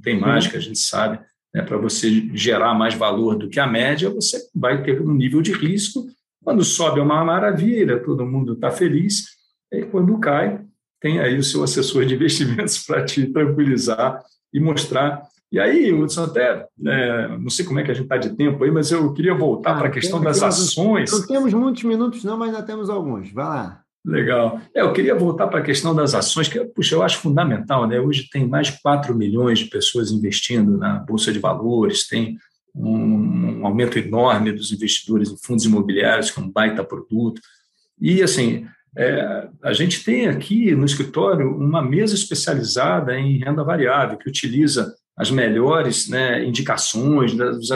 Tem 0.02 0.18
mágica, 0.18 0.58
a 0.58 0.60
gente 0.60 0.78
sabe. 0.78 1.20
Né? 1.54 1.62
Para 1.62 1.76
você 1.78 2.28
gerar 2.34 2.74
mais 2.74 2.94
valor 2.94 3.36
do 3.36 3.48
que 3.48 3.60
a 3.60 3.66
média, 3.66 4.10
você 4.10 4.38
vai 4.54 4.82
ter 4.82 5.00
um 5.00 5.14
nível 5.14 5.40
de 5.40 5.52
risco. 5.52 6.06
Quando 6.42 6.64
sobe 6.64 7.00
é 7.00 7.02
uma 7.02 7.24
maravilha, 7.24 8.02
todo 8.02 8.26
mundo 8.26 8.54
está 8.54 8.70
feliz. 8.70 9.24
E 9.72 9.82
quando 9.82 10.18
cai, 10.18 10.60
tem 11.00 11.20
aí 11.20 11.38
o 11.38 11.44
seu 11.44 11.62
assessor 11.62 12.04
de 12.04 12.14
investimentos 12.16 12.78
para 12.84 13.04
te 13.04 13.26
tranquilizar 13.26 14.22
e 14.52 14.60
mostrar. 14.60 15.22
E 15.50 15.58
aí, 15.58 15.92
Hudson, 15.92 16.24
até 16.24 16.66
é, 16.86 17.28
não 17.38 17.48
sei 17.48 17.64
como 17.64 17.80
é 17.80 17.82
que 17.82 17.90
a 17.90 17.94
gente 17.94 18.04
está 18.04 18.18
de 18.18 18.36
tempo 18.36 18.62
aí, 18.62 18.70
mas 18.70 18.90
eu 18.90 19.12
queria 19.14 19.34
voltar 19.34 19.72
ah, 19.72 19.78
para 19.78 19.88
a 19.88 19.90
questão 19.90 20.20
das 20.20 20.42
ações. 20.42 21.10
Não 21.10 21.26
temos 21.26 21.54
muitos 21.54 21.82
minutos, 21.84 22.22
não, 22.22 22.36
mas 22.36 22.50
ainda 22.50 22.62
temos 22.62 22.90
alguns. 22.90 23.32
Vai 23.32 23.46
lá. 23.46 23.82
Legal. 24.04 24.60
É, 24.74 24.82
eu 24.82 24.92
queria 24.92 25.14
voltar 25.14 25.48
para 25.48 25.60
a 25.60 25.62
questão 25.62 25.94
das 25.94 26.14
ações, 26.14 26.48
que 26.48 26.62
puxa, 26.66 26.94
eu 26.94 27.02
acho 27.02 27.18
fundamental. 27.18 27.86
Né? 27.86 27.98
Hoje 27.98 28.28
tem 28.30 28.46
mais 28.46 28.68
de 28.68 28.80
4 28.82 29.14
milhões 29.14 29.58
de 29.58 29.66
pessoas 29.66 30.10
investindo 30.10 30.76
na 30.76 30.98
Bolsa 30.98 31.32
de 31.32 31.38
Valores, 31.38 32.06
tem 32.06 32.36
um, 32.74 33.60
um 33.60 33.66
aumento 33.66 33.98
enorme 33.98 34.52
dos 34.52 34.70
investidores 34.70 35.30
em 35.30 35.36
fundos 35.36 35.64
imobiliários, 35.64 36.30
que 36.30 36.38
é 36.38 36.42
um 36.42 36.50
baita 36.50 36.84
produto. 36.84 37.40
E, 38.00 38.22
assim, 38.22 38.66
é, 38.96 39.48
a 39.62 39.72
gente 39.72 40.04
tem 40.04 40.28
aqui 40.28 40.74
no 40.74 40.84
escritório 40.84 41.50
uma 41.56 41.82
mesa 41.82 42.14
especializada 42.14 43.18
em 43.18 43.38
renda 43.38 43.64
variável, 43.64 44.16
que 44.16 44.28
utiliza 44.28 44.94
as 45.18 45.30
melhores 45.32 46.08
né, 46.08 46.44
indicações 46.44 47.34
das, 47.34 47.68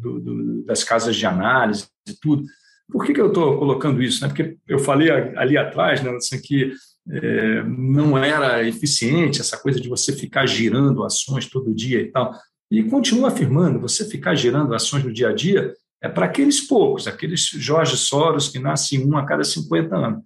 do, 0.00 0.20
do, 0.20 0.64
das 0.64 0.84
casas 0.84 1.16
de 1.16 1.26
análise 1.26 1.86
e 2.08 2.14
tudo. 2.20 2.44
Por 2.90 3.04
que, 3.04 3.12
que 3.12 3.20
eu 3.20 3.28
estou 3.28 3.58
colocando 3.58 4.00
isso? 4.00 4.22
Né? 4.22 4.28
Porque 4.28 4.56
eu 4.68 4.78
falei 4.78 5.10
ali 5.10 5.58
atrás 5.58 6.00
né, 6.02 6.10
assim, 6.10 6.40
que 6.40 6.72
é, 7.10 7.62
não 7.64 8.16
era 8.16 8.66
eficiente 8.66 9.40
essa 9.40 9.56
coisa 9.56 9.80
de 9.80 9.88
você 9.88 10.12
ficar 10.12 10.46
girando 10.46 11.02
ações 11.02 11.46
todo 11.46 11.74
dia 11.74 12.00
e 12.00 12.10
tal. 12.12 12.32
E 12.70 12.84
continuo 12.84 13.26
afirmando, 13.26 13.80
você 13.80 14.04
ficar 14.04 14.36
girando 14.36 14.74
ações 14.74 15.04
no 15.04 15.12
dia 15.12 15.30
a 15.30 15.34
dia 15.34 15.74
é 16.00 16.08
para 16.08 16.26
aqueles 16.26 16.60
poucos, 16.60 17.08
aqueles 17.08 17.40
Jorge 17.40 17.96
Soros 17.96 18.48
que 18.48 18.58
nascem 18.58 19.04
um 19.04 19.16
a 19.16 19.26
cada 19.26 19.42
50 19.42 19.96
anos 19.96 20.22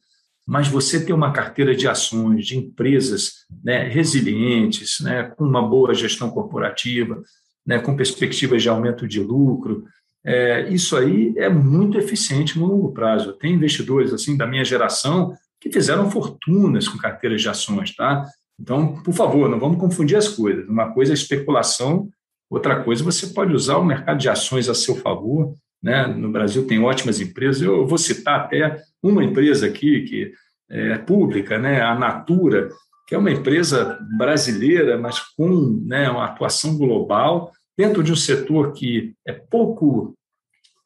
mas 0.48 0.66
você 0.66 1.04
ter 1.04 1.12
uma 1.12 1.30
carteira 1.30 1.76
de 1.76 1.86
ações 1.86 2.46
de 2.46 2.56
empresas 2.56 3.44
né, 3.62 3.86
resilientes, 3.86 4.98
né, 5.00 5.24
com 5.24 5.44
uma 5.44 5.60
boa 5.60 5.92
gestão 5.92 6.30
corporativa, 6.30 7.22
né, 7.66 7.78
com 7.78 7.94
perspectivas 7.94 8.62
de 8.62 8.68
aumento 8.70 9.06
de 9.06 9.20
lucro, 9.20 9.84
é, 10.24 10.66
isso 10.70 10.96
aí 10.96 11.34
é 11.36 11.50
muito 11.50 11.98
eficiente 11.98 12.58
no 12.58 12.64
longo 12.64 12.92
prazo. 12.92 13.34
Tem 13.34 13.52
investidores 13.52 14.10
assim 14.10 14.38
da 14.38 14.46
minha 14.46 14.64
geração 14.64 15.34
que 15.60 15.70
fizeram 15.70 16.10
fortunas 16.10 16.88
com 16.88 16.96
carteiras 16.96 17.42
de 17.42 17.48
ações, 17.50 17.94
tá? 17.94 18.24
Então, 18.58 19.02
por 19.02 19.12
favor, 19.12 19.50
não 19.50 19.60
vamos 19.60 19.78
confundir 19.78 20.16
as 20.16 20.28
coisas. 20.28 20.66
Uma 20.66 20.94
coisa 20.94 21.12
é 21.12 21.14
especulação, 21.14 22.08
outra 22.48 22.82
coisa 22.82 23.04
você 23.04 23.26
pode 23.26 23.52
usar 23.52 23.76
o 23.76 23.84
mercado 23.84 24.18
de 24.18 24.30
ações 24.30 24.66
a 24.66 24.74
seu 24.74 24.96
favor 24.96 25.54
né? 25.82 26.06
No 26.06 26.30
Brasil 26.30 26.66
tem 26.66 26.80
ótimas 26.80 27.20
empresas. 27.20 27.62
Eu 27.62 27.86
vou 27.86 27.98
citar 27.98 28.40
até 28.40 28.80
uma 29.02 29.24
empresa 29.24 29.66
aqui 29.66 30.02
que 30.02 30.32
é 30.70 30.98
pública, 30.98 31.58
né? 31.58 31.80
a 31.80 31.94
Natura, 31.94 32.68
que 33.06 33.14
é 33.14 33.18
uma 33.18 33.30
empresa 33.30 33.98
brasileira, 34.18 34.98
mas 34.98 35.18
com 35.34 35.82
né, 35.86 36.10
uma 36.10 36.26
atuação 36.26 36.76
global, 36.76 37.50
dentro 37.76 38.02
de 38.02 38.12
um 38.12 38.16
setor 38.16 38.72
que 38.72 39.14
é 39.26 39.32
pouco 39.32 40.14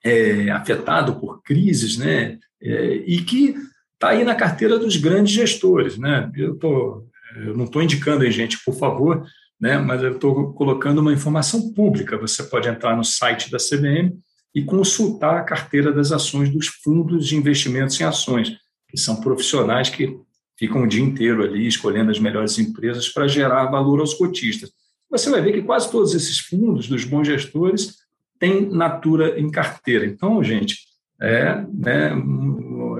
é, 0.05 0.51
afetado 0.51 1.19
por 1.19 1.43
crises, 1.43 1.97
né? 1.97 2.39
É, 2.61 2.95
e 3.07 3.23
que 3.23 3.57
está 3.95 4.11
aí 4.11 4.25
na 4.25 4.35
carteira 4.35 4.79
dos 4.79 4.97
grandes 4.97 5.33
gestores. 5.33 5.97
Né? 5.97 6.31
Eu, 6.37 6.57
tô, 6.57 7.07
eu 7.37 7.57
não 7.57 7.65
estou 7.65 7.83
indicando 7.83 8.25
aí, 8.25 8.31
gente, 8.31 8.63
por 8.65 8.75
favor, 8.75 9.25
né? 9.61 9.79
mas 9.79 10.03
eu 10.03 10.13
estou 10.13 10.53
colocando 10.53 10.99
uma 11.01 11.13
informação 11.13 11.73
pública. 11.73 12.19
Você 12.19 12.43
pode 12.45 12.69
entrar 12.69 12.97
no 12.97 13.05
site 13.05 13.51
da 13.51 13.59
CBM 13.59 14.13
e 14.55 14.63
consultar 14.63 15.39
a 15.39 15.45
carteira 15.45 15.93
das 15.93 16.13
ações 16.13 16.51
dos 16.51 16.67
fundos 16.67 17.27
de 17.27 17.37
investimentos 17.37 17.99
em 18.01 18.05
ações, 18.05 18.57
que 18.89 18.99
são 18.99 19.17
profissionais 19.21 19.89
que 19.89 20.19
ficam 20.59 20.83
o 20.83 20.87
dia 20.87 21.03
inteiro 21.03 21.43
ali 21.43 21.67
escolhendo 21.67 22.11
as 22.11 22.19
melhores 22.19 22.59
empresas 22.59 23.09
para 23.09 23.27
gerar 23.27 23.67
valor 23.67 24.01
aos 24.01 24.15
cotistas. 24.15 24.71
Você 25.11 25.31
vai 25.31 25.41
ver 25.41 25.53
que 25.53 25.63
quase 25.63 25.91
todos 25.91 26.15
esses 26.15 26.39
fundos 26.39 26.89
dos 26.89 27.05
bons 27.05 27.27
gestores 27.27 27.99
têm 28.39 28.69
natura 28.69 29.39
em 29.39 29.51
carteira. 29.51 30.07
Então, 30.07 30.43
gente, 30.43 30.79
é, 31.21 31.65
né, 31.73 32.13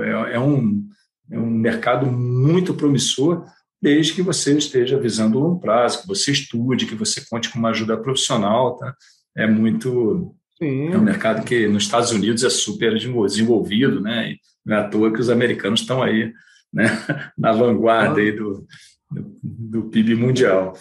é, 0.01 0.35
é 0.35 0.41
um, 0.41 0.89
é 1.31 1.39
um 1.39 1.51
mercado 1.51 2.07
muito 2.07 2.75
promissor, 2.75 3.45
desde 3.81 4.15
que 4.15 4.23
você 4.23 4.57
esteja 4.57 5.01
visando 5.01 5.39
o 5.39 5.43
longo 5.43 5.61
prazo, 5.61 6.03
que 6.03 6.09
você 6.09 6.31
estude, 6.31 6.87
que 6.87 6.95
você 6.95 7.21
conte 7.29 7.51
com 7.51 7.59
uma 7.59 7.71
ajuda 7.71 7.97
profissional. 7.97 8.77
Tá? 8.77 8.95
É 9.37 9.47
muito 9.47 10.35
Sim. 10.63 10.93
É 10.93 10.97
um 10.97 11.03
mercado 11.03 11.45
que 11.45 11.67
nos 11.67 11.83
Estados 11.83 12.13
Unidos 12.13 12.45
é 12.45 12.51
super 12.51 12.95
desenvolvido, 12.95 14.01
né? 14.01 14.31
E 14.31 14.39
não 14.65 14.77
é 14.77 14.79
à 14.79 14.89
toa 14.89 15.13
que 15.13 15.21
os 15.21 15.29
americanos 15.29 15.81
estão 15.81 16.01
aí, 16.01 16.33
né? 16.73 16.85
Na 17.37 17.51
vanguarda 17.51 18.21
aí 18.21 18.31
do, 18.31 18.65
do, 19.11 19.39
do 19.43 19.83
PIB 19.91 20.15
mundial. 20.15 20.75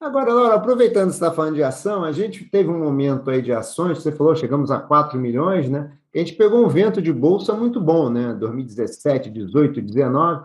Agora, 0.00 0.32
Laura, 0.32 0.54
aproveitando 0.54 1.08
que 1.08 1.16
você 1.16 1.22
está 1.22 1.30
falando 1.30 1.56
de 1.56 1.62
ação, 1.62 2.02
a 2.02 2.12
gente 2.12 2.46
teve 2.46 2.70
um 2.70 2.78
momento 2.78 3.28
aí 3.28 3.42
de 3.42 3.52
ações, 3.52 3.98
você 3.98 4.10
falou, 4.10 4.34
chegamos 4.34 4.70
a 4.70 4.78
4 4.78 5.18
milhões, 5.18 5.68
né? 5.68 5.92
A 6.14 6.18
gente 6.18 6.32
pegou 6.32 6.64
um 6.64 6.68
vento 6.70 7.02
de 7.02 7.12
bolsa 7.12 7.52
muito 7.52 7.78
bom, 7.78 8.08
né? 8.08 8.34
2017, 8.40 9.28
18, 9.28 9.82
19. 9.82 10.44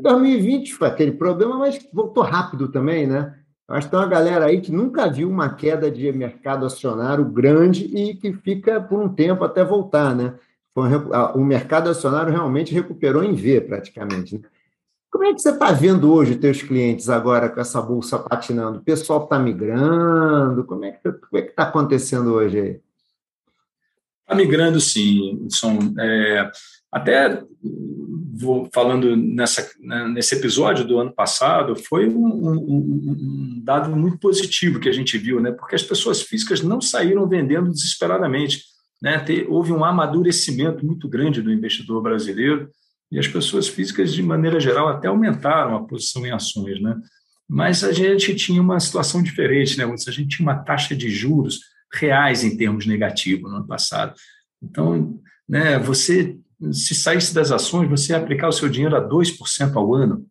2020 0.00 0.72
foi 0.72 0.88
aquele 0.88 1.12
problema, 1.12 1.58
mas 1.58 1.78
voltou 1.92 2.22
rápido 2.22 2.68
também, 2.68 3.06
né? 3.06 3.34
Que 3.66 3.88
tem 3.88 3.98
uma 3.98 4.06
galera 4.06 4.44
aí 4.46 4.60
que 4.60 4.70
nunca 4.70 5.08
viu 5.08 5.28
uma 5.28 5.54
queda 5.54 5.90
de 5.90 6.12
mercado 6.12 6.66
acionário 6.66 7.24
grande 7.24 7.84
e 7.84 8.14
que 8.14 8.32
fica 8.32 8.80
por 8.80 9.00
um 9.00 9.08
tempo 9.08 9.42
até 9.42 9.64
voltar, 9.64 10.14
né? 10.14 10.34
O 11.34 11.44
mercado 11.44 11.88
acionário 11.88 12.32
realmente 12.32 12.74
recuperou 12.74 13.22
em 13.24 13.34
V, 13.34 13.60
praticamente. 13.62 14.38
Né? 14.38 14.48
Como 15.10 15.24
é 15.24 15.32
que 15.32 15.40
você 15.40 15.50
está 15.50 15.70
vendo 15.70 16.12
hoje 16.12 16.32
os 16.32 16.38
teus 16.38 16.60
clientes 16.60 17.08
agora 17.08 17.48
com 17.48 17.60
essa 17.60 17.80
bolsa 17.80 18.18
patinando? 18.18 18.78
O 18.78 18.82
pessoal 18.82 19.22
está 19.24 19.38
migrando? 19.38 20.64
Como 20.64 20.84
é 20.84 20.90
que 20.90 21.08
é 21.08 21.38
está 21.38 21.62
acontecendo 21.62 22.34
hoje 22.34 22.60
aí? 22.60 22.80
Está 24.22 24.34
migrando, 24.34 24.80
sim. 24.80 25.46
São, 25.48 25.78
é, 25.98 26.50
até 26.94 27.42
vou 28.36 28.68
falando 28.72 29.16
nessa, 29.16 29.68
né, 29.80 30.06
nesse 30.08 30.36
episódio 30.36 30.84
do 30.84 30.98
ano 31.00 31.12
passado, 31.12 31.74
foi 31.74 32.08
um, 32.08 32.24
um, 32.24 32.54
um, 32.56 33.62
dado 33.64 33.94
muito 33.96 34.18
positivo 34.18 34.78
que 34.78 34.88
a 34.88 34.92
gente 34.92 35.18
viu, 35.18 35.40
né? 35.40 35.50
porque 35.50 35.74
as 35.74 35.82
pessoas 35.82 36.22
físicas 36.22 36.62
não 36.62 36.80
saíram 36.80 37.28
vendendo 37.28 37.70
desesperadamente. 37.70 38.62
Né? 39.02 39.18
Te, 39.18 39.44
houve 39.48 39.72
um 39.72 39.84
amadurecimento 39.84 40.86
muito 40.86 41.08
grande 41.08 41.42
do 41.42 41.52
investidor 41.52 42.00
brasileiro 42.00 42.70
e 43.10 43.18
as 43.18 43.26
pessoas 43.26 43.66
físicas, 43.66 44.12
de 44.12 44.22
maneira 44.22 44.60
geral, 44.60 44.88
até 44.88 45.08
aumentaram 45.08 45.76
a 45.76 45.84
posição 45.84 46.24
em 46.24 46.30
ações. 46.30 46.80
Né? 46.80 46.96
Mas 47.48 47.82
a 47.82 47.92
gente 47.92 48.34
tinha 48.36 48.62
uma 48.62 48.78
situação 48.78 49.20
diferente, 49.20 49.76
né? 49.76 49.84
a 49.84 50.10
gente 50.10 50.36
tinha 50.36 50.48
uma 50.48 50.62
taxa 50.62 50.94
de 50.94 51.08
juros 51.10 51.60
reais 51.92 52.44
em 52.44 52.56
termos 52.56 52.86
negativos 52.86 53.50
no 53.50 53.58
ano 53.58 53.66
passado. 53.66 54.14
Então, 54.62 55.20
né, 55.48 55.78
você 55.78 56.38
se 56.72 56.94
saísse 56.94 57.34
das 57.34 57.50
ações, 57.50 57.88
você 57.88 58.12
ia 58.12 58.18
aplicar 58.18 58.48
o 58.48 58.52
seu 58.52 58.68
dinheiro 58.68 58.96
a 58.96 59.08
2% 59.08 59.74
ao 59.74 59.94
ano, 59.94 60.26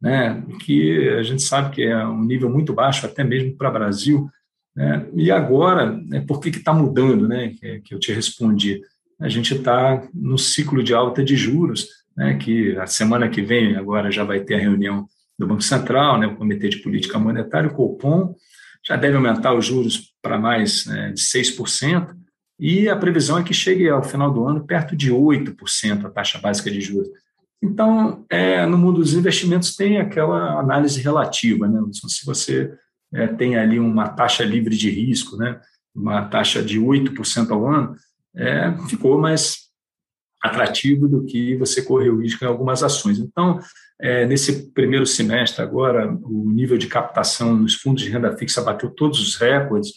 né? 0.00 0.42
que 0.60 1.08
a 1.10 1.22
gente 1.22 1.42
sabe 1.42 1.74
que 1.74 1.82
é 1.82 2.06
um 2.06 2.24
nível 2.24 2.50
muito 2.50 2.72
baixo, 2.72 3.06
até 3.06 3.24
mesmo 3.24 3.56
para 3.56 3.70
o 3.70 3.72
Brasil. 3.72 4.28
Né? 4.74 5.06
E 5.14 5.30
agora, 5.30 5.92
né, 5.92 6.24
por 6.26 6.40
que 6.40 6.48
está 6.48 6.72
mudando? 6.72 7.28
Né? 7.28 7.54
Que, 7.58 7.80
que 7.80 7.94
eu 7.94 7.98
te 7.98 8.12
respondi. 8.12 8.80
A 9.20 9.28
gente 9.28 9.54
está 9.54 10.06
no 10.14 10.38
ciclo 10.38 10.82
de 10.82 10.94
alta 10.94 11.24
de 11.24 11.36
juros, 11.36 11.88
né? 12.16 12.36
que 12.36 12.76
a 12.76 12.86
semana 12.86 13.28
que 13.28 13.42
vem 13.42 13.76
agora 13.76 14.10
já 14.10 14.24
vai 14.24 14.40
ter 14.40 14.54
a 14.54 14.60
reunião 14.60 15.06
do 15.38 15.46
Banco 15.46 15.62
Central, 15.62 16.18
né? 16.18 16.26
o 16.26 16.36
Comitê 16.36 16.68
de 16.68 16.78
Política 16.78 17.18
Monetária, 17.18 17.68
o 17.68 17.74
Copom, 17.74 18.34
já 18.86 18.96
deve 18.96 19.16
aumentar 19.16 19.54
os 19.54 19.66
juros 19.66 20.14
para 20.22 20.38
mais 20.38 20.86
né, 20.86 21.12
de 21.12 21.20
6%, 21.20 22.14
e 22.58 22.88
a 22.88 22.96
previsão 22.96 23.38
é 23.38 23.42
que 23.42 23.54
chegue 23.54 23.88
ao 23.88 24.02
final 24.02 24.32
do 24.32 24.44
ano 24.44 24.64
perto 24.66 24.96
de 24.96 25.12
8% 25.12 26.04
a 26.04 26.10
taxa 26.10 26.38
básica 26.38 26.70
de 26.70 26.80
juros. 26.80 27.08
Então, 27.62 28.24
é, 28.30 28.64
no 28.66 28.78
mundo 28.78 29.00
dos 29.00 29.14
investimentos 29.14 29.74
tem 29.74 29.98
aquela 29.98 30.58
análise 30.58 31.00
relativa, 31.00 31.68
né? 31.68 31.80
Se 31.92 32.24
você 32.24 32.72
é, 33.12 33.26
tem 33.26 33.56
ali 33.56 33.78
uma 33.78 34.08
taxa 34.08 34.44
livre 34.44 34.76
de 34.76 34.90
risco, 34.90 35.36
né? 35.36 35.60
uma 35.98 36.24
taxa 36.26 36.62
de 36.62 36.80
8% 36.80 37.50
ao 37.50 37.66
ano, 37.66 37.96
é, 38.36 38.72
ficou 38.88 39.18
mais 39.18 39.68
atrativo 40.40 41.08
do 41.08 41.24
que 41.24 41.56
você 41.56 41.82
correr 41.82 42.10
o 42.10 42.20
risco 42.20 42.44
em 42.44 42.46
algumas 42.46 42.82
ações. 42.84 43.18
Então, 43.18 43.58
é, 44.00 44.24
nesse 44.24 44.70
primeiro 44.72 45.04
semestre 45.04 45.60
agora, 45.60 46.08
o 46.22 46.48
nível 46.48 46.78
de 46.78 46.86
captação 46.86 47.56
nos 47.56 47.74
fundos 47.74 48.04
de 48.04 48.10
renda 48.10 48.36
fixa 48.36 48.62
bateu 48.62 48.90
todos 48.90 49.20
os 49.20 49.34
recordes, 49.36 49.92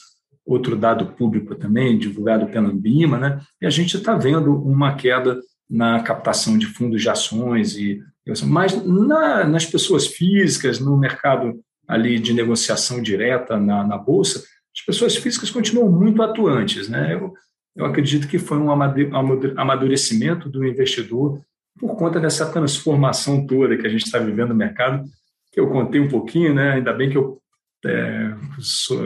outro 0.45 0.75
dado 0.75 1.07
público 1.13 1.55
também, 1.55 1.97
divulgado 1.97 2.47
pela 2.47 2.69
Ambima, 2.69 3.17
né? 3.17 3.39
e 3.61 3.65
a 3.65 3.69
gente 3.69 3.97
está 3.97 4.15
vendo 4.15 4.53
uma 4.53 4.95
queda 4.95 5.39
na 5.69 6.01
captação 6.01 6.57
de 6.57 6.65
fundos 6.65 7.01
de 7.01 7.09
ações, 7.09 7.77
e 7.77 8.01
mas 8.45 8.85
na, 8.85 9.45
nas 9.45 9.65
pessoas 9.65 10.05
físicas, 10.05 10.79
no 10.79 10.97
mercado 10.97 11.59
ali 11.87 12.19
de 12.19 12.33
negociação 12.33 13.01
direta 13.01 13.57
na, 13.57 13.83
na 13.83 13.97
Bolsa, 13.97 14.43
as 14.75 14.85
pessoas 14.85 15.15
físicas 15.15 15.49
continuam 15.49 15.91
muito 15.91 16.21
atuantes. 16.21 16.87
Né? 16.87 17.13
Eu, 17.13 17.33
eu 17.75 17.85
acredito 17.85 18.27
que 18.27 18.37
foi 18.37 18.57
um 18.57 18.69
amadurecimento 19.57 20.49
do 20.49 20.65
investidor 20.65 21.41
por 21.79 21.95
conta 21.95 22.19
dessa 22.19 22.49
transformação 22.49 23.45
toda 23.45 23.77
que 23.77 23.87
a 23.87 23.89
gente 23.89 24.05
está 24.05 24.19
vivendo 24.19 24.49
no 24.49 24.55
mercado, 24.55 25.03
que 25.51 25.59
eu 25.59 25.67
contei 25.69 25.99
um 25.99 26.07
pouquinho, 26.07 26.53
né? 26.53 26.73
ainda 26.73 26.93
bem 26.93 27.09
que 27.09 27.17
eu 27.17 27.41
é, 27.85 28.33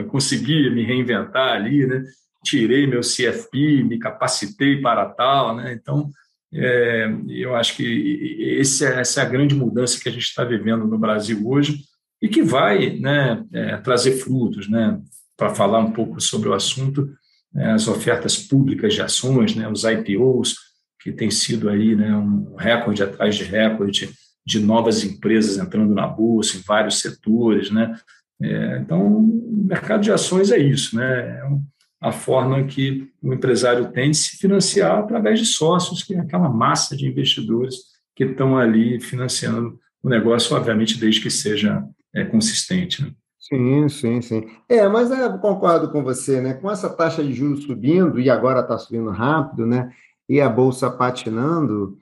consegui 0.08 0.70
me 0.70 0.84
reinventar 0.84 1.54
ali, 1.54 1.86
né? 1.86 2.04
tirei 2.44 2.86
meu 2.86 3.02
CFP, 3.02 3.84
me 3.84 3.98
capacitei 3.98 4.80
para 4.82 5.06
tal, 5.10 5.56
né? 5.56 5.74
então 5.74 6.10
é, 6.54 7.10
eu 7.28 7.56
acho 7.56 7.76
que 7.76 8.58
esse, 8.60 8.86
é, 8.86 9.00
essa 9.00 9.22
é 9.22 9.24
a 9.26 9.30
grande 9.30 9.56
mudança 9.56 10.00
que 10.00 10.08
a 10.08 10.12
gente 10.12 10.26
está 10.26 10.44
vivendo 10.44 10.86
no 10.86 10.98
Brasil 10.98 11.42
hoje 11.48 11.80
e 12.22 12.28
que 12.28 12.42
vai 12.42 12.98
né, 12.98 13.44
é, 13.52 13.78
trazer 13.78 14.14
frutos, 14.14 14.70
né? 14.70 15.00
para 15.38 15.54
falar 15.54 15.80
um 15.80 15.92
pouco 15.92 16.22
sobre 16.22 16.50
o 16.50 16.54
assunto, 16.54 17.10
né, 17.54 17.74
as 17.74 17.88
ofertas 17.88 18.38
públicas 18.38 18.94
de 18.94 19.02
ações, 19.02 19.56
né, 19.56 19.68
os 19.68 19.84
IPOs, 19.84 20.56
que 21.02 21.12
tem 21.12 21.30
sido 21.30 21.70
aí 21.70 21.96
né, 21.96 22.16
um 22.16 22.56
recorde 22.56 23.04
atrás 23.04 23.36
de 23.36 23.44
recorde 23.44 24.12
de 24.46 24.60
novas 24.60 25.04
empresas 25.04 25.58
entrando 25.58 25.94
na 25.94 26.08
bolsa 26.08 26.58
em 26.58 26.62
vários 26.62 27.00
setores, 27.00 27.72
né? 27.72 27.96
É, 28.42 28.80
então, 28.80 29.06
o 29.06 29.66
mercado 29.68 30.02
de 30.02 30.12
ações 30.12 30.52
é 30.52 30.58
isso, 30.58 30.96
né? 30.96 31.20
É 31.22 31.76
a 32.02 32.12
forma 32.12 32.64
que 32.66 33.10
o 33.22 33.34
empresário 33.34 33.92
tem 33.92 34.12
de 34.12 34.18
se 34.18 34.38
financiar 34.38 35.00
através 35.00 35.40
de 35.40 35.46
sócios, 35.46 36.04
que 36.04 36.14
é 36.14 36.20
aquela 36.20 36.50
massa 36.50 36.96
de 36.96 37.08
investidores 37.08 37.78
que 38.16 38.26
estão 38.26 38.58
ali 38.58 39.00
financiando 39.00 39.80
o 40.04 40.10
negócio, 40.10 40.56
obviamente, 40.56 41.00
desde 41.00 41.22
que 41.22 41.32
seja 41.32 41.84
é, 42.14 42.24
consistente. 42.24 43.02
Né? 43.02 43.12
Sim, 43.40 43.90
sim, 43.90 44.22
sim. 44.22 44.48
É, 44.70 44.88
mas 44.88 45.10
eu 45.10 45.18
é, 45.18 45.38
concordo 45.38 45.92
com 45.92 46.04
você, 46.04 46.42
né? 46.42 46.54
Com 46.54 46.70
essa 46.70 46.90
taxa 46.90 47.24
de 47.24 47.34
juros 47.34 47.64
subindo, 47.64 48.20
e 48.20 48.30
agora 48.30 48.60
está 48.60 48.78
subindo 48.78 49.10
rápido, 49.10 49.66
né? 49.66 49.92
E 50.30 50.40
a 50.40 50.50
Bolsa 50.50 50.92
patinando, 50.92 51.98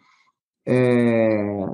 é... 0.66 1.66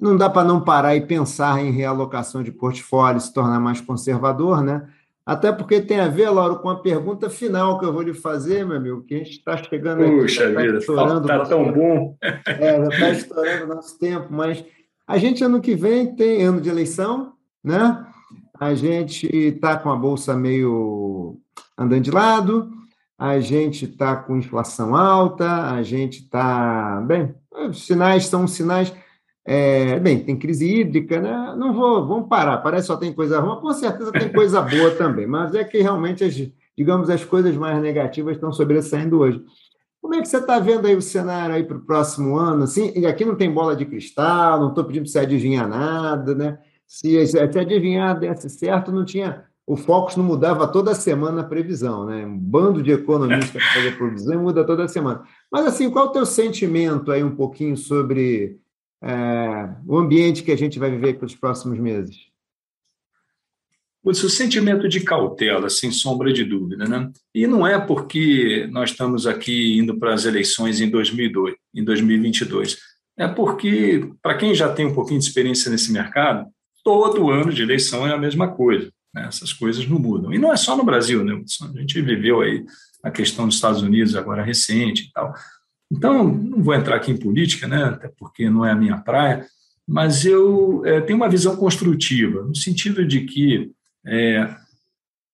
não 0.00 0.16
dá 0.16 0.28
para 0.28 0.46
não 0.46 0.60
parar 0.60 0.96
e 0.96 1.00
pensar 1.00 1.60
em 1.60 1.70
realocação 1.70 2.42
de 2.42 2.52
portfólio, 2.52 3.20
se 3.20 3.32
tornar 3.32 3.60
mais 3.60 3.80
conservador, 3.80 4.62
né? 4.62 4.88
Até 5.24 5.52
porque 5.52 5.80
tem 5.80 6.00
a 6.00 6.08
ver, 6.08 6.30
Lauro, 6.30 6.60
com 6.60 6.70
a 6.70 6.80
pergunta 6.80 7.28
final 7.28 7.78
que 7.78 7.84
eu 7.84 7.92
vou 7.92 8.00
lhe 8.00 8.14
fazer, 8.14 8.64
meu 8.64 8.78
amigo, 8.78 9.02
que 9.02 9.14
a 9.14 9.18
gente 9.18 9.32
está 9.32 9.56
chegando 9.56 10.02
aqui. 10.02 10.16
Puxa 10.16 10.52
tá 10.52 10.60
vida, 10.60 10.78
está 10.78 11.44
tão 11.44 11.64
tempo. 11.64 11.78
bom. 11.78 12.16
É, 12.46 12.76
já 12.76 12.88
está 12.88 13.10
estourando 13.10 13.64
o 13.64 13.74
nosso 13.74 13.98
tempo, 13.98 14.28
mas 14.30 14.64
a 15.06 15.18
gente, 15.18 15.44
ano 15.44 15.60
que 15.60 15.74
vem, 15.74 16.14
tem 16.14 16.42
ano 16.42 16.60
de 16.60 16.70
eleição, 16.70 17.34
né? 17.62 18.06
a 18.58 18.74
gente 18.74 19.26
está 19.26 19.76
com 19.76 19.90
a 19.90 19.96
bolsa 19.96 20.34
meio 20.34 21.38
andando 21.76 22.02
de 22.02 22.10
lado, 22.10 22.70
a 23.16 23.38
gente 23.40 23.84
está 23.84 24.16
com 24.16 24.36
inflação 24.36 24.96
alta, 24.96 25.70
a 25.70 25.82
gente 25.82 26.22
está. 26.22 27.00
Bem, 27.06 27.34
os 27.68 27.86
sinais 27.86 28.26
são 28.26 28.46
sinais. 28.46 28.92
É, 29.50 29.98
bem, 29.98 30.22
tem 30.22 30.36
crise 30.36 30.68
hídrica, 30.68 31.22
né? 31.22 31.54
Não 31.56 31.72
vou, 31.72 32.06
vamos 32.06 32.28
parar, 32.28 32.58
parece 32.58 32.82
que 32.82 32.92
só 32.92 32.98
tem 32.98 33.14
coisa 33.14 33.40
ruim, 33.40 33.58
com 33.62 33.72
certeza 33.72 34.12
tem 34.12 34.30
coisa 34.30 34.60
boa 34.60 34.90
também, 34.90 35.26
mas 35.26 35.54
é 35.54 35.64
que 35.64 35.80
realmente, 35.80 36.22
as, 36.22 36.34
digamos, 36.76 37.08
as 37.08 37.24
coisas 37.24 37.56
mais 37.56 37.80
negativas 37.80 38.34
estão 38.34 38.52
sobressaindo 38.52 39.18
hoje. 39.18 39.42
Como 40.02 40.14
é 40.14 40.20
que 40.20 40.28
você 40.28 40.36
está 40.36 40.58
vendo 40.58 40.86
aí 40.86 40.94
o 40.94 41.00
cenário 41.00 41.54
aí 41.54 41.64
para 41.64 41.78
o 41.78 41.80
próximo 41.80 42.36
ano? 42.36 42.64
Assim, 42.64 42.92
e 42.94 43.06
aqui 43.06 43.24
não 43.24 43.36
tem 43.36 43.50
bola 43.50 43.74
de 43.74 43.86
cristal, 43.86 44.60
não 44.60 44.68
estou 44.68 44.84
pedindo 44.84 45.04
para 45.04 45.12
você 45.12 45.20
adivinhar 45.20 45.66
nada, 45.66 46.34
né? 46.34 46.58
Se, 46.86 47.26
se 47.26 47.38
adivinhar 47.38 48.20
desse 48.20 48.50
certo, 48.50 48.92
não 48.92 49.02
tinha. 49.02 49.44
O 49.66 49.76
Focus 49.76 50.16
não 50.16 50.24
mudava 50.24 50.68
toda 50.68 50.94
semana 50.94 51.40
a 51.40 51.44
previsão, 51.44 52.04
né? 52.04 52.26
Um 52.26 52.36
bando 52.36 52.82
de 52.82 52.92
economistas 52.92 53.62
que 53.62 53.74
fazia 53.74 53.96
previsão 53.96 54.42
muda 54.42 54.62
toda 54.62 54.86
semana. 54.88 55.22
Mas, 55.50 55.64
assim, 55.64 55.88
qual 55.88 56.04
é 56.04 56.08
o 56.08 56.12
teu 56.12 56.26
sentimento 56.26 57.10
aí 57.10 57.24
um 57.24 57.34
pouquinho 57.34 57.78
sobre 57.78 58.60
é, 59.02 59.74
o 59.86 59.96
ambiente 59.96 60.42
que 60.42 60.52
a 60.52 60.56
gente 60.56 60.78
vai 60.78 60.90
viver 60.90 61.14
pelos 61.14 61.34
próximos 61.34 61.78
meses? 61.78 62.28
O 64.02 64.14
sentimento 64.14 64.88
de 64.88 65.00
cautela, 65.00 65.68
sem 65.68 65.90
sombra 65.90 66.32
de 66.32 66.44
dúvida, 66.44 66.86
né? 66.86 67.10
E 67.34 67.46
não 67.46 67.66
é 67.66 67.78
porque 67.78 68.66
nós 68.70 68.90
estamos 68.90 69.26
aqui 69.26 69.76
indo 69.76 69.98
para 69.98 70.14
as 70.14 70.24
eleições 70.24 70.80
em 70.80 70.88
2002, 70.88 71.54
em 71.74 71.84
2022. 71.84 72.78
É 73.18 73.26
porque, 73.26 74.08
para 74.22 74.36
quem 74.36 74.54
já 74.54 74.72
tem 74.72 74.86
um 74.86 74.94
pouquinho 74.94 75.18
de 75.18 75.26
experiência 75.26 75.70
nesse 75.70 75.92
mercado, 75.92 76.46
todo 76.84 77.28
ano 77.30 77.52
de 77.52 77.62
eleição 77.62 78.06
é 78.06 78.14
a 78.14 78.18
mesma 78.18 78.48
coisa. 78.48 78.90
Né? 79.12 79.26
Essas 79.26 79.52
coisas 79.52 79.86
não 79.86 79.98
mudam. 79.98 80.32
E 80.32 80.38
não 80.38 80.52
é 80.52 80.56
só 80.56 80.76
no 80.76 80.84
Brasil, 80.84 81.24
né? 81.24 81.34
A 81.34 81.78
gente 81.80 82.00
viveu 82.00 82.40
aí 82.40 82.64
a 83.02 83.10
questão 83.10 83.46
dos 83.46 83.56
Estados 83.56 83.82
Unidos 83.82 84.14
agora 84.14 84.42
recente 84.42 85.04
e 85.04 85.12
tal. 85.12 85.34
Então, 85.90 86.24
não 86.24 86.62
vou 86.62 86.74
entrar 86.74 86.96
aqui 86.96 87.10
em 87.10 87.16
política, 87.16 87.66
né? 87.66 87.84
Até 87.84 88.08
porque 88.08 88.50
não 88.50 88.64
é 88.64 88.72
a 88.72 88.76
minha 88.76 88.98
praia, 88.98 89.46
mas 89.86 90.24
eu 90.24 90.82
é, 90.84 91.00
tenho 91.00 91.16
uma 91.16 91.28
visão 91.28 91.56
construtiva, 91.56 92.42
no 92.42 92.54
sentido 92.54 93.06
de 93.06 93.22
que 93.22 93.72
é, 94.04 94.54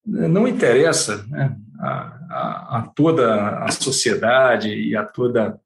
não 0.07 0.47
interessa 0.47 1.27
né, 1.29 1.57
a, 1.81 1.89
a, 1.89 2.79
a, 2.79 2.83
toda 2.95 3.65
a 3.65 3.71
sociedade 3.73 4.69
e 4.69 4.95
a 4.95 5.05
toda 5.05 5.59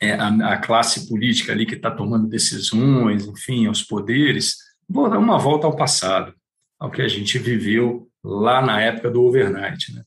é, 0.00 0.12
a, 0.12 0.28
a, 0.52 0.58
classe 0.58 1.08
política 1.08 1.52
ali 1.52 1.64
que 1.64 1.74
está 1.74 1.90
tomando 1.90 2.28
decisões, 2.28 3.26
enfim, 3.26 3.66
aos 3.66 3.82
poderes, 3.82 4.56
Vou 4.92 5.08
dar 5.08 5.18
uma 5.18 5.38
volta 5.38 5.66
ao 5.66 5.74
passado, 5.74 6.34
ao 6.78 6.90
que 6.90 7.00
a 7.00 7.08
gente 7.08 7.38
viveu 7.38 8.10
lá 8.22 8.60
na 8.60 8.78
época 8.78 9.10
do 9.10 9.22
overnight, 9.22 9.94
né? 9.94 10.02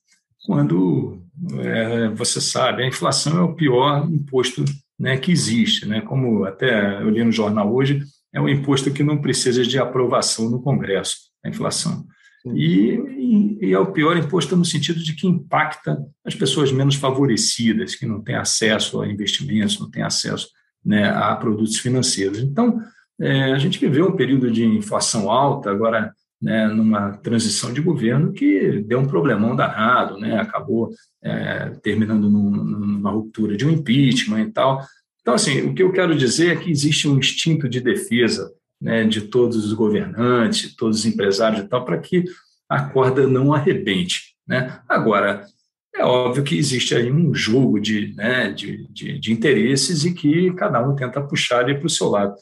Quando 0.45 1.19
é, 1.59 2.09
você 2.09 2.39
sabe, 2.39 2.83
a 2.83 2.87
inflação 2.87 3.37
é 3.37 3.41
o 3.41 3.53
pior 3.53 4.07
imposto 4.09 4.63
né, 4.97 5.17
que 5.17 5.31
existe. 5.31 5.85
Né? 5.85 6.01
Como 6.01 6.45
até 6.45 7.01
eu 7.01 7.09
li 7.09 7.23
no 7.23 7.31
jornal 7.31 7.73
hoje, 7.73 8.01
é 8.33 8.39
um 8.39 8.49
imposto 8.49 8.91
que 8.91 9.03
não 9.03 9.17
precisa 9.17 9.63
de 9.63 9.79
aprovação 9.79 10.49
no 10.49 10.61
Congresso, 10.61 11.17
a 11.43 11.49
inflação. 11.49 12.05
E, 12.53 13.57
e, 13.59 13.73
é 13.73 13.79
o 13.79 13.91
pior 13.91 14.15
imposto 14.17 14.55
no 14.55 14.63
sentido 14.63 15.03
de 15.03 15.15
que 15.15 15.25
impacta 15.25 15.97
as 16.23 16.35
pessoas 16.35 16.71
menos 16.71 16.95
favorecidas, 16.95 17.95
que 17.95 18.05
não 18.05 18.21
têm 18.21 18.35
acesso 18.35 19.01
a 19.01 19.07
investimentos, 19.07 19.79
não 19.79 19.89
têm 19.89 20.03
acesso 20.03 20.49
né, 20.85 21.09
a 21.09 21.35
produtos 21.35 21.79
financeiros. 21.79 22.39
Então, 22.39 22.79
é, 23.19 23.51
a 23.51 23.57
gente 23.57 23.79
viveu 23.79 24.09
um 24.09 24.15
período 24.15 24.51
de 24.51 24.63
inflação 24.63 25.31
alta, 25.31 25.71
agora 25.71 26.13
né, 26.45 26.67
numa 26.67 27.13
transição 27.17 27.73
de 27.73 27.81
governo 27.81 28.31
que 28.31 28.83
deu 28.85 28.99
um 28.99 29.07
problemão 29.07 29.55
danado, 29.55 30.19
né, 30.19 30.39
acabou 30.39 30.91
é, 31.23 31.71
terminando 31.81 32.29
num, 32.29 32.51
numa 32.51 33.09
ruptura 33.09 33.57
de 33.57 33.65
um 33.65 33.71
impeachment 33.71 34.43
e 34.43 34.51
tal. 34.51 34.85
Então, 35.21 35.33
assim, 35.33 35.61
o 35.61 35.73
que 35.73 35.81
eu 35.81 35.91
quero 35.91 36.15
dizer 36.15 36.51
é 36.51 36.55
que 36.55 36.69
existe 36.69 37.07
um 37.07 37.17
instinto 37.17 37.67
de 37.67 37.81
defesa 37.81 38.53
né, 38.79 39.03
de 39.05 39.21
todos 39.21 39.65
os 39.65 39.73
governantes, 39.73 40.75
todos 40.75 40.99
os 40.99 41.05
empresários 41.07 41.61
e 41.61 41.67
tal, 41.67 41.83
para 41.83 41.97
que 41.97 42.25
a 42.69 42.83
corda 42.89 43.25
não 43.25 43.51
arrebente. 43.51 44.35
Né? 44.47 44.79
Agora, 44.87 45.47
é 45.95 46.05
óbvio 46.05 46.43
que 46.43 46.55
existe 46.55 46.93
aí 46.93 47.11
um 47.11 47.33
jogo 47.33 47.79
de, 47.79 48.13
né, 48.15 48.51
de, 48.51 48.87
de, 48.93 49.17
de 49.17 49.33
interesses 49.33 50.05
e 50.05 50.13
que 50.13 50.53
cada 50.53 50.79
um 50.87 50.95
tenta 50.95 51.23
puxar 51.23 51.67
ele 51.67 51.79
para 51.79 51.87
o 51.87 51.89
seu 51.89 52.07
lado. 52.07 52.35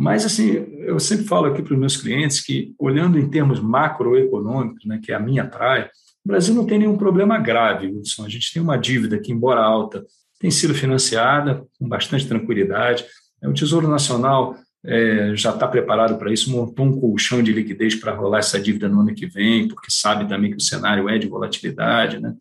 Mas, 0.00 0.24
assim, 0.24 0.64
eu 0.86 1.00
sempre 1.00 1.24
falo 1.24 1.46
aqui 1.46 1.60
para 1.60 1.74
os 1.74 1.80
meus 1.80 1.96
clientes 1.96 2.40
que, 2.40 2.72
olhando 2.78 3.18
em 3.18 3.28
termos 3.28 3.58
macroeconômicos, 3.58 4.84
né, 4.84 5.00
que 5.02 5.10
é 5.10 5.16
a 5.16 5.18
minha 5.18 5.44
praia, 5.44 5.90
o 6.24 6.28
Brasil 6.28 6.54
não 6.54 6.64
tem 6.64 6.78
nenhum 6.78 6.96
problema 6.96 7.36
grave, 7.36 7.88
Wilson. 7.88 8.24
A 8.24 8.28
gente 8.28 8.52
tem 8.52 8.62
uma 8.62 8.76
dívida 8.76 9.18
que, 9.18 9.32
embora 9.32 9.60
alta, 9.60 10.06
tem 10.38 10.52
sido 10.52 10.72
financiada 10.72 11.64
com 11.76 11.88
bastante 11.88 12.28
tranquilidade. 12.28 13.04
O 13.42 13.52
Tesouro 13.52 13.88
Nacional 13.88 14.54
é, 14.86 15.32
já 15.34 15.50
está 15.50 15.66
preparado 15.66 16.16
para 16.16 16.32
isso, 16.32 16.48
montou 16.48 16.86
um 16.86 17.00
colchão 17.00 17.42
de 17.42 17.52
liquidez 17.52 17.96
para 17.96 18.14
rolar 18.14 18.38
essa 18.38 18.60
dívida 18.60 18.88
no 18.88 19.00
ano 19.00 19.12
que 19.12 19.26
vem, 19.26 19.66
porque 19.66 19.90
sabe 19.90 20.28
também 20.28 20.52
que 20.52 20.58
o 20.58 20.60
cenário 20.60 21.08
é 21.08 21.18
de 21.18 21.26
volatilidade, 21.26 22.20
né? 22.20 22.34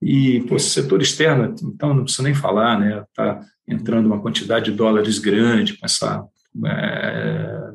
E 0.00 0.40
pô, 0.48 0.58
setor 0.58 1.02
externo, 1.02 1.54
então 1.62 1.92
não 1.92 2.04
precisa 2.04 2.22
nem 2.22 2.34
falar, 2.34 2.80
né? 2.80 3.04
Está 3.06 3.40
entrando 3.68 4.06
uma 4.06 4.20
quantidade 4.22 4.70
de 4.70 4.76
dólares 4.76 5.18
grande 5.18 5.76
com 5.76 5.84
essa 5.84 6.24
é, 6.66 7.70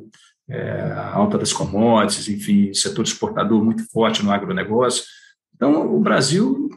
é, 0.50 0.92
alta 1.14 1.38
das 1.38 1.52
commodities, 1.52 2.28
enfim, 2.30 2.74
setor 2.74 3.04
exportador 3.04 3.64
muito 3.64 3.90
forte 3.92 4.24
no 4.24 4.32
agronegócio. 4.32 5.04
Então, 5.56 5.94
o 5.94 6.00
Brasil 6.00 6.70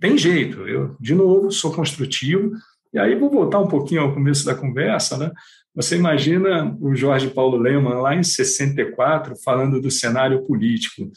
tem 0.00 0.16
jeito. 0.16 0.66
Eu, 0.66 0.96
de 1.00 1.14
novo, 1.14 1.50
sou 1.50 1.72
construtivo. 1.72 2.52
E 2.92 2.98
aí 2.98 3.14
vou 3.14 3.30
voltar 3.30 3.60
um 3.60 3.68
pouquinho 3.68 4.02
ao 4.02 4.14
começo 4.14 4.44
da 4.44 4.54
conversa, 4.54 5.16
né? 5.16 5.30
Você 5.74 5.96
imagina 5.96 6.76
o 6.80 6.94
Jorge 6.94 7.28
Paulo 7.28 7.56
Leman 7.56 8.00
lá 8.00 8.14
em 8.14 8.22
64 8.22 9.34
falando 9.44 9.80
do 9.80 9.90
cenário 9.90 10.42
político. 10.44 11.10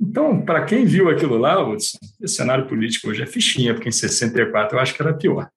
Então, 0.00 0.40
para 0.40 0.64
quem 0.64 0.86
viu 0.86 1.10
aquilo 1.10 1.36
lá, 1.36 1.62
Hudson, 1.62 1.98
esse 2.22 2.36
cenário 2.36 2.66
político 2.66 3.10
hoje 3.10 3.22
é 3.22 3.26
fichinha, 3.26 3.74
porque 3.74 3.90
em 3.90 3.92
64 3.92 4.76
eu 4.76 4.80
acho 4.80 4.94
que 4.94 5.02
era 5.02 5.12
pior. 5.12 5.50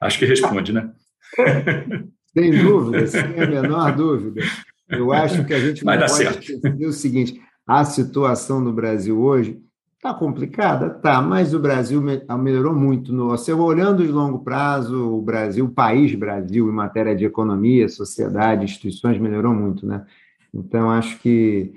Acho 0.00 0.18
que 0.18 0.24
responde, 0.24 0.72
né? 0.72 0.90
Sem 2.38 2.52
dúvida, 2.52 3.06
sem 3.08 3.40
a 3.40 3.46
menor 3.46 3.96
dúvida. 3.96 4.42
Eu 4.88 5.12
acho 5.12 5.44
que 5.44 5.52
a 5.52 5.58
gente 5.58 5.84
não 5.84 5.92
pode 5.92 6.12
certo. 6.12 6.38
esquecer 6.38 6.86
o 6.86 6.92
seguinte: 6.92 7.42
a 7.66 7.84
situação 7.84 8.60
no 8.60 8.72
Brasil 8.72 9.20
hoje 9.20 9.60
está 9.96 10.14
complicada, 10.14 10.88
tá, 10.88 11.20
mas 11.20 11.52
o 11.52 11.58
Brasil 11.58 12.00
melhorou 12.00 12.72
muito. 12.72 13.12
No, 13.12 13.30
você 13.30 13.52
olhando 13.52 14.06
de 14.06 14.12
longo 14.12 14.38
prazo, 14.38 15.12
o 15.12 15.20
Brasil, 15.20 15.64
o 15.64 15.70
país 15.70 16.14
Brasil, 16.14 16.68
em 16.68 16.72
matéria 16.72 17.16
de 17.16 17.24
economia, 17.24 17.88
sociedade, 17.88 18.64
instituições, 18.64 19.18
melhorou 19.18 19.52
muito, 19.52 19.84
né? 19.84 20.06
Então, 20.54 20.88
acho 20.88 21.18
que 21.18 21.72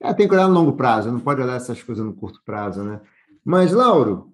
é, 0.00 0.14
tem 0.14 0.28
que 0.28 0.34
olhar 0.34 0.46
no 0.46 0.54
longo 0.54 0.74
prazo, 0.74 1.10
não 1.10 1.18
pode 1.18 1.42
olhar 1.42 1.56
essas 1.56 1.82
coisas 1.82 2.04
no 2.04 2.14
curto 2.14 2.40
prazo, 2.44 2.84
né? 2.84 3.00
Mas, 3.44 3.72
Lauro, 3.72 4.32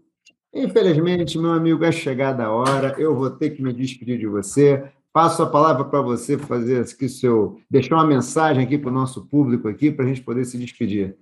infelizmente, 0.53 1.39
meu 1.39 1.53
amigo, 1.53 1.83
é 1.83 1.91
chegada 1.91 2.45
a 2.45 2.51
hora, 2.51 2.95
eu 2.99 3.17
vou 3.17 3.31
ter 3.31 3.51
que 3.51 3.63
me 3.63 3.73
despedir 3.73 4.19
de 4.19 4.27
você. 4.27 4.93
Passo 5.13 5.43
a 5.43 5.51
palavra 5.51 5.85
para 5.85 6.01
você 6.01 6.39
fazer 6.39 6.81
aqui 6.81 7.07
seu, 7.09 7.61
deixar 7.71 7.97
uma 7.97 8.07
mensagem 8.07 8.65
aqui 8.65 8.79
para 8.79 8.91
o 8.91 8.95
nosso 8.95 9.27
público 9.27 9.69
aqui 9.69 9.91
para 9.91 10.07
a 10.07 10.09
gente 10.09 10.23
poder 10.23 10.45
se 10.47 10.57
despedir. 10.57 11.17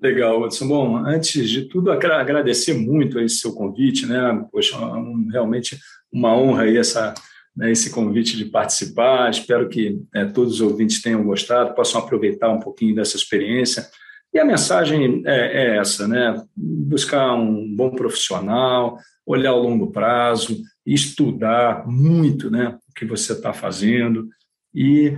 Legal, 0.00 0.44
Edson. 0.44 0.68
Bom, 0.68 0.96
antes 0.96 1.48
de 1.48 1.62
tudo, 1.68 1.90
agradecer 1.90 2.74
muito 2.74 3.18
esse 3.20 3.36
seu 3.36 3.52
convite, 3.52 4.06
né? 4.06 4.44
Poxa, 4.50 4.76
um, 4.76 5.28
realmente 5.30 5.78
uma 6.12 6.36
honra 6.36 6.64
aí 6.64 6.76
essa, 6.76 7.14
né, 7.56 7.70
esse 7.70 7.90
convite 7.90 8.36
de 8.36 8.46
participar. 8.46 9.30
Espero 9.30 9.68
que 9.68 9.98
né, 10.12 10.26
todos 10.26 10.54
os 10.54 10.60
ouvintes 10.60 11.00
tenham 11.00 11.24
gostado, 11.24 11.74
possam 11.74 12.00
aproveitar 12.00 12.50
um 12.50 12.60
pouquinho 12.60 12.94
dessa 12.94 13.16
experiência. 13.16 13.88
E 14.34 14.38
a 14.38 14.44
mensagem 14.44 15.22
é, 15.24 15.62
é 15.62 15.76
essa, 15.78 16.06
né? 16.06 16.44
Buscar 16.54 17.34
um 17.34 17.74
bom 17.74 17.92
profissional, 17.92 18.98
olhar 19.26 19.50
ao 19.50 19.62
longo 19.62 19.90
prazo, 19.90 20.62
estudar 20.86 21.86
muito, 21.86 22.50
né? 22.50 22.78
O 22.88 22.94
que 22.94 23.04
você 23.04 23.32
está 23.32 23.52
fazendo 23.52 24.28
e, 24.72 25.16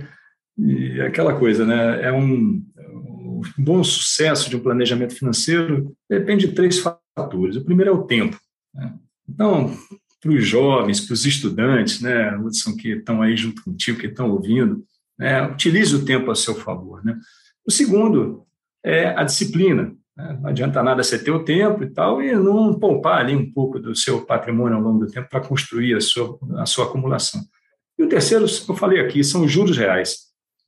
e, 0.57 0.99
aquela 1.01 1.37
coisa, 1.37 1.65
né? 1.65 2.03
É 2.03 2.11
um, 2.11 2.63
um 2.79 3.41
bom 3.57 3.83
sucesso 3.83 4.49
de 4.49 4.55
um 4.55 4.61
planejamento 4.61 5.13
financeiro 5.13 5.95
depende 6.09 6.47
de 6.47 6.53
três 6.53 6.79
fatores. 6.79 7.55
O 7.55 7.63
primeiro 7.63 7.91
é 7.91 7.93
o 7.93 8.03
tempo. 8.03 8.37
Né? 8.73 8.93
Então, 9.27 9.77
para 10.21 10.31
os 10.31 10.45
jovens, 10.45 11.01
para 11.01 11.13
os 11.13 11.25
estudantes, 11.25 12.01
né, 12.01 12.35
Hudson, 12.37 12.75
que 12.75 12.89
estão 12.89 13.21
aí 13.21 13.37
junto 13.37 13.63
contigo, 13.63 13.99
que 13.99 14.07
estão 14.07 14.31
ouvindo, 14.31 14.83
né, 15.17 15.43
utilize 15.47 15.95
o 15.95 16.03
tempo 16.03 16.31
a 16.31 16.35
seu 16.35 16.55
favor. 16.55 17.03
Né? 17.05 17.17
O 17.65 17.71
segundo 17.71 18.45
é 18.83 19.07
a 19.07 19.23
disciplina. 19.23 19.95
Né? 20.19 20.37
Não 20.41 20.49
adianta 20.49 20.83
nada 20.83 21.01
você 21.01 21.17
ter 21.17 21.31
o 21.31 21.45
tempo 21.45 21.81
e 21.83 21.89
tal 21.89 22.21
e 22.21 22.35
não 22.35 22.77
poupar 22.77 23.19
ali 23.19 23.33
um 23.33 23.49
pouco 23.51 23.79
do 23.79 23.95
seu 23.95 24.25
patrimônio 24.25 24.77
ao 24.77 24.83
longo 24.83 25.05
do 25.05 25.11
tempo 25.11 25.29
para 25.29 25.39
construir 25.39 25.95
a 25.95 26.01
sua, 26.01 26.37
a 26.57 26.65
sua 26.65 26.85
acumulação. 26.85 27.41
E 27.97 28.03
o 28.03 28.09
terceiro, 28.09 28.45
eu 28.45 28.75
falei 28.75 28.99
aqui, 28.99 29.23
são 29.23 29.45
os 29.45 29.51
juros 29.51 29.77
reais. 29.77 30.17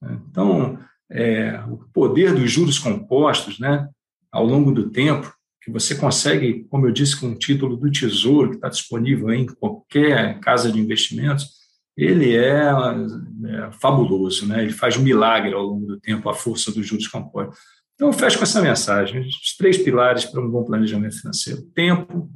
Né? 0.01 0.17
Então, 0.29 0.79
é, 1.11 1.61
o 1.69 1.77
poder 1.93 2.33
dos 2.33 2.49
juros 2.49 2.79
compostos 2.79 3.59
né, 3.59 3.87
ao 4.31 4.45
longo 4.45 4.71
do 4.71 4.89
tempo, 4.89 5.33
que 5.61 5.69
você 5.69 5.93
consegue, 5.95 6.65
como 6.69 6.87
eu 6.87 6.91
disse, 6.91 7.19
com 7.19 7.27
o 7.27 7.37
título 7.37 7.77
do 7.77 7.91
Tesouro, 7.91 8.49
que 8.49 8.55
está 8.55 8.69
disponível 8.69 9.31
em 9.31 9.45
qualquer 9.45 10.39
casa 10.39 10.71
de 10.71 10.79
investimentos, 10.79 11.61
ele 11.95 12.35
é, 12.35 12.63
é 12.65 13.71
fabuloso, 13.73 14.47
né? 14.47 14.63
ele 14.63 14.71
faz 14.71 14.97
um 14.97 15.03
milagre 15.03 15.53
ao 15.53 15.61
longo 15.61 15.85
do 15.85 15.99
tempo, 15.99 16.29
a 16.29 16.33
força 16.33 16.71
dos 16.71 16.87
juros 16.87 17.07
compostos. 17.07 17.59
Então, 18.01 18.09
eu 18.09 18.13
fecho 18.13 18.39
com 18.39 18.43
essa 18.43 18.59
mensagem: 18.59 19.21
os 19.21 19.55
três 19.55 19.77
pilares 19.77 20.25
para 20.25 20.41
um 20.41 20.49
bom 20.49 20.63
planejamento 20.63 21.19
financeiro: 21.19 21.61
tempo, 21.75 22.31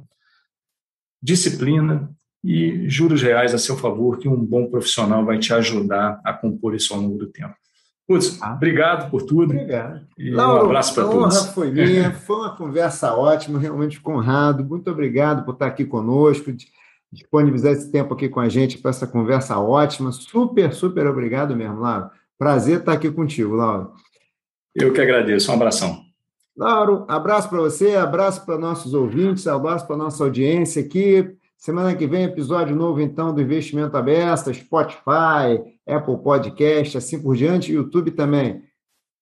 disciplina 1.20 2.08
e 2.44 2.88
juros 2.88 3.20
reais 3.20 3.52
a 3.52 3.58
seu 3.58 3.76
favor, 3.76 4.16
que 4.16 4.28
um 4.28 4.36
bom 4.36 4.70
profissional 4.70 5.24
vai 5.24 5.40
te 5.40 5.52
ajudar 5.52 6.20
a 6.24 6.32
compor 6.32 6.76
isso 6.76 6.94
ao 6.94 7.00
longo 7.00 7.18
do 7.18 7.26
tempo. 7.26 7.56
Putz, 8.06 8.40
ah. 8.40 8.54
obrigado 8.54 9.10
por 9.10 9.22
tudo. 9.22 9.52
Obrigado. 9.52 10.06
E 10.16 10.30
Lauro, 10.30 10.62
um 10.62 10.66
abraço 10.66 10.94
para 10.94 11.02
todos. 11.02 11.36
A 11.36 11.40
honra 11.40 11.52
foi 11.52 11.72
minha, 11.72 12.12
foi 12.14 12.36
uma 12.36 12.56
conversa 12.56 13.12
ótima, 13.16 13.58
realmente 13.58 14.00
honrado. 14.06 14.64
Muito 14.64 14.88
obrigado 14.88 15.44
por 15.44 15.54
estar 15.54 15.66
aqui 15.66 15.84
conosco, 15.84 16.54
disponibilizar 17.12 17.72
esse 17.72 17.90
tempo 17.90 18.14
aqui 18.14 18.28
com 18.28 18.38
a 18.38 18.48
gente 18.48 18.78
para 18.78 18.90
essa 18.90 19.04
conversa 19.08 19.58
ótima. 19.58 20.12
Super, 20.12 20.72
super 20.72 21.08
obrigado 21.08 21.56
mesmo, 21.56 21.80
Lauro. 21.80 22.08
Prazer 22.38 22.78
estar 22.78 22.92
aqui 22.92 23.10
contigo, 23.10 23.56
Lauro. 23.56 23.94
Eu 24.78 24.92
que 24.92 25.00
agradeço. 25.00 25.50
Um 25.50 25.54
abração. 25.54 26.04
Lauro, 26.54 27.04
abraço 27.08 27.48
para 27.48 27.60
você, 27.60 27.96
abraço 27.96 28.44
para 28.44 28.58
nossos 28.58 28.94
ouvintes, 28.94 29.46
abraço 29.46 29.86
para 29.86 29.96
nossa 29.96 30.22
audiência 30.22 30.82
aqui. 30.82 31.34
Semana 31.56 31.94
que 31.94 32.06
vem, 32.06 32.24
episódio 32.24 32.76
novo, 32.76 33.00
então, 33.00 33.34
do 33.34 33.40
Investimento 33.40 33.96
Aberto, 33.96 34.52
Spotify, 34.52 35.60
Apple 35.86 36.18
Podcast, 36.22 36.98
assim 36.98 37.20
por 37.22 37.34
diante, 37.34 37.72
YouTube 37.72 38.10
também. 38.10 38.62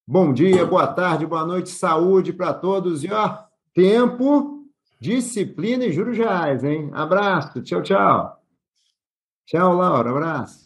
Bom 0.07 0.33
dia, 0.33 0.67
boa 0.67 0.87
tarde, 0.87 1.25
boa 1.25 1.47
noite, 1.47 1.71
saúde 1.71 2.33
para 2.33 2.53
todos 2.53 3.05
e, 3.05 3.13
ó, 3.13 3.39
tempo, 3.73 4.65
disciplina 5.01 5.85
e 5.87 5.93
juros 5.93 6.19
reais, 6.19 6.63
hein? 6.65 6.91
Abraço, 6.93 7.63
tchau, 7.63 7.83
tchau. 7.83 8.39
Tchau, 9.47 9.75
Laura, 9.75 10.11
abraço. 10.11 10.64